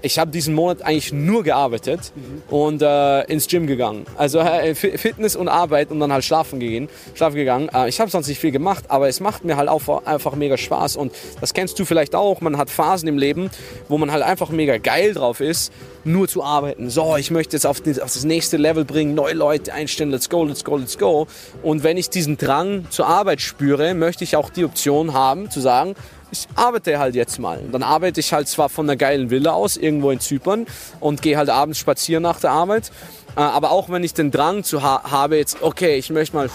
ich 0.00 0.18
habe 0.18 0.30
diesen 0.30 0.54
Monat 0.54 0.82
eigentlich 0.82 1.12
nur 1.12 1.44
gearbeitet 1.44 2.12
mhm. 2.14 2.54
und 2.54 2.80
äh, 2.80 3.24
ins 3.24 3.46
Gym 3.46 3.66
gegangen. 3.66 4.06
Also 4.16 4.38
äh, 4.38 4.74
Fitness 4.74 5.36
und 5.36 5.48
Arbeit 5.48 5.90
und 5.90 6.00
dann 6.00 6.12
halt 6.12 6.24
schlafen, 6.24 6.60
gehen, 6.60 6.88
schlafen 7.14 7.36
gegangen. 7.36 7.68
Äh, 7.74 7.88
ich 7.88 8.00
habe 8.00 8.10
sonst 8.10 8.28
nicht 8.28 8.40
viel 8.40 8.52
gemacht, 8.52 8.84
aber 8.88 9.08
es 9.08 9.20
macht 9.20 9.44
mir 9.44 9.58
halt 9.58 9.68
auch 9.68 10.06
einfach 10.06 10.34
mega 10.34 10.56
Spaß. 10.56 10.96
Und 10.96 11.12
das 11.40 11.52
kennst 11.52 11.78
du 11.78 11.84
vielleicht 11.84 12.14
auch. 12.14 12.40
Man 12.40 12.56
hat 12.56 12.70
Phasen 12.70 13.06
im 13.06 13.18
Leben, 13.18 13.50
wo 13.88 13.98
man 13.98 14.12
halt 14.12 14.22
einfach 14.22 14.48
mega 14.48 14.78
geil 14.78 15.12
drauf 15.12 15.40
ist, 15.40 15.72
nur 16.04 16.26
zu 16.26 16.42
arbeiten. 16.42 16.88
So, 16.88 17.16
ich 17.16 17.30
möchte 17.30 17.56
jetzt 17.56 17.66
auf, 17.66 17.80
die, 17.82 18.00
auf 18.00 18.12
das 18.12 18.24
nächste 18.24 18.56
Level 18.56 18.84
bringen, 18.84 19.14
neue 19.14 19.34
Leute 19.34 19.74
einstellen, 19.74 20.10
let's 20.10 20.30
go, 20.30 20.44
let's 20.44 20.64
go, 20.64 20.76
let's 20.76 20.96
go. 20.96 21.26
Und 21.62 21.82
wenn 21.82 21.96
ich 21.96 22.08
diesen 22.08 22.38
Drang 22.38 22.86
zur 22.90 23.06
Arbeit 23.06 23.40
spüre, 23.40 23.92
möchte 23.94 24.24
ich 24.24 24.36
auch 24.36 24.48
die 24.48 24.64
Option 24.64 25.12
haben, 25.12 25.50
zu 25.50 25.60
sagen, 25.60 25.94
ich 26.30 26.46
arbeite 26.54 26.98
halt 26.98 27.14
jetzt 27.14 27.38
mal. 27.38 27.60
Dann 27.70 27.82
arbeite 27.82 28.20
ich 28.20 28.32
halt 28.32 28.48
zwar 28.48 28.68
von 28.68 28.86
einer 28.86 28.96
geilen 28.96 29.30
Villa 29.30 29.52
aus, 29.52 29.76
irgendwo 29.76 30.10
in 30.10 30.20
Zypern 30.20 30.66
und 31.00 31.22
gehe 31.22 31.36
halt 31.36 31.50
abends 31.50 31.78
spazieren 31.78 32.22
nach 32.22 32.40
der 32.40 32.50
Arbeit. 32.50 32.90
Äh, 33.36 33.40
aber 33.40 33.70
auch 33.70 33.88
wenn 33.88 34.02
ich 34.04 34.14
den 34.14 34.30
Drang 34.30 34.64
zu 34.64 34.82
ha 34.82 35.02
habe, 35.10 35.36
jetzt, 35.36 35.62
okay, 35.62 35.96
ich 35.96 36.10
möchte 36.10 36.36
mal 36.36 36.50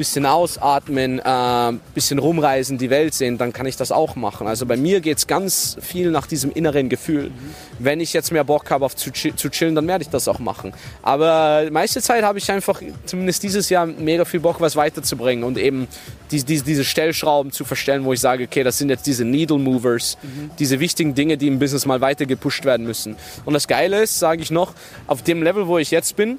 bisschen 0.00 0.24
ausatmen, 0.24 1.18
äh, 1.18 1.72
bisschen 1.92 2.18
rumreisen, 2.18 2.78
die 2.78 2.88
Welt 2.88 3.12
sehen, 3.12 3.36
dann 3.36 3.52
kann 3.52 3.66
ich 3.66 3.76
das 3.76 3.92
auch 3.92 4.16
machen. 4.16 4.46
Also 4.46 4.64
bei 4.64 4.78
mir 4.78 5.02
geht 5.02 5.18
es 5.18 5.26
ganz 5.26 5.76
viel 5.82 6.10
nach 6.10 6.26
diesem 6.26 6.50
inneren 6.52 6.88
Gefühl. 6.88 7.24
Mhm. 7.24 7.54
Wenn 7.78 8.00
ich 8.00 8.14
jetzt 8.14 8.32
mehr 8.32 8.44
Bock 8.44 8.70
habe, 8.70 8.86
auf 8.86 8.96
zu, 8.96 9.12
zu 9.12 9.50
chillen, 9.50 9.74
dann 9.74 9.86
werde 9.86 10.00
ich 10.00 10.08
das 10.08 10.26
auch 10.26 10.38
machen. 10.38 10.72
Aber 11.02 11.68
meiste 11.70 12.00
Zeit 12.00 12.24
habe 12.24 12.38
ich 12.38 12.50
einfach, 12.50 12.80
zumindest 13.04 13.42
dieses 13.42 13.68
Jahr, 13.68 13.84
mega 13.84 14.24
viel 14.24 14.40
Bock, 14.40 14.58
was 14.58 14.74
weiterzubringen 14.74 15.44
und 15.44 15.58
eben 15.58 15.86
die, 16.30 16.42
die, 16.44 16.62
diese 16.62 16.84
Stellschrauben 16.84 17.52
zu 17.52 17.66
verstellen, 17.66 18.06
wo 18.06 18.14
ich 18.14 18.20
sage, 18.20 18.44
okay, 18.44 18.62
das 18.62 18.78
sind 18.78 18.88
jetzt 18.88 19.06
diese 19.06 19.26
Needle 19.26 19.58
Movers, 19.58 20.16
mhm. 20.22 20.50
diese 20.58 20.80
wichtigen 20.80 21.14
Dinge, 21.14 21.36
die 21.36 21.46
im 21.46 21.58
Business 21.58 21.84
mal 21.84 22.00
weiter 22.00 22.24
gepusht 22.24 22.64
werden 22.64 22.86
müssen. 22.86 23.16
Und 23.44 23.52
das 23.52 23.68
Geile 23.68 24.02
ist, 24.02 24.18
sage 24.18 24.40
ich 24.40 24.50
noch, 24.50 24.72
auf 25.06 25.22
dem 25.22 25.42
Level, 25.42 25.66
wo 25.66 25.76
ich 25.76 25.90
jetzt 25.90 26.16
bin, 26.16 26.38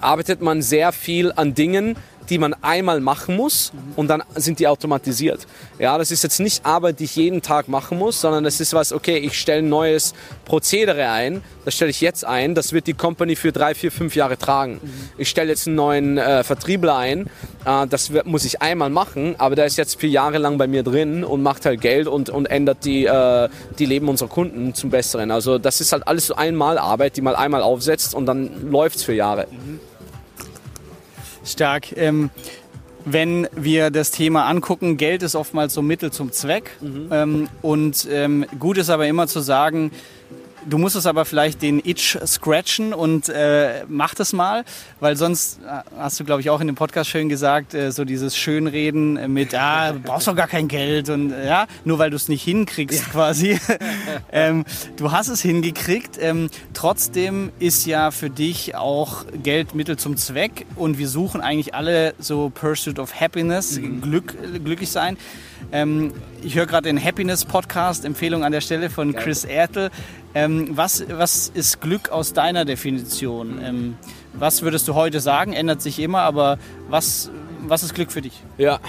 arbeitet 0.00 0.42
man 0.42 0.62
sehr 0.62 0.92
viel 0.92 1.32
an 1.34 1.54
Dingen, 1.54 1.96
die 2.30 2.38
man 2.38 2.54
einmal 2.62 3.00
machen 3.00 3.36
muss 3.36 3.72
und 3.96 4.08
dann 4.08 4.22
sind 4.34 4.58
die 4.58 4.66
automatisiert. 4.66 5.46
Ja, 5.78 5.98
das 5.98 6.10
ist 6.10 6.22
jetzt 6.22 6.40
nicht 6.40 6.64
Arbeit, 6.64 7.00
die 7.00 7.04
ich 7.04 7.16
jeden 7.16 7.42
Tag 7.42 7.68
machen 7.68 7.98
muss, 7.98 8.20
sondern 8.20 8.44
das 8.44 8.60
ist 8.60 8.72
was, 8.74 8.92
okay, 8.92 9.18
ich 9.18 9.38
stelle 9.38 9.60
ein 9.60 9.68
neues 9.68 10.14
Prozedere 10.44 11.10
ein, 11.10 11.42
das 11.64 11.74
stelle 11.74 11.90
ich 11.90 12.00
jetzt 12.00 12.24
ein, 12.24 12.54
das 12.54 12.72
wird 12.72 12.86
die 12.86 12.94
Company 12.94 13.36
für 13.36 13.52
drei, 13.52 13.74
vier, 13.74 13.90
fünf 13.90 14.16
Jahre 14.16 14.38
tragen. 14.38 14.80
Ich 15.18 15.28
stelle 15.28 15.50
jetzt 15.50 15.66
einen 15.66 15.76
neuen 15.76 16.18
äh, 16.18 16.44
Vertriebler 16.44 16.96
ein, 16.96 17.28
äh, 17.64 17.86
das 17.86 18.10
muss 18.24 18.44
ich 18.44 18.62
einmal 18.62 18.90
machen, 18.90 19.34
aber 19.38 19.56
der 19.56 19.66
ist 19.66 19.76
jetzt 19.76 20.00
vier 20.00 20.10
Jahre 20.10 20.38
lang 20.38 20.58
bei 20.58 20.66
mir 20.66 20.82
drin 20.82 21.24
und 21.24 21.42
macht 21.42 21.66
halt 21.66 21.80
Geld 21.80 22.06
und, 22.06 22.30
und 22.30 22.46
ändert 22.46 22.84
die, 22.84 23.06
äh, 23.06 23.48
die 23.78 23.86
Leben 23.86 24.08
unserer 24.08 24.28
Kunden 24.28 24.74
zum 24.74 24.90
Besseren. 24.90 25.30
Also 25.30 25.58
das 25.58 25.80
ist 25.80 25.92
halt 25.92 26.06
alles 26.06 26.26
so 26.26 26.34
einmal 26.34 26.78
Arbeit, 26.78 27.16
die 27.16 27.20
mal 27.20 27.36
einmal 27.36 27.62
aufsetzt 27.62 28.14
und 28.14 28.26
dann 28.26 28.70
läuft 28.70 28.96
es 28.96 29.02
für 29.02 29.14
Jahre. 29.14 29.46
Mhm. 29.50 29.80
Stark. 31.44 31.96
Ähm, 31.96 32.30
wenn 33.04 33.48
wir 33.54 33.90
das 33.90 34.10
Thema 34.10 34.46
angucken, 34.46 34.96
Geld 34.96 35.22
ist 35.22 35.34
oftmals 35.34 35.74
so 35.74 35.82
Mittel 35.82 36.10
zum 36.10 36.32
Zweck. 36.32 36.70
Mhm. 36.80 37.08
Ähm, 37.10 37.48
und 37.62 38.08
ähm, 38.10 38.46
gut 38.58 38.78
ist 38.78 38.90
aber 38.90 39.06
immer 39.06 39.26
zu 39.26 39.40
sagen, 39.40 39.90
du 40.68 40.78
musst 40.78 40.96
es 40.96 41.06
aber 41.06 41.24
vielleicht 41.24 41.62
den 41.62 41.80
Itch 41.84 42.18
scratchen 42.26 42.92
und 42.92 43.28
äh, 43.28 43.84
mach 43.88 44.14
das 44.14 44.32
mal, 44.32 44.64
weil 45.00 45.16
sonst 45.16 45.60
äh, 45.62 45.82
hast 45.98 46.20
du, 46.20 46.24
glaube 46.24 46.40
ich, 46.40 46.50
auch 46.50 46.60
in 46.60 46.66
dem 46.66 46.76
Podcast 46.76 47.10
schön 47.10 47.28
gesagt, 47.28 47.74
äh, 47.74 47.92
so 47.92 48.04
dieses 48.04 48.36
Schönreden 48.36 49.32
mit, 49.32 49.54
ah, 49.54 49.92
du 49.92 50.00
brauchst 50.00 50.26
doch 50.26 50.36
gar 50.36 50.48
kein 50.48 50.68
Geld 50.68 51.08
und 51.08 51.32
äh, 51.32 51.46
ja, 51.46 51.66
nur 51.84 51.98
weil 51.98 52.10
du 52.10 52.16
es 52.16 52.28
nicht 52.28 52.42
hinkriegst 52.42 53.00
ja. 53.06 53.12
quasi. 53.12 53.58
ähm, 54.32 54.64
du 54.96 55.12
hast 55.12 55.28
es 55.28 55.40
hingekriegt. 55.42 56.18
Ähm, 56.20 56.50
trotzdem 56.72 57.50
ist 57.58 57.86
ja 57.86 58.10
für 58.10 58.30
dich 58.30 58.74
auch 58.74 59.24
Geld 59.42 59.74
Mittel 59.74 59.96
zum 59.96 60.16
Zweck 60.16 60.66
und 60.76 60.98
wir 60.98 61.08
suchen 61.08 61.40
eigentlich 61.40 61.74
alle 61.74 62.14
so 62.18 62.50
Pursuit 62.50 62.98
of 62.98 63.20
Happiness, 63.20 63.78
mhm. 63.78 64.00
Glück, 64.00 64.34
glücklich 64.64 64.90
sein. 64.90 65.16
Ähm, 65.72 66.12
ich 66.42 66.54
höre 66.54 66.66
gerade 66.66 66.88
den 66.88 67.02
Happiness 67.02 67.44
Podcast, 67.44 68.04
Empfehlung 68.04 68.44
an 68.44 68.52
der 68.52 68.60
Stelle 68.60 68.90
von 68.90 69.14
Chris 69.14 69.44
Ertel. 69.44 69.90
Ähm, 70.34 70.68
was, 70.72 71.04
was 71.08 71.50
ist 71.54 71.80
Glück 71.80 72.10
aus 72.10 72.32
deiner 72.32 72.64
Definition? 72.64 73.60
Ähm, 73.62 73.96
was 74.32 74.62
würdest 74.62 74.88
du 74.88 74.94
heute 74.94 75.20
sagen? 75.20 75.52
Ändert 75.52 75.80
sich 75.80 75.98
immer, 76.00 76.20
aber 76.20 76.58
was, 76.88 77.30
was 77.62 77.82
ist 77.82 77.94
Glück 77.94 78.10
für 78.10 78.22
dich? 78.22 78.42
Ja, 78.58 78.80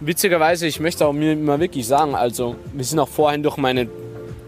witzigerweise, 0.00 0.66
ich 0.66 0.80
möchte 0.80 1.06
auch 1.06 1.12
mir 1.12 1.36
mal 1.36 1.60
wirklich 1.60 1.86
sagen, 1.86 2.14
also 2.14 2.56
wir 2.72 2.84
sind 2.84 2.98
auch 2.98 3.08
vorhin 3.08 3.42
durch 3.42 3.56
meine 3.56 3.88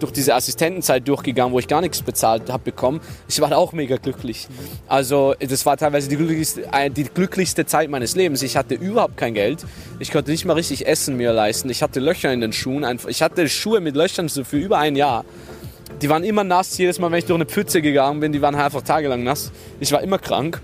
durch 0.04 0.12
diese 0.12 0.34
Assistentenzeit 0.34 1.08
durchgegangen, 1.08 1.54
wo 1.54 1.58
ich 1.58 1.66
gar 1.66 1.80
nichts 1.80 2.02
bezahlt 2.02 2.50
habe 2.50 2.62
bekommen. 2.62 3.00
Ich 3.26 3.40
war 3.40 3.56
auch 3.56 3.72
mega 3.72 3.96
glücklich. 3.96 4.48
Also 4.86 5.34
das 5.38 5.64
war 5.64 5.78
teilweise 5.78 6.10
die 6.10 6.16
glücklichste, 6.16 6.68
äh, 6.72 6.90
die 6.90 7.04
glücklichste 7.04 7.64
Zeit 7.64 7.88
meines 7.88 8.14
Lebens. 8.14 8.42
Ich 8.42 8.58
hatte 8.58 8.74
überhaupt 8.74 9.16
kein 9.16 9.32
Geld. 9.32 9.64
Ich 10.00 10.12
konnte 10.12 10.30
nicht 10.30 10.44
mal 10.44 10.52
richtig 10.52 10.86
Essen 10.86 11.16
mir 11.16 11.32
leisten. 11.32 11.70
Ich 11.70 11.82
hatte 11.82 12.00
Löcher 12.00 12.30
in 12.34 12.42
den 12.42 12.52
Schuhen. 12.52 12.84
Ich 13.08 13.22
hatte 13.22 13.48
Schuhe 13.48 13.80
mit 13.80 13.96
Löchern 13.96 14.28
für 14.28 14.58
über 14.58 14.76
ein 14.76 14.94
Jahr. 14.94 15.24
Die 16.02 16.10
waren 16.10 16.22
immer 16.22 16.44
nass. 16.44 16.76
Jedes 16.76 16.98
Mal, 16.98 17.10
wenn 17.10 17.20
ich 17.20 17.24
durch 17.24 17.38
eine 17.38 17.46
Pfütze 17.46 17.80
gegangen 17.80 18.20
bin, 18.20 18.32
die 18.32 18.42
waren 18.42 18.54
einfach 18.54 18.82
tagelang 18.82 19.22
nass. 19.24 19.52
Ich 19.80 19.90
war 19.90 20.02
immer 20.02 20.18
krank. 20.18 20.60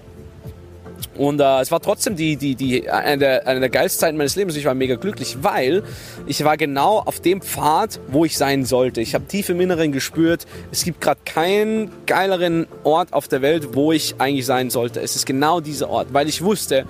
Und 1.17 1.41
äh, 1.41 1.61
es 1.61 1.71
war 1.71 1.81
trotzdem 1.81 2.17
die, 2.17 2.37
die, 2.37 2.55
die, 2.55 2.89
eine, 2.89 3.19
der, 3.19 3.47
eine 3.47 3.61
der 3.61 3.69
geilsten 3.69 4.01
Zeiten 4.01 4.17
meines 4.17 4.37
Lebens. 4.37 4.57
Ich 4.57 4.65
war 4.65 4.75
mega 4.75 4.95
glücklich, 4.95 5.39
weil 5.43 5.83
ich 6.27 6.43
war 6.45 6.57
genau 6.57 7.01
auf 7.01 7.21
dem 7.21 7.43
Pfad, 7.43 8.01
wo 8.09 8.25
ich 8.25 8.37
sein 8.39 8.65
sollte. 8.65 9.01
Ich 9.01 9.15
habe 9.15 9.27
tief 9.27 9.49
im 9.49 9.61
Inneren 9.61 9.93
gespürt, 9.93 10.47
es 10.71 10.85
gibt 10.85 11.01
gerade 11.01 11.21
keinen 11.25 11.91
geileren 12.07 12.67
Ort 12.85 13.13
auf 13.13 13.29
der 13.29 13.43
Welt, 13.43 13.75
wo 13.75 13.93
ich 13.93 14.15
eigentlich 14.19 14.47
sein 14.47 14.71
sollte. 14.71 15.01
Es 15.01 15.17
ist 15.17 15.27
genau 15.27 15.61
dieser 15.61 15.91
Ort, 15.91 16.09
weil 16.13 16.29
ich 16.29 16.43
wusste, 16.43 16.87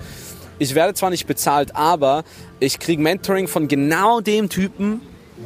ich 0.59 0.75
werde 0.75 0.93
zwar 0.93 1.09
nicht 1.09 1.25
bezahlt, 1.25 1.75
aber 1.75 2.23
ich 2.59 2.79
kriege 2.79 3.01
Mentoring 3.01 3.47
von 3.47 3.67
genau 3.67 4.21
dem 4.21 4.47
Typen, 4.47 5.01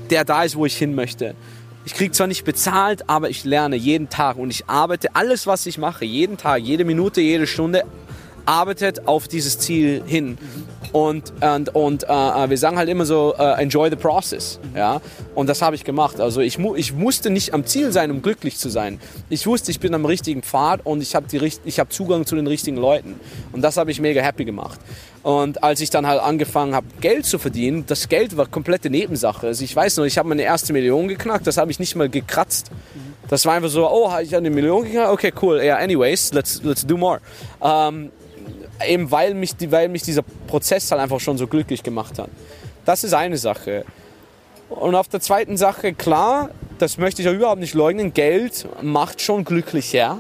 der 0.10 0.26
da 0.26 0.44
ist, 0.44 0.58
wo 0.58 0.66
ich 0.66 0.76
hin 0.76 0.94
möchte. 0.94 1.36
Ich 1.86 1.94
kriege 1.94 2.12
zwar 2.12 2.28
nicht 2.28 2.44
bezahlt, 2.44 3.10
aber 3.10 3.30
ich 3.30 3.46
lerne 3.46 3.76
jeden 3.76 4.10
Tag 4.10 4.38
und 4.38 4.50
ich 4.50 4.68
arbeite 4.68 5.16
alles, 5.16 5.46
was 5.46 5.66
ich 5.68 5.78
mache, 5.78 6.04
jeden 6.04 6.36
Tag, 6.36 6.62
jede 6.62 6.84
Minute, 6.84 7.22
jede 7.22 7.48
Stunde 7.48 7.84
arbeitet 8.46 9.08
auf 9.08 9.28
dieses 9.28 9.60
Ziel 9.60 10.04
hin. 10.06 10.38
Und, 10.92 11.34
und, 11.42 11.76
und 11.76 12.04
äh, 12.04 12.08
äh, 12.08 12.50
wir 12.50 12.58
sagen 12.58 12.78
halt 12.78 12.88
immer 12.88 13.06
so, 13.06 13.36
uh, 13.38 13.56
enjoy 13.58 13.90
the 13.90 13.96
process. 13.96 14.60
Ja? 14.76 15.02
Und 15.34 15.48
das 15.48 15.62
habe 15.62 15.76
ich 15.76 15.84
gemacht. 15.84 16.22
Also 16.22 16.42
ich, 16.42 16.58
mu 16.58 16.76
ich 16.76 16.94
musste 16.94 17.30
nicht 17.30 17.54
am 17.54 17.66
Ziel 17.66 17.92
sein, 17.92 18.12
um 18.12 18.22
glücklich 18.22 18.58
zu 18.58 18.70
sein. 18.70 19.00
Ich 19.30 19.46
wusste, 19.46 19.72
ich 19.72 19.80
bin 19.80 19.94
am 19.94 20.06
richtigen 20.06 20.42
Pfad 20.42 20.86
und 20.86 21.02
ich 21.02 21.16
habe 21.16 21.28
hab 21.28 21.92
Zugang 21.92 22.26
zu 22.26 22.36
den 22.36 22.48
richtigen 22.48 22.78
Leuten. 22.78 23.20
Und 23.52 23.62
das 23.62 23.78
habe 23.78 23.92
ich 23.92 24.00
mega 24.00 24.22
happy 24.22 24.46
gemacht. 24.46 24.80
Und 25.24 25.64
als 25.64 25.82
ich 25.82 25.90
dann 25.90 26.06
halt 26.06 26.22
angefangen 26.22 26.76
habe, 26.76 26.86
Geld 27.02 27.26
zu 27.26 27.40
verdienen, 27.40 27.86
das 27.88 28.10
Geld 28.10 28.38
war 28.38 28.46
komplette 28.46 28.90
Nebensache. 28.90 29.48
Also 29.48 29.64
ich 29.64 29.76
weiß 29.76 29.98
noch, 29.98 30.06
ich 30.06 30.18
habe 30.18 30.30
meine 30.30 30.44
erste 30.44 30.72
Million 30.72 31.08
geknackt, 31.08 31.48
das 31.48 31.58
habe 31.58 31.72
ich 31.72 31.80
nicht 31.80 31.96
mal 31.96 32.10
gekratzt. 32.10 32.70
Das 33.28 33.46
war 33.46 33.56
einfach 33.56 33.70
so, 33.70 33.90
oh, 33.90 34.12
ich 34.22 34.34
habe 34.34 34.46
eine 34.46 34.52
Million 34.52 34.84
geknackt? 34.84 35.10
Okay, 35.10 35.34
cool. 35.42 35.60
Yeah, 35.60 35.78
anyways, 35.78 36.32
let's, 36.32 36.62
let's 36.64 36.86
do 36.86 36.96
more. 36.96 37.22
Ähm, 37.62 38.12
eben 38.88 39.12
weil 39.12 39.34
mich, 39.34 39.56
weil 39.70 39.90
mich 39.90 40.04
dieser 40.04 40.24
Prozess 40.48 40.92
halt 40.92 41.02
einfach 41.02 41.20
schon 41.20 41.38
so 41.38 41.48
glücklich 41.48 41.84
gemacht 41.84 42.20
hat. 42.20 42.30
Das 42.86 43.04
ist 43.04 43.14
eine 43.14 43.38
Sache. 43.38 43.86
Und 44.70 44.96
auf 44.96 45.08
der 45.08 45.20
zweiten 45.20 45.58
Sache, 45.58 45.94
klar, 45.94 46.50
das 46.80 46.98
möchte 46.98 47.22
ich 47.22 47.30
auch 47.30 47.34
überhaupt 47.34 47.60
nicht 47.60 47.74
leugnen, 47.74 48.14
Geld 48.14 48.68
macht 48.82 49.22
schon 49.22 49.44
glücklicher. 49.46 50.20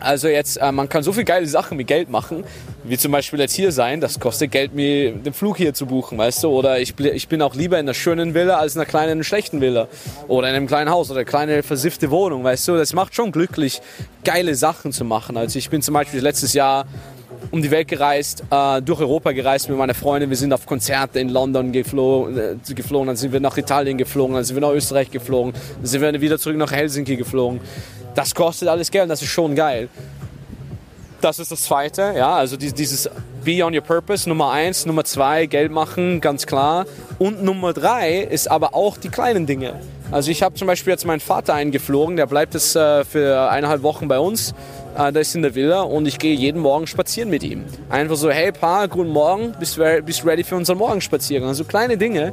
Also 0.00 0.26
jetzt, 0.26 0.56
äh, 0.56 0.72
man 0.72 0.88
kann 0.88 1.04
so 1.04 1.12
viele 1.12 1.24
geile 1.24 1.46
Sachen 1.46 1.76
mit 1.76 1.86
Geld 1.86 2.10
machen, 2.10 2.42
wie 2.82 2.98
zum 2.98 3.12
Beispiel 3.12 3.38
jetzt 3.38 3.54
hier 3.54 3.70
sein, 3.70 4.00
das 4.00 4.18
kostet 4.18 4.50
Geld, 4.50 4.74
mir 4.74 5.12
den 5.12 5.32
Flug 5.32 5.56
hier 5.56 5.74
zu 5.74 5.86
buchen, 5.86 6.18
weißt 6.18 6.42
du? 6.42 6.48
Oder 6.48 6.80
ich, 6.80 6.98
ich 6.98 7.28
bin 7.28 7.40
auch 7.40 7.54
lieber 7.54 7.78
in 7.78 7.86
einer 7.86 7.94
schönen 7.94 8.34
Villa 8.34 8.58
als 8.58 8.74
in 8.74 8.80
einer 8.80 8.90
kleinen, 8.90 9.22
schlechten 9.22 9.60
Villa. 9.60 9.86
Oder 10.26 10.48
in 10.48 10.56
einem 10.56 10.66
kleinen 10.66 10.90
Haus 10.90 11.08
oder 11.10 11.20
eine 11.20 11.24
kleine, 11.24 11.62
versiffte 11.62 12.10
Wohnung, 12.10 12.42
weißt 12.42 12.66
du? 12.66 12.76
Das 12.76 12.92
macht 12.94 13.14
schon 13.14 13.30
glücklich, 13.30 13.80
geile 14.24 14.56
Sachen 14.56 14.90
zu 14.90 15.04
machen. 15.04 15.36
Also 15.36 15.56
ich 15.58 15.70
bin 15.70 15.82
zum 15.82 15.94
Beispiel 15.94 16.20
letztes 16.20 16.52
Jahr 16.52 16.86
um 17.50 17.62
die 17.62 17.70
Welt 17.70 17.88
gereist, 17.88 18.44
äh, 18.50 18.80
durch 18.82 19.00
Europa 19.00 19.32
gereist 19.32 19.68
mit 19.68 19.78
meiner 19.78 19.94
Freundin. 19.94 20.30
Wir 20.30 20.36
sind 20.36 20.52
auf 20.52 20.66
Konzerte 20.66 21.20
in 21.20 21.28
London 21.28 21.72
geflogen, 21.72 22.38
äh, 22.38 22.74
geflogen, 22.74 23.08
dann 23.08 23.16
sind 23.16 23.32
wir 23.32 23.40
nach 23.40 23.56
Italien 23.56 23.98
geflogen, 23.98 24.34
dann 24.34 24.44
sind 24.44 24.56
wir 24.56 24.60
nach 24.60 24.72
Österreich 24.72 25.10
geflogen, 25.10 25.52
dann 25.52 25.86
sind 25.86 26.00
wir 26.00 26.20
wieder 26.20 26.38
zurück 26.38 26.56
nach 26.56 26.72
Helsinki 26.72 27.16
geflogen. 27.16 27.60
Das 28.14 28.34
kostet 28.34 28.68
alles 28.68 28.90
Geld, 28.90 29.10
das 29.10 29.22
ist 29.22 29.30
schon 29.30 29.54
geil. 29.54 29.88
Das 31.20 31.38
ist 31.38 31.52
das 31.52 31.62
Zweite, 31.62 32.14
ja, 32.16 32.34
also 32.34 32.56
dieses 32.56 33.08
Be 33.44 33.64
on 33.64 33.74
your 33.74 33.80
purpose, 33.80 34.28
Nummer 34.28 34.50
eins. 34.50 34.86
Nummer 34.86 35.04
zwei, 35.04 35.46
Geld 35.46 35.70
machen, 35.70 36.20
ganz 36.20 36.46
klar. 36.46 36.84
Und 37.18 37.44
Nummer 37.44 37.72
drei 37.72 38.18
ist 38.18 38.50
aber 38.50 38.74
auch 38.74 38.96
die 38.96 39.08
kleinen 39.08 39.46
Dinge. 39.46 39.74
Also 40.10 40.30
ich 40.30 40.42
habe 40.42 40.56
zum 40.56 40.66
Beispiel 40.66 40.90
jetzt 40.90 41.06
meinen 41.06 41.20
Vater 41.20 41.54
eingeflogen, 41.54 42.16
der 42.16 42.26
bleibt 42.26 42.54
jetzt 42.54 42.76
äh, 42.76 43.04
für 43.04 43.48
eineinhalb 43.50 43.82
Wochen 43.82 44.08
bei 44.08 44.18
uns 44.18 44.52
äh, 44.96 45.12
der 45.12 45.22
ist 45.22 45.34
in 45.34 45.42
der 45.42 45.54
Villa 45.54 45.82
und 45.82 46.06
ich 46.06 46.18
gehe 46.18 46.34
jeden 46.34 46.60
Morgen 46.60 46.86
spazieren 46.86 47.30
mit 47.30 47.42
ihm. 47.42 47.64
Einfach 47.88 48.16
so, 48.16 48.30
hey 48.30 48.52
Pa, 48.52 48.86
guten 48.86 49.10
Morgen, 49.10 49.54
bist 49.58 49.80
bist 50.04 50.24
ready 50.24 50.44
für 50.44 50.56
unseren 50.56 50.78
Morgenspaziergang? 50.78 51.48
Also 51.48 51.64
kleine 51.64 51.96
Dinge. 51.96 52.32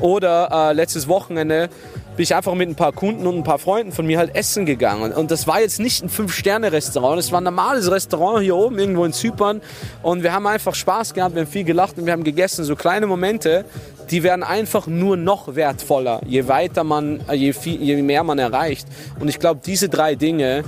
Oder 0.00 0.50
äh, 0.52 0.72
letztes 0.74 1.08
Wochenende 1.08 1.70
bin 2.16 2.22
ich 2.22 2.34
einfach 2.34 2.54
mit 2.54 2.68
ein 2.68 2.74
paar 2.74 2.92
Kunden 2.92 3.26
und 3.26 3.36
ein 3.36 3.44
paar 3.44 3.58
Freunden 3.58 3.92
von 3.92 4.06
mir 4.06 4.18
halt 4.18 4.34
essen 4.34 4.66
gegangen. 4.66 5.12
Und 5.12 5.30
das 5.30 5.46
war 5.46 5.60
jetzt 5.60 5.80
nicht 5.80 6.02
ein 6.02 6.08
Fünf-Sterne-Restaurant, 6.08 7.18
das 7.18 7.32
war 7.32 7.40
ein 7.40 7.44
normales 7.44 7.90
Restaurant 7.90 8.42
hier 8.42 8.56
oben 8.56 8.78
irgendwo 8.78 9.04
in 9.04 9.12
Zypern. 9.12 9.60
Und 10.02 10.22
wir 10.22 10.32
haben 10.32 10.46
einfach 10.46 10.74
Spaß 10.74 11.14
gehabt, 11.14 11.34
wir 11.34 11.42
haben 11.42 11.50
viel 11.50 11.64
gelacht 11.64 11.98
und 11.98 12.06
wir 12.06 12.12
haben 12.12 12.24
gegessen. 12.24 12.64
So 12.64 12.76
kleine 12.76 13.06
Momente, 13.06 13.64
die 14.10 14.22
werden 14.22 14.42
einfach 14.42 14.86
nur 14.86 15.16
noch 15.16 15.54
wertvoller, 15.54 16.20
je 16.26 16.46
weiter 16.48 16.84
man, 16.84 17.20
äh, 17.28 17.34
je, 17.34 17.52
viel, 17.52 17.82
je 17.82 18.00
mehr 18.02 18.22
man 18.22 18.38
erreicht. 18.38 18.86
Und 19.18 19.28
ich 19.28 19.38
glaube, 19.38 19.60
diese 19.64 19.88
drei 19.88 20.14
Dinge, 20.14 20.64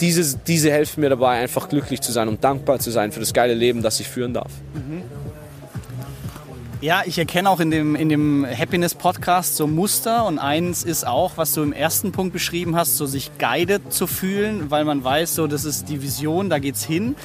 diese, 0.00 0.38
diese 0.46 0.70
helfen 0.70 1.00
mir 1.00 1.10
dabei, 1.10 1.40
einfach 1.40 1.68
glücklich 1.68 2.00
zu 2.00 2.12
sein 2.12 2.28
und 2.28 2.42
dankbar 2.42 2.78
zu 2.78 2.90
sein 2.90 3.12
für 3.12 3.20
das 3.20 3.32
geile 3.32 3.54
Leben, 3.54 3.82
das 3.82 4.00
ich 4.00 4.08
führen 4.08 4.34
darf. 4.34 4.50
Mhm. 4.74 5.02
Ja, 6.80 7.02
ich 7.04 7.18
erkenne 7.18 7.50
auch 7.50 7.58
in 7.58 7.72
dem, 7.72 7.96
in 7.96 8.08
dem 8.08 8.46
Happiness-Podcast 8.46 9.56
so 9.56 9.66
Muster 9.66 10.24
und 10.26 10.38
eins 10.38 10.84
ist 10.84 11.04
auch, 11.04 11.32
was 11.34 11.52
du 11.52 11.62
im 11.64 11.72
ersten 11.72 12.12
Punkt 12.12 12.32
beschrieben 12.32 12.76
hast, 12.76 12.96
so 12.96 13.04
sich 13.04 13.32
guided 13.36 13.92
zu 13.92 14.06
fühlen, 14.06 14.70
weil 14.70 14.84
man 14.84 15.02
weiß, 15.02 15.34
so 15.34 15.48
das 15.48 15.64
ist 15.64 15.88
die 15.88 16.02
Vision, 16.02 16.48
da 16.48 16.60
geht's 16.60 16.84
hin. 16.84 17.16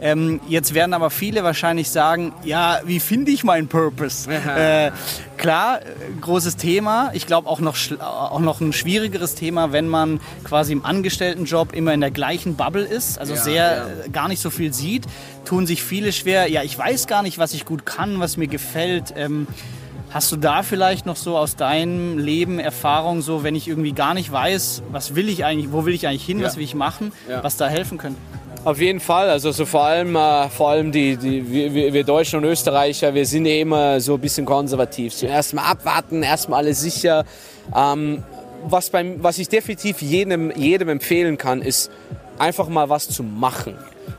Ähm, 0.00 0.40
jetzt 0.48 0.72
werden 0.72 0.94
aber 0.94 1.10
viele 1.10 1.44
wahrscheinlich 1.44 1.90
sagen, 1.90 2.32
ja, 2.44 2.80
wie 2.86 2.98
finde 2.98 3.30
ich 3.30 3.44
meinen 3.44 3.68
Purpose? 3.68 4.30
äh, 4.30 4.90
klar, 5.36 5.80
großes 6.22 6.56
Thema. 6.56 7.10
Ich 7.12 7.26
glaube 7.26 7.48
auch 7.48 7.60
noch, 7.60 7.76
auch 8.00 8.40
noch 8.40 8.62
ein 8.62 8.72
schwierigeres 8.72 9.34
Thema, 9.34 9.72
wenn 9.72 9.86
man 9.86 10.18
quasi 10.44 10.72
im 10.72 10.82
Angestelltenjob 10.82 11.74
immer 11.74 11.92
in 11.92 12.00
der 12.00 12.10
gleichen 12.10 12.56
Bubble 12.56 12.84
ist, 12.84 13.18
also 13.18 13.34
ja, 13.34 13.40
sehr 13.40 13.64
ja. 13.64 14.08
Gar 14.12 14.28
nicht 14.28 14.40
so 14.40 14.48
viel 14.48 14.72
sieht, 14.72 15.04
tun 15.44 15.66
sich 15.66 15.82
viele 15.82 16.12
schwer, 16.12 16.50
ja, 16.50 16.62
ich 16.62 16.76
weiß 16.76 17.06
gar 17.06 17.22
nicht, 17.22 17.38
was 17.38 17.54
ich 17.54 17.64
gut 17.64 17.86
kann, 17.86 18.20
was 18.20 18.36
mir 18.36 18.48
gefällt. 18.48 19.14
Ähm, 19.16 19.46
Hast 20.14 20.30
du 20.30 20.36
da 20.36 20.62
vielleicht 20.62 21.06
noch 21.06 21.16
so 21.16 21.36
aus 21.36 21.56
deinem 21.56 22.18
Leben 22.18 22.60
Erfahrung, 22.60 23.20
so 23.20 23.42
wenn 23.42 23.56
ich 23.56 23.66
irgendwie 23.66 23.90
gar 23.90 24.14
nicht 24.14 24.30
weiß, 24.30 24.84
was 24.92 25.16
will 25.16 25.28
ich 25.28 25.44
eigentlich, 25.44 25.72
wo 25.72 25.86
will 25.86 25.92
ich 25.92 26.06
eigentlich 26.06 26.24
hin, 26.24 26.38
ja. 26.38 26.46
was 26.46 26.56
will 26.56 26.62
ich 26.62 26.76
machen, 26.76 27.10
was 27.42 27.56
da 27.56 27.66
helfen 27.66 27.98
könnte? 27.98 28.20
Auf 28.64 28.80
jeden 28.80 29.00
Fall, 29.00 29.28
also 29.28 29.50
so 29.50 29.66
vor 29.66 29.82
allem, 29.82 30.14
äh, 30.14 30.48
vor 30.50 30.70
allem 30.70 30.92
die, 30.92 31.16
die 31.16 31.50
wir, 31.74 31.92
wir, 31.92 32.04
Deutschen 32.04 32.38
und 32.38 32.44
Österreicher, 32.44 33.12
wir 33.12 33.26
sind 33.26 33.44
ja 33.44 33.56
immer 33.56 34.00
so 34.00 34.14
ein 34.14 34.20
bisschen 34.20 34.46
konservativ. 34.46 35.16
Zuerst 35.16 35.52
mal 35.52 35.64
abwarten, 35.64 36.22
erstmal 36.22 36.60
alles 36.60 36.80
sicher. 36.80 37.24
Ähm, 37.74 38.22
was, 38.64 38.90
beim, 38.90 39.20
was 39.20 39.38
ich 39.38 39.48
definitiv 39.48 40.00
jedem, 40.00 40.52
jedem 40.52 40.90
empfehlen 40.90 41.38
kann, 41.38 41.60
ist 41.60 41.90
einfach 42.38 42.68
mal 42.68 42.88
was 42.88 43.08
zu 43.08 43.24
machen. 43.24 43.74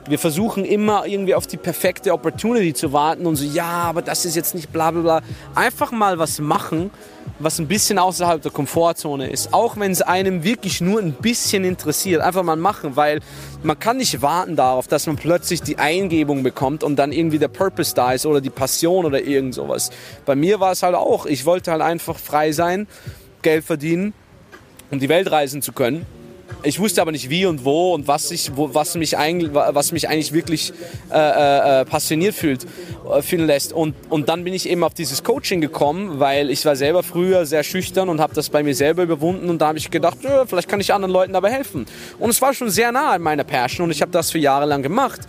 Wir 0.08 0.20
versuchen 0.20 0.66
immer 0.66 1.06
irgendwie 1.06 1.36
auf 1.36 1.48
die 1.48 1.58
perfekte 1.58 2.14
Opportunity 2.14 2.74
zu 2.74 2.94
warten 2.94 3.26
und 3.26 3.36
so, 3.36 3.46
ja, 3.46 3.66
aber 3.66 4.02
das 4.02 4.26
ist 4.26 4.36
jetzt 4.36 4.56
nicht 4.56 4.72
bla 4.72 4.92
bla 4.92 5.02
bla. 5.02 5.22
Einfach 5.56 5.92
mal 5.92 6.20
was 6.20 6.40
machen 6.40 6.92
was 7.40 7.60
ein 7.60 7.68
bisschen 7.68 8.00
außerhalb 8.00 8.42
der 8.42 8.52
Komfortzone 8.52 9.30
ist. 9.30 9.54
Auch 9.54 9.78
wenn 9.78 9.92
es 9.92 10.02
einem 10.02 10.44
wirklich 10.44 10.80
nur 10.80 11.02
ein 11.02 11.12
bisschen 11.12 11.66
interessiert. 11.66 12.22
Einfach 12.22 12.44
mal 12.44 12.56
machen, 12.56 12.96
weil 12.96 13.20
man 13.62 13.78
kann 13.78 13.98
nicht 13.98 14.22
warten 14.22 14.56
darauf, 14.56 14.88
dass 14.88 15.06
man 15.08 15.18
plötzlich 15.18 15.62
die 15.62 15.78
Eingebung 15.78 16.44
bekommt 16.44 16.84
und 16.84 16.96
dann 16.96 17.12
irgendwie 17.12 17.40
der 17.40 17.50
Purpose 17.50 17.94
da 17.94 18.14
ist 18.14 18.26
oder 18.26 18.40
die 18.40 18.50
Passion 18.50 19.06
oder 19.06 19.22
irgend 19.22 19.54
sowas. 19.54 19.90
Bei 20.26 20.36
mir 20.36 20.62
war 20.62 20.72
es 20.72 20.84
halt 20.84 20.96
auch, 20.96 21.26
ich 21.26 21.46
wollte 21.46 21.72
halt 21.72 21.82
einfach 21.82 22.18
frei 22.18 22.52
sein, 22.54 22.88
Geld 23.42 23.66
verdienen 23.66 24.14
um 24.92 25.00
die 25.00 25.10
Welt 25.10 25.32
reisen 25.32 25.62
zu 25.62 25.72
können. 25.74 26.06
Ich 26.66 26.80
wusste 26.80 27.00
aber 27.02 27.12
nicht 27.12 27.30
wie 27.30 27.46
und 27.46 27.64
wo 27.64 27.94
und 27.94 28.08
was, 28.08 28.32
ich, 28.32 28.56
wo, 28.56 28.74
was, 28.74 28.96
mich, 28.96 29.18
eigentlich, 29.18 29.54
was 29.54 29.92
mich 29.92 30.10
eigentlich 30.10 30.34
wirklich 30.34 30.74
äh, 31.12 31.82
äh, 31.82 31.86
passioniert 31.86 32.34
fühlt, 32.34 32.66
äh, 33.08 33.22
fühlen 33.22 33.46
lässt. 33.46 33.72
Und, 33.72 33.94
und 34.10 34.30
dann 34.30 34.44
bin 34.44 34.52
ich 34.52 34.68
eben 34.68 34.84
auf 34.84 34.96
dieses 34.96 35.24
Coaching 35.24 35.62
gekommen, 35.62 36.20
weil 36.20 36.50
ich 36.50 36.66
war 36.66 36.76
selber 36.76 37.04
früher 37.04 37.46
sehr 37.46 37.64
schüchtern 37.64 38.10
und 38.10 38.20
habe 38.20 38.34
das 38.34 38.50
bei 38.50 38.64
mir 38.64 38.74
selber 38.74 39.04
überwunden. 39.04 39.48
Und 39.50 39.62
da 39.62 39.68
habe 39.68 39.78
ich 39.78 39.92
gedacht, 39.92 40.18
vielleicht 40.48 40.68
kann 40.68 40.80
ich 40.80 40.92
anderen 40.92 41.14
Leuten 41.14 41.34
dabei 41.34 41.52
helfen. 41.52 41.86
Und 42.18 42.32
es 42.32 42.42
war 42.42 42.52
schon 42.56 42.72
sehr 42.72 42.92
nah 42.92 43.12
an 43.12 43.22
meiner 43.22 43.44
Passion 43.44 43.86
und 43.86 43.92
ich 43.92 44.02
habe 44.02 44.12
das 44.12 44.32
für 44.32 44.40
Jahre 44.40 44.66
lang 44.66 44.82
gemacht. 44.82 45.22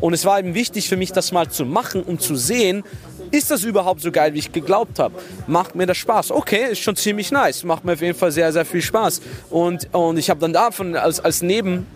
Und 0.00 0.14
es 0.14 0.24
war 0.24 0.38
eben 0.38 0.54
wichtig 0.54 0.88
für 0.88 0.96
mich, 0.96 1.10
das 1.10 1.32
mal 1.32 1.48
zu 1.48 1.64
machen 1.64 2.04
und 2.04 2.22
zu 2.22 2.36
sehen, 2.36 2.84
ist 3.30 3.50
das 3.50 3.64
überhaupt 3.64 4.00
so 4.00 4.10
geil, 4.10 4.34
wie 4.34 4.38
ich 4.38 4.52
geglaubt 4.52 4.98
habe? 4.98 5.14
Macht 5.46 5.74
mir 5.74 5.86
das 5.86 5.96
Spaß? 5.96 6.30
Okay, 6.30 6.72
ist 6.72 6.80
schon 6.80 6.96
ziemlich 6.96 7.30
nice. 7.30 7.64
Macht 7.64 7.84
mir 7.84 7.92
auf 7.92 8.00
jeden 8.00 8.18
Fall 8.18 8.32
sehr, 8.32 8.52
sehr 8.52 8.64
viel 8.64 8.82
Spaß. 8.82 9.20
Und, 9.50 9.88
und 9.92 10.18
ich 10.18 10.30
habe 10.30 10.40
dann 10.40 10.52
davon 10.52 10.96
als, 10.96 11.20
als 11.20 11.42
Neben 11.42 11.86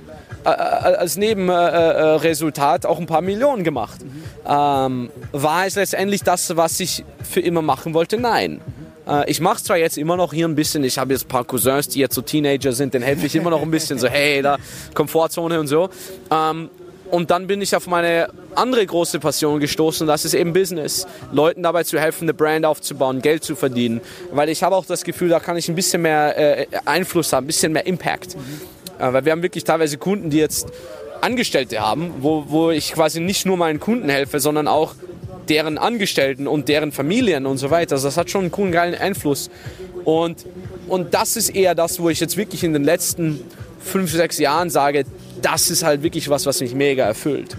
äh, 0.44 0.50
äh 0.50 0.52
als 0.52 1.16
Nebenresultat 1.16 2.84
äh, 2.84 2.88
auch 2.88 2.98
ein 2.98 3.06
paar 3.06 3.22
Millionen 3.22 3.64
gemacht. 3.64 4.00
Mhm. 4.02 4.22
Ähm, 4.46 5.10
war 5.32 5.66
es 5.66 5.74
letztendlich 5.74 6.22
das, 6.22 6.56
was 6.56 6.80
ich 6.80 7.04
für 7.22 7.40
immer 7.40 7.62
machen 7.62 7.94
wollte? 7.94 8.18
Nein. 8.18 8.60
Äh, 9.08 9.30
ich 9.30 9.40
mache 9.40 9.62
zwar 9.62 9.76
jetzt 9.76 9.98
immer 9.98 10.16
noch 10.16 10.32
hier 10.32 10.46
ein 10.46 10.54
bisschen, 10.54 10.84
ich 10.84 10.98
habe 10.98 11.12
jetzt 11.12 11.26
ein 11.26 11.28
paar 11.28 11.44
Cousins, 11.44 11.88
die 11.88 12.00
jetzt 12.00 12.14
so 12.14 12.22
Teenager 12.22 12.72
sind, 12.72 12.94
denen 12.94 13.04
helfe 13.04 13.26
ich 13.26 13.34
immer 13.34 13.50
noch 13.50 13.62
ein 13.62 13.70
bisschen 13.70 13.98
so, 13.98 14.08
hey, 14.08 14.42
da 14.42 14.58
Komfortzone 14.94 15.58
und 15.58 15.66
so. 15.66 15.88
Ähm, 16.30 16.70
und 17.10 17.30
dann 17.30 17.46
bin 17.46 17.62
ich 17.62 17.74
auf 17.74 17.86
meine 17.86 18.28
andere 18.54 18.84
große 18.84 19.18
Passion 19.20 19.60
gestoßen 19.60 20.06
das 20.06 20.24
ist 20.24 20.34
eben 20.34 20.52
Business. 20.52 21.06
Leuten 21.32 21.62
dabei 21.62 21.84
zu 21.84 21.98
helfen, 21.98 22.24
eine 22.24 22.34
Brand 22.34 22.64
aufzubauen, 22.64 23.22
Geld 23.22 23.44
zu 23.44 23.56
verdienen. 23.56 24.00
Weil 24.32 24.48
ich 24.48 24.62
habe 24.62 24.74
auch 24.74 24.84
das 24.84 25.04
Gefühl, 25.04 25.28
da 25.28 25.40
kann 25.40 25.56
ich 25.56 25.68
ein 25.68 25.74
bisschen 25.74 26.02
mehr 26.02 26.36
äh, 26.36 26.66
Einfluss 26.84 27.32
haben, 27.32 27.44
ein 27.44 27.48
bisschen 27.48 27.72
mehr 27.72 27.86
Impact. 27.86 28.36
Mhm. 28.36 28.42
Weil 28.98 29.24
wir 29.24 29.32
haben 29.32 29.42
wirklich 29.42 29.64
teilweise 29.64 29.96
Kunden, 29.96 30.30
die 30.30 30.38
jetzt 30.38 30.68
Angestellte 31.20 31.80
haben, 31.80 32.14
wo, 32.20 32.44
wo 32.48 32.70
ich 32.70 32.92
quasi 32.92 33.20
nicht 33.20 33.46
nur 33.46 33.56
meinen 33.56 33.80
Kunden 33.80 34.08
helfe, 34.08 34.40
sondern 34.40 34.68
auch 34.68 34.94
deren 35.48 35.78
Angestellten 35.78 36.46
und 36.46 36.68
deren 36.68 36.92
Familien 36.92 37.46
und 37.46 37.58
so 37.58 37.70
weiter. 37.70 37.94
Also 37.94 38.08
das 38.08 38.16
hat 38.16 38.30
schon 38.30 38.42
einen 38.42 38.50
coolen, 38.50 38.72
geilen 38.72 38.94
Einfluss. 38.94 39.50
Und, 40.04 40.46
und 40.88 41.14
das 41.14 41.36
ist 41.36 41.50
eher 41.50 41.74
das, 41.74 42.00
wo 42.00 42.08
ich 42.10 42.20
jetzt 42.20 42.36
wirklich 42.36 42.64
in 42.64 42.72
den 42.72 42.84
letzten 42.84 43.40
fünf, 43.88 44.12
sechs 44.12 44.38
Jahren 44.38 44.70
sage, 44.70 45.04
das 45.42 45.70
ist 45.70 45.82
halt 45.82 46.02
wirklich 46.02 46.28
was, 46.28 46.46
was 46.46 46.60
mich 46.60 46.74
mega 46.74 47.04
erfüllt. 47.04 47.56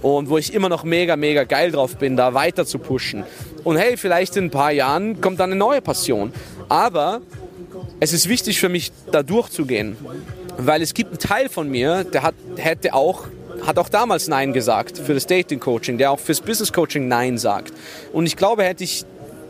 Und 0.00 0.28
wo 0.30 0.38
ich 0.38 0.54
immer 0.54 0.68
noch 0.68 0.84
mega, 0.84 1.16
mega 1.16 1.44
geil 1.44 1.70
drauf 1.70 1.96
bin, 1.96 2.16
da 2.16 2.34
weiter 2.34 2.66
zu 2.66 2.78
pushen. 2.78 3.24
Und 3.64 3.76
hey, 3.76 3.96
vielleicht 3.96 4.36
in 4.36 4.44
ein 4.44 4.50
paar 4.50 4.72
Jahren 4.72 5.20
kommt 5.20 5.38
dann 5.40 5.50
eine 5.50 5.58
neue 5.58 5.80
Passion. 5.80 6.32
Aber 6.68 7.20
es 8.00 8.12
ist 8.12 8.28
wichtig 8.28 8.58
für 8.58 8.68
mich, 8.68 8.90
da 9.10 9.22
durchzugehen. 9.22 9.96
Weil 10.56 10.82
es 10.82 10.94
gibt 10.94 11.10
einen 11.10 11.18
Teil 11.18 11.48
von 11.48 11.68
mir, 11.68 12.04
der 12.04 12.22
hat, 12.22 12.34
hätte 12.56 12.94
auch 12.94 13.26
hat 13.66 13.78
auch 13.78 13.88
damals 13.88 14.26
Nein 14.26 14.52
gesagt 14.52 14.98
für 14.98 15.14
das 15.14 15.26
Dating 15.26 15.60
Coaching, 15.60 15.98
der 15.98 16.10
auch 16.10 16.18
fürs 16.18 16.40
Business 16.40 16.72
Coaching 16.72 17.06
Nein 17.06 17.38
sagt. 17.38 17.72
Und 18.12 18.26
ich 18.26 18.36
glaube, 18.36 18.64
hätte 18.64 18.82
ich 18.82 19.04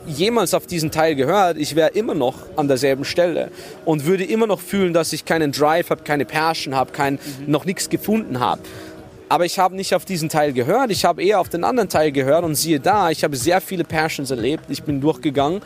jemals 0.06 0.54
auf 0.54 0.66
diesen 0.66 0.90
Teil 0.90 1.14
gehört, 1.14 1.56
ich 1.58 1.74
wäre 1.76 1.90
immer 1.90 2.14
noch 2.14 2.36
an 2.56 2.68
derselben 2.68 3.04
Stelle 3.04 3.50
und 3.84 4.04
würde 4.04 4.24
immer 4.24 4.46
noch 4.46 4.60
fühlen, 4.60 4.92
dass 4.92 5.12
ich 5.12 5.24
keinen 5.24 5.52
Drive 5.52 5.90
habe, 5.90 6.02
keine 6.02 6.24
Passion 6.24 6.74
habe, 6.74 6.92
kein, 6.92 7.14
mhm. 7.14 7.20
noch 7.46 7.64
nichts 7.64 7.88
gefunden 7.88 8.40
habe. 8.40 8.62
Aber 9.28 9.44
ich 9.46 9.58
habe 9.58 9.74
nicht 9.74 9.94
auf 9.94 10.04
diesen 10.04 10.28
Teil 10.28 10.52
gehört, 10.52 10.90
ich 10.90 11.04
habe 11.04 11.22
eher 11.22 11.40
auf 11.40 11.48
den 11.48 11.64
anderen 11.64 11.88
Teil 11.88 12.12
gehört 12.12 12.44
und 12.44 12.54
siehe 12.54 12.80
da, 12.80 13.10
ich 13.10 13.24
habe 13.24 13.36
sehr 13.36 13.60
viele 13.60 13.84
Passions 13.84 14.30
erlebt, 14.30 14.64
ich 14.68 14.82
bin 14.82 15.00
durchgegangen, 15.00 15.62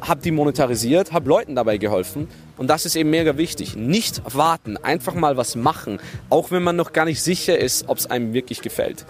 habe 0.00 0.20
die 0.22 0.30
monetarisiert, 0.30 1.12
habe 1.12 1.28
Leuten 1.28 1.56
dabei 1.56 1.78
geholfen 1.78 2.28
und 2.56 2.68
das 2.68 2.86
ist 2.86 2.94
eben 2.94 3.10
mega 3.10 3.36
wichtig. 3.36 3.74
Nicht 3.74 4.22
warten, 4.34 4.76
einfach 4.76 5.14
mal 5.14 5.36
was 5.36 5.56
machen, 5.56 5.98
auch 6.28 6.50
wenn 6.50 6.62
man 6.62 6.76
noch 6.76 6.92
gar 6.92 7.06
nicht 7.06 7.20
sicher 7.22 7.58
ist, 7.58 7.88
ob 7.88 7.98
es 7.98 8.08
einem 8.08 8.32
wirklich 8.34 8.62
gefällt 8.62 9.04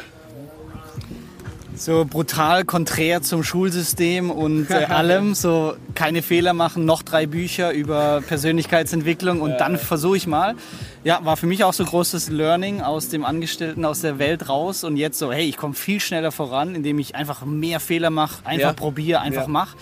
so 1.80 2.04
brutal 2.04 2.64
konträr 2.66 3.22
zum 3.22 3.42
Schulsystem 3.42 4.30
und 4.30 4.70
äh, 4.70 4.84
allem. 4.84 5.34
So 5.40 5.74
keine 5.94 6.22
Fehler 6.22 6.52
machen, 6.52 6.84
noch 6.84 7.02
drei 7.02 7.24
Bücher 7.24 7.72
über 7.72 8.20
Persönlichkeitsentwicklung 8.20 9.40
und 9.40 9.52
ja. 9.52 9.56
dann 9.56 9.78
versuche 9.78 10.16
ich 10.16 10.26
mal. 10.26 10.54
Ja, 11.02 11.24
war 11.24 11.36
für 11.38 11.46
mich 11.46 11.64
auch 11.64 11.72
so 11.72 11.84
großes 11.84 12.28
Learning 12.28 12.82
aus 12.82 13.08
dem 13.08 13.24
Angestellten, 13.24 13.84
aus 13.86 14.00
der 14.00 14.18
Welt 14.18 14.48
raus 14.48 14.84
und 14.84 14.96
jetzt 14.96 15.18
so, 15.18 15.32
hey, 15.32 15.48
ich 15.48 15.56
komme 15.56 15.74
viel 15.74 16.00
schneller 16.00 16.32
voran, 16.32 16.74
indem 16.74 16.98
ich 16.98 17.14
einfach 17.14 17.44
mehr 17.46 17.80
Fehler 17.80 18.10
mache, 18.10 18.44
einfach 18.44 18.68
ja. 18.68 18.72
probiere, 18.74 19.20
einfach 19.20 19.42
ja. 19.42 19.48
mache. 19.48 19.76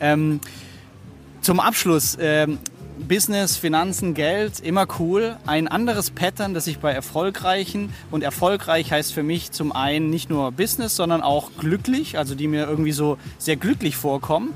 Ähm, 0.00 0.40
zum 1.42 1.60
Abschluss, 1.60 2.16
ähm, 2.18 2.58
Business, 2.98 3.56
Finanzen, 3.56 4.14
Geld, 4.14 4.60
immer 4.60 4.86
cool. 4.98 5.36
Ein 5.46 5.68
anderes 5.68 6.10
Pattern, 6.10 6.54
das 6.54 6.66
ich 6.66 6.78
bei 6.78 6.92
erfolgreichen 6.92 7.92
und 8.10 8.22
erfolgreich 8.22 8.92
heißt 8.92 9.12
für 9.12 9.22
mich 9.22 9.50
zum 9.50 9.72
einen 9.72 10.10
nicht 10.10 10.30
nur 10.30 10.52
Business, 10.52 10.96
sondern 10.96 11.20
auch 11.20 11.50
glücklich, 11.58 12.18
also 12.18 12.34
die 12.34 12.46
mir 12.46 12.68
irgendwie 12.68 12.92
so 12.92 13.18
sehr 13.38 13.56
glücklich 13.56 13.96
vorkommen. 13.96 14.54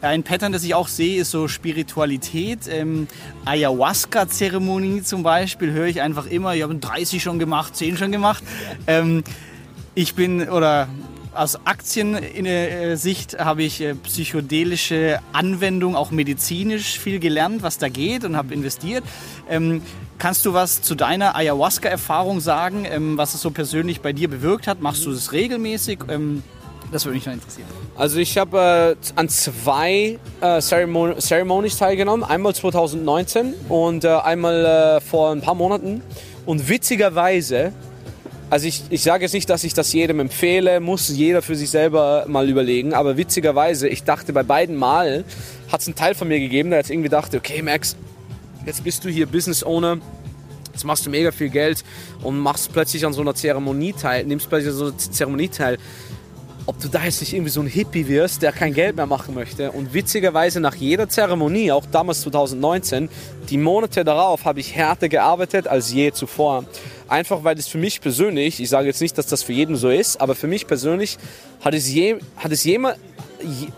Ein 0.00 0.22
Pattern, 0.22 0.52
das 0.52 0.64
ich 0.64 0.74
auch 0.74 0.88
sehe, 0.88 1.20
ist 1.20 1.30
so 1.30 1.48
Spiritualität. 1.48 2.60
Ähm, 2.68 3.08
Ayahuasca-Zeremonie 3.44 5.02
zum 5.02 5.22
Beispiel 5.22 5.72
höre 5.72 5.86
ich 5.86 6.00
einfach 6.00 6.26
immer. 6.26 6.54
Ich 6.54 6.62
habe 6.62 6.74
30 6.74 7.22
schon 7.22 7.38
gemacht, 7.38 7.76
10 7.76 7.96
schon 7.96 8.12
gemacht. 8.12 8.42
Ähm, 8.86 9.22
ich 9.94 10.14
bin, 10.14 10.48
oder 10.48 10.88
aus 11.36 11.58
Aktiensicht 11.64 13.34
äh, 13.34 13.38
habe 13.38 13.62
ich 13.62 13.80
äh, 13.80 13.94
psychedelische 13.94 15.20
Anwendung, 15.32 15.96
auch 15.96 16.10
medizinisch 16.10 16.98
viel 16.98 17.18
gelernt, 17.18 17.62
was 17.62 17.78
da 17.78 17.88
geht 17.88 18.24
und 18.24 18.36
habe 18.36 18.54
investiert. 18.54 19.04
Ähm, 19.48 19.82
kannst 20.18 20.46
du 20.46 20.54
was 20.54 20.82
zu 20.82 20.94
deiner 20.94 21.36
Ayahuasca-Erfahrung 21.36 22.40
sagen, 22.40 22.86
ähm, 22.88 23.18
was 23.18 23.34
es 23.34 23.42
so 23.42 23.50
persönlich 23.50 24.00
bei 24.00 24.12
dir 24.12 24.28
bewirkt 24.28 24.66
hat? 24.66 24.80
Machst 24.80 25.04
du 25.04 25.12
das 25.12 25.32
regelmäßig? 25.32 26.00
Ähm, 26.08 26.42
das 26.92 27.04
würde 27.04 27.16
mich 27.16 27.26
noch 27.26 27.32
interessieren. 27.32 27.66
Also 27.96 28.18
ich 28.18 28.38
habe 28.38 28.96
äh, 28.96 29.10
an 29.16 29.28
zwei 29.28 30.18
äh, 30.40 30.60
Ceremon 30.60 31.20
Ceremonies 31.20 31.78
teilgenommen. 31.78 32.24
Einmal 32.24 32.54
2019 32.54 33.54
und 33.68 34.04
äh, 34.04 34.08
einmal 34.08 34.64
äh, 34.64 35.00
vor 35.00 35.32
ein 35.32 35.40
paar 35.40 35.54
Monaten. 35.54 36.02
Und 36.44 36.68
witzigerweise 36.68 37.72
also 38.48 38.66
ich, 38.66 38.82
ich 38.90 39.02
sage 39.02 39.24
jetzt 39.24 39.32
nicht, 39.32 39.50
dass 39.50 39.64
ich 39.64 39.74
das 39.74 39.92
jedem 39.92 40.20
empfehle, 40.20 40.80
muss 40.80 41.08
jeder 41.08 41.42
für 41.42 41.56
sich 41.56 41.70
selber 41.70 42.26
mal 42.28 42.48
überlegen, 42.48 42.94
aber 42.94 43.16
witzigerweise, 43.16 43.88
ich 43.88 44.04
dachte 44.04 44.32
bei 44.32 44.42
beiden 44.42 44.76
Mal, 44.76 45.24
hat 45.70 45.80
es 45.80 45.88
einen 45.88 45.96
Teil 45.96 46.14
von 46.14 46.28
mir 46.28 46.38
gegeben, 46.38 46.70
der 46.70 46.78
jetzt 46.78 46.90
irgendwie 46.90 47.08
dachte, 47.08 47.38
okay 47.38 47.60
Max, 47.62 47.96
jetzt 48.64 48.84
bist 48.84 49.04
du 49.04 49.08
hier 49.08 49.26
Business 49.26 49.64
Owner, 49.64 49.98
jetzt 50.72 50.84
machst 50.84 51.04
du 51.06 51.10
mega 51.10 51.32
viel 51.32 51.48
Geld 51.48 51.82
und 52.22 52.38
machst 52.38 52.72
plötzlich 52.72 53.04
an 53.04 53.12
so 53.12 53.20
einer 53.20 53.34
Zeremonie 53.34 53.92
teil, 53.92 54.24
nimmst 54.24 54.48
plötzlich 54.48 54.72
an 54.72 54.78
so 54.78 54.86
einer 54.86 54.98
Zeremonie 54.98 55.48
teil 55.48 55.78
ob 56.66 56.80
du 56.80 56.88
da 56.88 57.04
jetzt 57.04 57.20
nicht 57.20 57.32
irgendwie 57.32 57.50
so 57.50 57.60
ein 57.60 57.68
Hippie 57.68 58.08
wirst, 58.08 58.42
der 58.42 58.50
kein 58.52 58.74
Geld 58.74 58.96
mehr 58.96 59.06
machen 59.06 59.34
möchte. 59.34 59.70
Und 59.70 59.94
witzigerweise 59.94 60.60
nach 60.60 60.74
jeder 60.74 61.08
Zeremonie, 61.08 61.70
auch 61.70 61.86
damals 61.86 62.22
2019, 62.22 63.08
die 63.48 63.56
Monate 63.56 64.04
darauf 64.04 64.44
habe 64.44 64.58
ich 64.58 64.74
härter 64.74 65.08
gearbeitet 65.08 65.68
als 65.68 65.92
je 65.92 66.10
zuvor. 66.10 66.64
Einfach 67.08 67.44
weil 67.44 67.58
es 67.58 67.68
für 67.68 67.78
mich 67.78 68.00
persönlich, 68.00 68.60
ich 68.60 68.68
sage 68.68 68.88
jetzt 68.88 69.00
nicht, 69.00 69.16
dass 69.16 69.26
das 69.26 69.42
für 69.42 69.52
jeden 69.52 69.76
so 69.76 69.90
ist, 69.90 70.20
aber 70.20 70.34
für 70.34 70.48
mich 70.48 70.66
persönlich 70.66 71.18
hat 71.64 71.74
es, 71.74 71.92
je, 71.92 72.16
hat 72.36 72.50
es, 72.50 72.64
jema, 72.64 72.94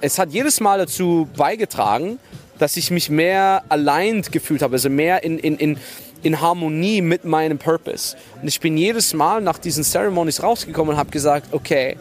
es 0.00 0.18
hat 0.18 0.32
jedes 0.32 0.60
Mal 0.60 0.78
dazu 0.78 1.28
beigetragen, 1.36 2.18
dass 2.58 2.76
ich 2.76 2.90
mich 2.90 3.10
mehr 3.10 3.62
allein 3.68 4.22
gefühlt 4.22 4.62
habe, 4.62 4.74
also 4.74 4.88
mehr 4.88 5.24
in, 5.24 5.38
in, 5.38 5.56
in, 5.58 5.78
in 6.22 6.40
Harmonie 6.40 7.02
mit 7.02 7.24
meinem 7.24 7.58
Purpose. 7.58 8.16
Und 8.40 8.48
ich 8.48 8.60
bin 8.60 8.76
jedes 8.76 9.14
Mal 9.14 9.42
nach 9.42 9.58
diesen 9.58 9.84
Ceremonies 9.84 10.42
rausgekommen 10.42 10.94
und 10.94 10.98
habe 10.98 11.10
gesagt, 11.10 11.52
okay, 11.52 11.96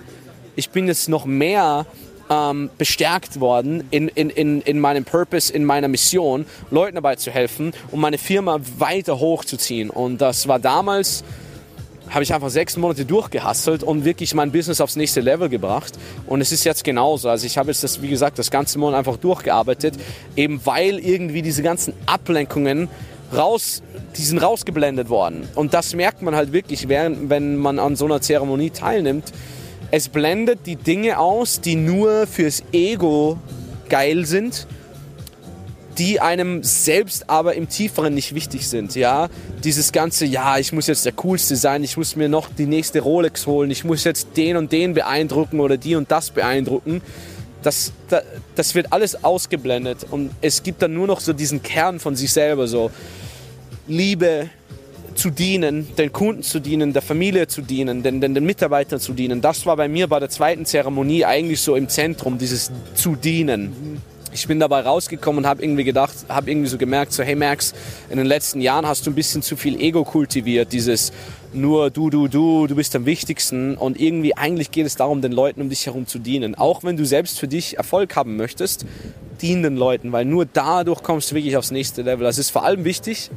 ich 0.55 0.69
bin 0.69 0.87
jetzt 0.87 1.09
noch 1.09 1.25
mehr 1.25 1.85
ähm, 2.29 2.69
bestärkt 2.77 3.39
worden 3.39 3.83
in, 3.91 4.07
in, 4.09 4.29
in, 4.29 4.61
in 4.61 4.79
meinem 4.79 5.05
Purpose, 5.05 5.51
in 5.53 5.65
meiner 5.65 5.87
Mission, 5.87 6.45
Leuten 6.71 6.95
dabei 6.95 7.15
zu 7.15 7.31
helfen 7.31 7.73
um 7.91 8.01
meine 8.01 8.17
Firma 8.17 8.59
weiter 8.77 9.19
hochzuziehen. 9.19 9.89
Und 9.89 10.19
das 10.19 10.47
war 10.47 10.59
damals, 10.59 11.23
habe 12.09 12.23
ich 12.23 12.33
einfach 12.33 12.49
sechs 12.49 12.77
Monate 12.77 13.05
durchgehasselt 13.05 13.83
und 13.83 14.05
wirklich 14.05 14.33
mein 14.33 14.51
Business 14.51 14.81
aufs 14.81 14.95
nächste 14.95 15.21
Level 15.21 15.49
gebracht. 15.49 15.93
Und 16.25 16.41
es 16.41 16.51
ist 16.51 16.63
jetzt 16.63 16.83
genauso. 16.83 17.29
Also 17.29 17.45
ich 17.45 17.57
habe 17.57 17.69
jetzt 17.69 17.83
das, 17.83 18.01
wie 18.01 18.07
gesagt, 18.07 18.39
das 18.39 18.51
ganze 18.51 18.79
Monat 18.79 18.99
einfach 18.99 19.17
durchgearbeitet, 19.17 19.95
eben 20.35 20.61
weil 20.65 20.99
irgendwie 20.99 21.41
diese 21.41 21.63
ganzen 21.63 21.93
Ablenkungen 22.05 22.89
raus, 23.35 23.81
die 24.15 24.21
sind 24.21 24.39
rausgeblendet 24.39 25.09
worden. 25.09 25.47
Und 25.55 25.73
das 25.73 25.93
merkt 25.93 26.21
man 26.21 26.35
halt 26.35 26.53
wirklich, 26.53 26.87
während, 26.87 27.29
wenn 27.29 27.57
man 27.57 27.79
an 27.79 27.95
so 27.95 28.05
einer 28.05 28.21
Zeremonie 28.21 28.69
teilnimmt 28.69 29.33
es 29.91 30.09
blendet 30.09 30.59
die 30.65 30.75
Dinge 30.75 31.19
aus, 31.19 31.61
die 31.61 31.75
nur 31.75 32.27
fürs 32.27 32.63
Ego 32.71 33.37
geil 33.89 34.25
sind, 34.25 34.67
die 35.97 36.19
einem 36.19 36.61
selbst 36.63 37.29
aber 37.29 37.55
im 37.55 37.69
Tieferen 37.69 38.13
nicht 38.13 38.35
wichtig 38.35 38.67
sind. 38.67 38.95
Ja, 38.95 39.29
dieses 39.63 39.91
ganze, 39.91 40.25
ja, 40.25 40.57
ich 40.57 40.73
muss 40.73 40.87
jetzt 40.87 41.05
der 41.05 41.13
coolste 41.13 41.55
sein, 41.55 41.83
ich 41.83 41.97
muss 41.97 42.15
mir 42.15 42.29
noch 42.29 42.49
die 42.55 42.65
nächste 42.65 42.99
Rolex 42.99 43.47
holen, 43.47 43.71
ich 43.71 43.83
muss 43.83 44.03
jetzt 44.03 44.29
den 44.37 44.57
und 44.57 44.71
den 44.71 44.93
beeindrucken 44.93 45.59
oder 45.59 45.77
die 45.77 45.95
und 45.95 46.11
das 46.11 46.29
beeindrucken. 46.29 47.01
das, 47.63 47.91
das, 48.09 48.23
das 48.55 48.75
wird 48.75 48.93
alles 48.93 49.23
ausgeblendet 49.23 50.05
und 50.09 50.31
es 50.41 50.63
gibt 50.63 50.81
dann 50.81 50.93
nur 50.93 51.07
noch 51.07 51.19
so 51.19 51.33
diesen 51.33 51.63
Kern 51.63 51.99
von 51.99 52.15
sich 52.15 52.31
selber, 52.31 52.67
so 52.67 52.91
Liebe, 53.87 54.49
zu 55.17 55.29
dienen, 55.29 55.87
den 55.97 56.13
Kunden 56.13 56.43
zu 56.43 56.59
dienen, 56.59 56.93
der 56.93 57.01
Familie 57.01 57.47
zu 57.47 57.61
dienen, 57.61 58.03
den, 58.03 58.21
den, 58.21 58.33
den 58.33 58.45
Mitarbeitern 58.45 58.99
zu 58.99 59.13
dienen. 59.13 59.41
Das 59.41 59.65
war 59.65 59.75
bei 59.75 59.87
mir 59.87 60.07
bei 60.07 60.19
der 60.19 60.29
zweiten 60.29 60.65
Zeremonie 60.65 61.25
eigentlich 61.25 61.59
so 61.61 61.75
im 61.75 61.89
Zentrum, 61.89 62.37
dieses 62.37 62.71
zu 62.93 63.15
dienen. 63.15 64.01
Ich 64.33 64.47
bin 64.47 64.59
dabei 64.59 64.81
rausgekommen 64.81 65.43
und 65.43 65.49
habe 65.49 65.63
irgendwie 65.63 65.83
gedacht, 65.83 66.13
habe 66.29 66.51
irgendwie 66.51 66.67
so 66.67 66.77
gemerkt, 66.77 67.11
so 67.11 67.23
hey 67.23 67.35
Max, 67.35 67.73
in 68.09 68.17
den 68.17 68.27
letzten 68.27 68.61
Jahren 68.61 68.85
hast 68.85 69.07
du 69.07 69.11
ein 69.11 69.15
bisschen 69.15 69.41
zu 69.41 69.55
viel 69.55 69.79
Ego 69.81 70.03
kultiviert, 70.03 70.73
dieses 70.73 71.11
nur 71.53 71.89
du, 71.89 72.09
du, 72.11 72.27
du, 72.27 72.67
du 72.67 72.75
bist 72.75 72.95
am 72.95 73.05
wichtigsten 73.05 73.75
und 73.75 73.99
irgendwie 73.99 74.37
eigentlich 74.37 74.69
geht 74.69 74.85
es 74.85 74.95
darum, 74.95 75.21
den 75.21 75.31
Leuten 75.31 75.61
um 75.61 75.69
dich 75.69 75.87
herum 75.87 76.05
zu 76.05 76.19
dienen. 76.19 76.53
Auch 76.53 76.83
wenn 76.83 76.97
du 76.97 77.05
selbst 77.05 77.39
für 77.39 77.47
dich 77.47 77.77
Erfolg 77.77 78.15
haben 78.15 78.35
möchtest, 78.35 78.85
dien 79.41 79.63
den 79.63 79.77
Leuten, 79.77 80.11
weil 80.11 80.25
nur 80.25 80.45
dadurch 80.45 81.01
kommst 81.01 81.31
du 81.31 81.35
wirklich 81.35 81.57
aufs 81.57 81.71
nächste 81.71 82.03
Level. 82.03 82.25
Das 82.25 82.37
ist 82.37 82.51
vor 82.51 82.63
allem 82.63 82.83
wichtig, 82.83 83.31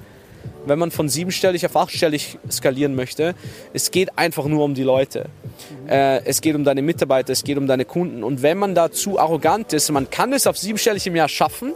wenn 0.66 0.78
man 0.78 0.90
von 0.90 1.08
siebenstellig 1.08 1.64
auf 1.66 1.76
achtstellig 1.76 2.38
skalieren 2.50 2.94
möchte. 2.94 3.34
Es 3.72 3.90
geht 3.90 4.18
einfach 4.18 4.46
nur 4.46 4.64
um 4.64 4.74
die 4.74 4.82
Leute. 4.82 5.26
Äh, 5.88 6.24
es 6.24 6.40
geht 6.40 6.54
um 6.54 6.64
deine 6.64 6.82
Mitarbeiter, 6.82 7.32
es 7.32 7.44
geht 7.44 7.58
um 7.58 7.66
deine 7.66 7.84
Kunden. 7.84 8.22
Und 8.24 8.42
wenn 8.42 8.58
man 8.58 8.74
da 8.74 8.90
zu 8.90 9.18
arrogant 9.18 9.72
ist, 9.72 9.90
man 9.90 10.10
kann 10.10 10.32
es 10.32 10.46
auf 10.46 10.58
siebenstellig 10.58 11.06
im 11.06 11.16
Jahr 11.16 11.28
schaffen, 11.28 11.72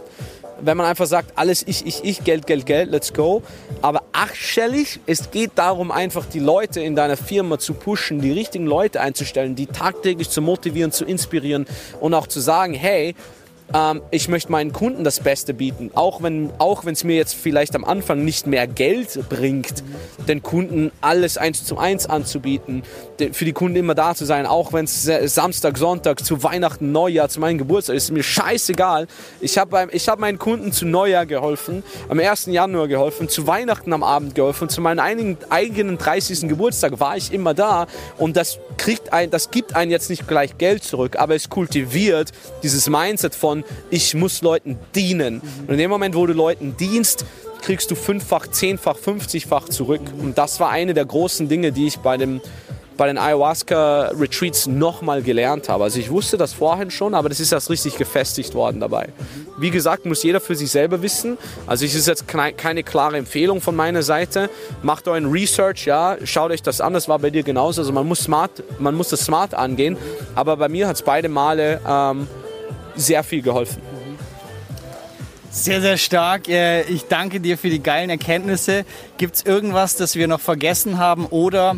wenn 0.61 0.77
man 0.77 0.85
einfach 0.85 1.05
sagt, 1.05 1.37
alles 1.37 1.63
ich, 1.67 1.85
ich, 1.85 2.03
ich, 2.03 2.23
Geld, 2.23 2.47
Geld, 2.47 2.65
Geld, 2.65 2.89
let's 2.89 3.13
go. 3.13 3.43
Aber 3.81 4.03
achtstellig, 4.13 4.99
es 5.05 5.31
geht 5.31 5.51
darum, 5.55 5.91
einfach 5.91 6.25
die 6.25 6.39
Leute 6.39 6.79
in 6.81 6.95
deiner 6.95 7.17
Firma 7.17 7.59
zu 7.59 7.73
pushen, 7.73 8.21
die 8.21 8.31
richtigen 8.31 8.65
Leute 8.65 9.01
einzustellen, 9.01 9.55
die 9.55 9.67
tagtäglich 9.67 10.29
zu 10.29 10.41
motivieren, 10.41 10.91
zu 10.91 11.05
inspirieren 11.05 11.65
und 11.99 12.13
auch 12.13 12.27
zu 12.27 12.39
sagen, 12.39 12.73
hey, 12.73 13.15
ähm, 13.73 14.01
ich 14.11 14.27
möchte 14.27 14.51
meinen 14.51 14.73
Kunden 14.73 15.03
das 15.03 15.19
Beste 15.19 15.53
bieten, 15.53 15.91
auch 15.95 16.21
wenn 16.21 16.51
auch 16.59 16.83
es 16.85 17.03
mir 17.03 17.15
jetzt 17.15 17.35
vielleicht 17.35 17.75
am 17.75 17.83
Anfang 17.83 18.23
nicht 18.23 18.47
mehr 18.47 18.67
Geld 18.67 19.27
bringt, 19.29 19.83
den 20.27 20.43
Kunden 20.43 20.91
alles 21.01 21.37
eins 21.37 21.63
zu 21.65 21.77
eins 21.77 22.05
anzubieten, 22.05 22.83
für 23.31 23.45
die 23.45 23.53
Kunden 23.53 23.77
immer 23.77 23.95
da 23.95 24.13
zu 24.13 24.25
sein, 24.25 24.45
auch 24.45 24.73
wenn 24.73 24.85
es 24.85 25.03
Samstag, 25.03 25.77
Sonntag, 25.77 26.23
zu 26.23 26.43
Weihnachten, 26.43 26.91
Neujahr, 26.91 27.29
zu 27.29 27.39
meinem 27.39 27.57
Geburtstag 27.57 27.95
ist, 27.95 28.11
mir 28.11 28.23
scheißegal. 28.23 29.07
Ich 29.41 29.57
habe 29.57 29.87
hab 29.93 30.19
meinen 30.19 30.37
Kunden 30.37 30.71
zu 30.71 30.85
Neujahr 30.85 31.25
geholfen, 31.25 31.83
am 32.09 32.19
1. 32.19 32.47
Januar 32.47 32.87
geholfen, 32.87 33.29
zu 33.29 33.47
Weihnachten 33.47 33.93
am 33.93 34.03
Abend 34.03 34.35
geholfen, 34.35 34.69
zu 34.69 34.81
meinem 34.81 34.99
eigenen 34.99 35.97
30. 35.97 36.47
Geburtstag 36.47 36.99
war 36.99 37.17
ich 37.17 37.33
immer 37.33 37.53
da 37.53 37.87
und 38.17 38.37
das 38.37 38.59
kriegt 38.77 39.13
ein, 39.13 39.31
das 39.31 39.51
gibt 39.51 39.75
einen 39.75 39.91
jetzt 39.91 40.09
nicht 40.09 40.27
gleich 40.27 40.57
Geld 40.57 40.83
zurück, 40.83 41.17
aber 41.17 41.35
es 41.35 41.49
kultiviert 41.49 42.31
dieses 42.63 42.89
Mindset 42.89 43.33
von 43.35 43.54
von, 43.55 43.63
ich 43.89 44.13
muss 44.13 44.41
Leuten 44.41 44.77
dienen. 44.93 45.41
Und 45.61 45.69
in 45.69 45.77
dem 45.77 45.89
Moment, 45.89 46.15
wo 46.15 46.25
du 46.25 46.33
Leuten 46.33 46.75
dienst, 46.77 47.25
kriegst 47.61 47.89
du 47.89 47.95
fünffach, 47.95 48.47
zehnfach, 48.47 48.97
fünfzigfach 48.97 49.69
zurück. 49.69 50.01
Und 50.19 50.37
das 50.37 50.59
war 50.59 50.69
eine 50.69 50.93
der 50.93 51.05
großen 51.05 51.47
Dinge, 51.47 51.71
die 51.71 51.87
ich 51.87 51.99
bei 51.99 52.17
dem 52.17 52.41
bei 52.97 53.07
den 53.07 53.17
Ayahuasca-Retreats 53.17 54.67
nochmal 54.67 55.21
gelernt 55.21 55.67
habe. 55.67 55.83
Also 55.83 55.99
ich 55.99 56.09
wusste 56.09 56.37
das 56.37 56.53
vorhin 56.53 56.89
schon, 56.91 57.13
aber 57.13 57.27
das 57.27 57.41
ist 57.41 57.51
erst 57.51 57.69
richtig 57.69 57.97
gefestigt 57.97 58.55
worden 58.55 58.79
dabei. 58.79 59.09
Wie 59.57 59.69
gesagt, 59.69 60.05
muss 60.05 60.23
jeder 60.23 60.39
für 60.39 60.55
sich 60.55 60.71
selber 60.71 61.01
wissen. 61.01 61.37
Also 61.67 61.83
es 61.83 61.93
ist 61.93 62.07
jetzt 62.07 62.25
keine 62.25 62.83
klare 62.83 63.17
Empfehlung 63.17 63.59
von 63.59 63.75
meiner 63.75 64.01
Seite. 64.01 64.49
Macht 64.81 65.09
euren 65.09 65.29
Research, 65.29 65.85
ja, 65.85 66.15
schaut 66.23 66.51
euch 66.51 66.61
das 66.61 66.79
an, 66.79 66.93
das 66.93 67.09
war 67.09 67.19
bei 67.19 67.31
dir 67.31 67.43
genauso. 67.43 67.81
Also 67.81 67.91
man 67.91 68.07
muss, 68.07 68.19
smart, 68.19 68.63
man 68.79 68.95
muss 68.95 69.09
das 69.09 69.25
smart 69.25 69.53
angehen, 69.53 69.97
aber 70.33 70.55
bei 70.55 70.69
mir 70.69 70.87
hat 70.87 70.95
es 70.95 71.01
beide 71.01 71.27
Male 71.27 71.81
ähm, 71.85 72.29
sehr 72.95 73.23
viel 73.23 73.41
geholfen. 73.41 73.81
Sehr, 75.51 75.79
sehr 75.79 75.97
stark. 75.97 76.49
Äh, 76.49 76.83
ich 76.83 77.05
danke 77.05 77.39
dir 77.39 77.57
für 77.57 77.69
die 77.69 77.81
geilen 77.81 78.09
Erkenntnisse. 78.09 78.85
Gibt 79.17 79.35
es 79.35 79.45
irgendwas, 79.45 79.95
das 79.95 80.15
wir 80.15 80.27
noch 80.27 80.41
vergessen 80.41 80.97
haben 80.97 81.25
oder 81.27 81.77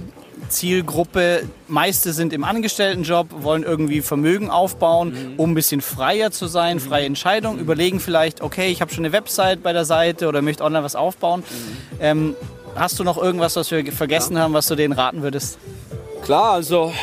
Zielgruppe, 0.50 1.44
meiste 1.68 2.14
sind 2.14 2.34
im 2.34 2.44
Angestelltenjob, 2.44 3.44
wollen 3.44 3.64
irgendwie 3.64 4.02
Vermögen 4.02 4.50
aufbauen, 4.50 5.10
mhm. 5.10 5.34
um 5.38 5.52
ein 5.52 5.56
bisschen 5.56 5.82
freier 5.82 6.32
zu 6.32 6.48
sein, 6.48 6.80
freie 6.80 7.06
Entscheidung, 7.06 7.60
überlegen 7.60 8.00
vielleicht, 8.00 8.42
okay, 8.42 8.70
ich 8.70 8.82
habe 8.82 8.94
schon 8.94 9.06
eine 9.06 9.14
Website 9.14 9.62
bei 9.62 9.74
der 9.74 9.86
Seite 9.86 10.28
oder 10.28 10.42
möchte 10.42 10.64
online 10.64 10.84
was 10.84 10.96
aufbauen. 10.96 11.42
Mhm. 11.42 11.98
Ähm, 12.00 12.36
hast 12.76 13.00
du 13.00 13.04
noch 13.04 13.18
irgendwas, 13.18 13.56
was 13.56 13.72
wir 13.72 13.92
vergessen 13.92 14.36
ja. 14.36 14.44
haben, 14.44 14.54
was 14.54 14.68
du 14.68 14.76
denen 14.76 14.94
raten 14.94 15.22
würdest? 15.22 15.58
Klar, 16.24 16.54
also 16.54 16.94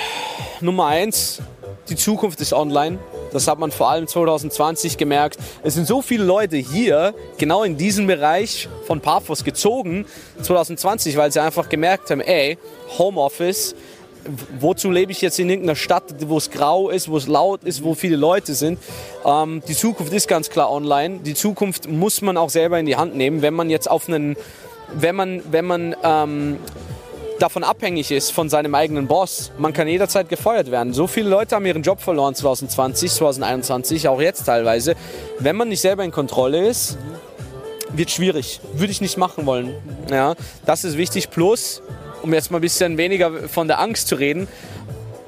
Nummer 0.61 0.87
eins, 0.87 1.41
die 1.89 1.97
Zukunft 1.97 2.41
ist 2.41 2.53
online. 2.53 2.99
Das 3.35 3.49
hat 3.49 3.59
man 3.59 3.73
vor 3.73 3.91
allem 3.91 4.07
2020 4.07 4.97
gemerkt. 4.97 5.39
Es 5.65 5.75
sind 5.75 5.89
so 5.89 6.03
viele 6.03 6.23
Leute 6.23 6.57
hier, 6.57 7.15
genau 7.37 7.65
in 7.65 7.77
diesem 7.77 8.07
Bereich 8.07 8.69
von 8.87 9.01
Paphos 9.01 9.43
gezogen, 9.43 10.07
2020, 10.41 11.17
weil 11.17 11.33
sie 11.33 11.43
einfach 11.43 11.69
gemerkt 11.69 12.11
haben, 12.11 12.21
ey, 12.21 12.59
Homeoffice, 12.97 13.75
wozu 14.61 14.89
lebe 14.89 15.11
ich 15.11 15.21
jetzt 15.21 15.41
in 15.41 15.51
irgendeiner 15.51 15.75
Stadt, 15.75 16.15
wo 16.29 16.37
es 16.37 16.49
grau 16.53 16.91
ist, 16.91 17.09
wo 17.09 17.17
es 17.17 17.27
laut 17.27 17.65
ist, 17.65 17.83
wo 17.83 17.95
viele 17.95 18.15
Leute 18.15 18.55
sind. 18.55 18.79
Ähm, 19.25 19.63
die 19.67 19.75
Zukunft 19.75 20.13
ist 20.13 20.29
ganz 20.29 20.49
klar 20.49 20.71
online. 20.71 21.19
Die 21.19 21.35
Zukunft 21.35 21.89
muss 21.89 22.23
man 22.23 22.37
auch 22.37 22.51
selber 22.51 22.79
in 22.79 22.87
die 22.87 22.95
Hand 22.95 23.17
nehmen, 23.17 23.43
wenn 23.43 23.55
man 23.55 23.69
jetzt 23.69 23.91
auf 23.91 24.09
einen, 24.09 24.37
wenn 24.95 25.17
man, 25.17 25.43
wenn 25.51 25.65
man 25.65 25.97
ähm, 26.05 26.59
davon 27.45 27.63
abhängig 27.63 28.11
ist 28.11 28.33
von 28.33 28.49
seinem 28.49 28.75
eigenen 28.75 29.07
Boss. 29.07 29.53
Man 29.59 29.75
kann 29.75 29.87
jederzeit 29.87 30.31
gefeuert 30.31 30.71
werden. 30.71 30.95
So 30.95 31.07
viele 31.07 31.29
Leute 31.29 31.55
haben 31.55 31.67
ihren 31.67 31.83
Job 31.83 32.01
verloren 32.01 32.35
2020, 32.35 33.13
2021, 33.13 34.09
auch 34.09 34.19
jetzt 34.19 34.45
teilweise. 34.45 34.95
Wenn 35.41 35.55
man 35.55 35.69
nicht 35.69 35.83
selber 35.83 36.05
in 36.05 36.11
Kontrolle 36.11 36.67
ist, 36.67 36.97
wird 37.93 38.11
schwierig. 38.11 38.63
Würde 38.73 38.91
ich 38.91 39.03
nicht 39.03 39.19
machen 39.19 39.45
wollen. 39.45 39.75
Ja, 40.11 40.37
das 40.65 40.85
ist 40.85 40.97
wichtig. 40.97 41.29
Plus, 41.29 41.83
um 42.23 42.33
jetzt 42.33 42.51
mal 42.51 42.59
ein 42.59 42.63
bisschen 42.63 42.97
weniger 42.97 43.47
von 43.47 43.69
der 43.69 43.79
Angst 43.79 44.09
zu 44.09 44.15
reden, 44.15 44.49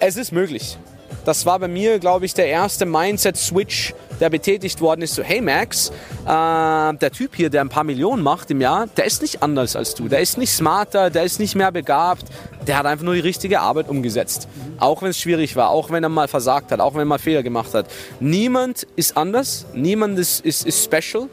es 0.00 0.16
ist 0.16 0.32
möglich. 0.32 0.78
Das 1.26 1.44
war 1.44 1.58
bei 1.58 1.68
mir, 1.68 1.98
glaube 1.98 2.24
ich, 2.24 2.32
der 2.32 2.46
erste 2.46 2.86
Mindset-Switch, 2.86 3.92
der 4.20 4.30
betätigt 4.30 4.80
worden 4.80 5.02
ist. 5.02 5.14
So, 5.14 5.22
hey 5.22 5.40
Max, 5.40 5.90
äh, 6.24 6.24
der 6.24 7.10
Typ 7.12 7.34
hier, 7.34 7.50
der 7.50 7.60
ein 7.62 7.68
paar 7.68 7.84
Millionen 7.84 8.22
macht 8.22 8.50
im 8.50 8.60
Jahr, 8.60 8.86
der 8.96 9.04
ist 9.04 9.22
nicht 9.22 9.42
anders 9.42 9.76
als 9.76 9.94
du. 9.94 10.08
Der 10.08 10.20
ist 10.20 10.38
nicht 10.38 10.52
smarter, 10.52 11.10
der 11.10 11.24
ist 11.24 11.38
nicht 11.40 11.54
mehr 11.54 11.72
begabt. 11.72 12.24
Der 12.66 12.78
hat 12.78 12.86
einfach 12.86 13.04
nur 13.04 13.14
die 13.14 13.20
richtige 13.20 13.60
Arbeit 13.60 13.88
umgesetzt. 13.88 14.48
Auch 14.78 15.02
wenn 15.02 15.10
es 15.10 15.18
schwierig 15.18 15.56
war, 15.56 15.70
auch 15.70 15.90
wenn 15.90 16.02
er 16.02 16.08
mal 16.08 16.28
versagt 16.28 16.72
hat, 16.72 16.80
auch 16.80 16.94
wenn 16.94 17.02
er 17.02 17.06
mal 17.06 17.18
Fehler 17.18 17.42
gemacht 17.42 17.74
hat. 17.74 17.86
Niemand 18.20 18.86
ist 18.96 19.16
anders, 19.16 19.66
niemand 19.72 20.18
ist, 20.18 20.44
ist, 20.44 20.66
ist 20.66 20.84
special 20.84 21.28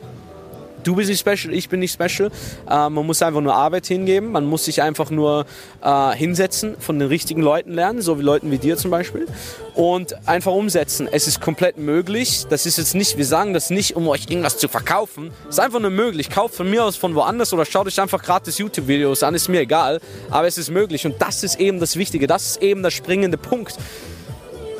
du 0.83 0.95
bist 0.95 1.09
nicht 1.09 1.19
special, 1.19 1.53
ich 1.53 1.69
bin 1.69 1.79
nicht 1.79 1.93
special. 1.93 2.31
Äh, 2.69 2.89
man 2.89 3.05
muss 3.05 3.21
einfach 3.21 3.41
nur 3.41 3.53
Arbeit 3.53 3.87
hingeben, 3.87 4.31
man 4.31 4.45
muss 4.45 4.65
sich 4.65 4.81
einfach 4.81 5.09
nur 5.09 5.45
äh, 5.81 6.11
hinsetzen, 6.11 6.75
von 6.79 6.99
den 6.99 7.07
richtigen 7.07 7.41
Leuten 7.41 7.73
lernen, 7.73 8.01
so 8.01 8.19
wie 8.19 8.23
Leuten 8.23 8.51
wie 8.51 8.57
dir 8.57 8.77
zum 8.77 8.91
Beispiel, 8.91 9.27
und 9.75 10.27
einfach 10.27 10.51
umsetzen. 10.51 11.07
Es 11.11 11.27
ist 11.27 11.41
komplett 11.41 11.77
möglich. 11.77 12.45
Das 12.49 12.65
ist 12.65 12.77
jetzt 12.77 12.95
nicht, 12.95 13.17
wir 13.17 13.25
sagen 13.25 13.53
das 13.53 13.69
nicht, 13.69 13.95
um 13.95 14.07
euch 14.07 14.29
irgendwas 14.29 14.57
zu 14.57 14.67
verkaufen. 14.67 15.31
Es 15.49 15.55
ist 15.55 15.59
einfach 15.59 15.79
nur 15.79 15.89
möglich. 15.89 16.29
Kauft 16.29 16.55
von 16.55 16.69
mir 16.69 16.83
aus 16.83 16.95
von 16.95 17.15
woanders 17.15 17.53
oder 17.53 17.65
schaut 17.65 17.87
euch 17.87 17.99
einfach 17.99 18.21
gratis 18.21 18.57
YouTube-Videos 18.57 19.23
an, 19.23 19.35
ist 19.35 19.49
mir 19.49 19.61
egal. 19.61 19.99
Aber 20.29 20.47
es 20.47 20.57
ist 20.57 20.69
möglich 20.69 21.05
und 21.05 21.21
das 21.21 21.43
ist 21.43 21.59
eben 21.59 21.79
das 21.79 21.95
Wichtige, 21.95 22.27
das 22.27 22.51
ist 22.51 22.61
eben 22.61 22.83
der 22.83 22.91
springende 22.91 23.37
Punkt. 23.37 23.77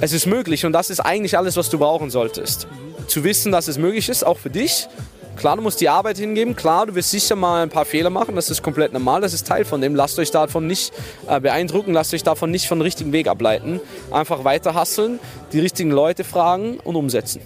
Es 0.02 0.12
ist 0.12 0.26
möglich 0.26 0.66
und 0.66 0.74
das 0.74 0.90
ist 0.90 1.00
eigentlich 1.00 1.38
alles, 1.38 1.56
was 1.56 1.70
du 1.70 1.80
brauchen 1.80 2.10
solltest. 2.10 2.68
Zu 3.08 3.24
wissen, 3.24 3.52
dass 3.52 3.68
es 3.68 3.78
möglich 3.78 4.10
ist, 4.10 4.26
auch 4.26 4.38
für 4.38 4.50
dich 4.50 4.88
Klar, 5.36 5.58
du 5.58 5.62
musst 5.62 5.82
die 5.82 5.90
Arbeit 5.90 6.18
hingeben. 6.18 6.56
Klar, 6.56 6.86
du 6.86 6.96
wirst 6.96 7.12
sicher 7.12 7.36
mal 7.36 7.64
ein 7.64 7.70
paar 7.70 7.86
Fehler 7.86 8.10
machen. 8.10 8.36
Das 8.36 8.50
ist 8.50 8.62
komplett 8.62 8.94
normal. 8.94 9.22
Das 9.22 9.34
ist 9.34 9.48
Teil 9.48 9.66
von 9.66 9.82
dem. 9.82 9.96
Lasst 9.96 10.18
euch 10.20 10.32
davon 10.32 10.68
nicht 10.68 10.94
äh, 11.28 11.40
beeindrucken. 11.40 11.94
Lasst 11.94 12.14
euch 12.14 12.24
davon 12.24 12.52
nicht 12.52 12.68
von 12.68 12.80
dem 12.80 12.84
richtigen 12.84 13.12
Weg 13.12 13.28
ableiten. 13.28 13.80
Einfach 14.12 14.44
weiter 14.44 14.74
hasseln, 14.74 15.20
die 15.52 15.60
richtigen 15.60 15.92
Leute 15.92 16.24
fragen 16.24 16.80
und 16.80 16.96
umsetzen. 16.96 17.42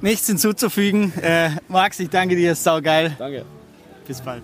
Nichts 0.00 0.26
hinzuzufügen. 0.26 1.12
Äh, 1.22 1.50
Max, 1.68 2.00
ich 2.00 2.10
danke 2.10 2.34
dir. 2.34 2.52
Ist 2.52 2.64
saugeil. 2.64 3.14
Danke. 3.18 3.44
Bis 4.06 4.20
bald. 4.20 4.42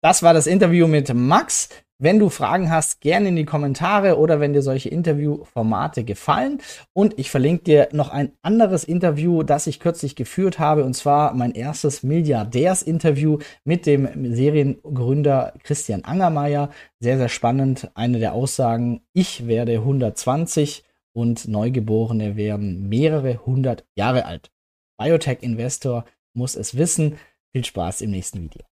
Das 0.00 0.22
war 0.22 0.34
das 0.34 0.46
Interview 0.46 0.86
mit 0.86 1.12
Max. 1.14 1.68
Wenn 1.98 2.18
du 2.18 2.28
Fragen 2.28 2.72
hast, 2.72 3.00
gerne 3.00 3.28
in 3.28 3.36
die 3.36 3.44
Kommentare 3.44 4.18
oder 4.18 4.40
wenn 4.40 4.52
dir 4.52 4.62
solche 4.62 4.88
Interviewformate 4.88 6.02
gefallen. 6.02 6.60
Und 6.92 7.18
ich 7.20 7.30
verlinke 7.30 7.62
dir 7.62 7.88
noch 7.92 8.08
ein 8.08 8.32
anderes 8.42 8.82
Interview, 8.82 9.44
das 9.44 9.68
ich 9.68 9.78
kürzlich 9.78 10.16
geführt 10.16 10.58
habe, 10.58 10.84
und 10.84 10.94
zwar 10.94 11.34
mein 11.34 11.52
erstes 11.52 12.02
Milliardärs-Interview 12.02 13.38
mit 13.64 13.86
dem 13.86 14.34
Seriengründer 14.34 15.54
Christian 15.62 16.04
Angermeier. 16.04 16.70
Sehr, 16.98 17.16
sehr 17.16 17.28
spannend. 17.28 17.90
Eine 17.94 18.18
der 18.18 18.32
Aussagen, 18.32 19.02
ich 19.12 19.46
werde 19.46 19.74
120 19.74 20.82
und 21.12 21.46
Neugeborene 21.46 22.36
werden 22.36 22.88
mehrere 22.88 23.46
hundert 23.46 23.86
Jahre 23.94 24.24
alt. 24.24 24.50
Biotech-Investor 24.98 26.04
muss 26.32 26.56
es 26.56 26.76
wissen. 26.76 27.18
Viel 27.52 27.64
Spaß 27.64 28.00
im 28.00 28.10
nächsten 28.10 28.42
Video. 28.42 28.73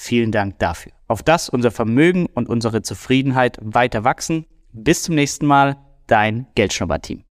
Vielen 0.00 0.30
Dank 0.30 0.60
dafür. 0.60 0.92
Auf 1.08 1.24
das 1.24 1.48
unser 1.48 1.72
Vermögen 1.72 2.26
und 2.32 2.48
unsere 2.48 2.82
Zufriedenheit 2.82 3.58
weiter 3.60 4.04
wachsen. 4.04 4.46
Bis 4.72 5.02
zum 5.02 5.16
nächsten 5.16 5.44
Mal, 5.44 5.76
dein 6.06 6.46
Geldschnurrbart-Team. 6.54 7.24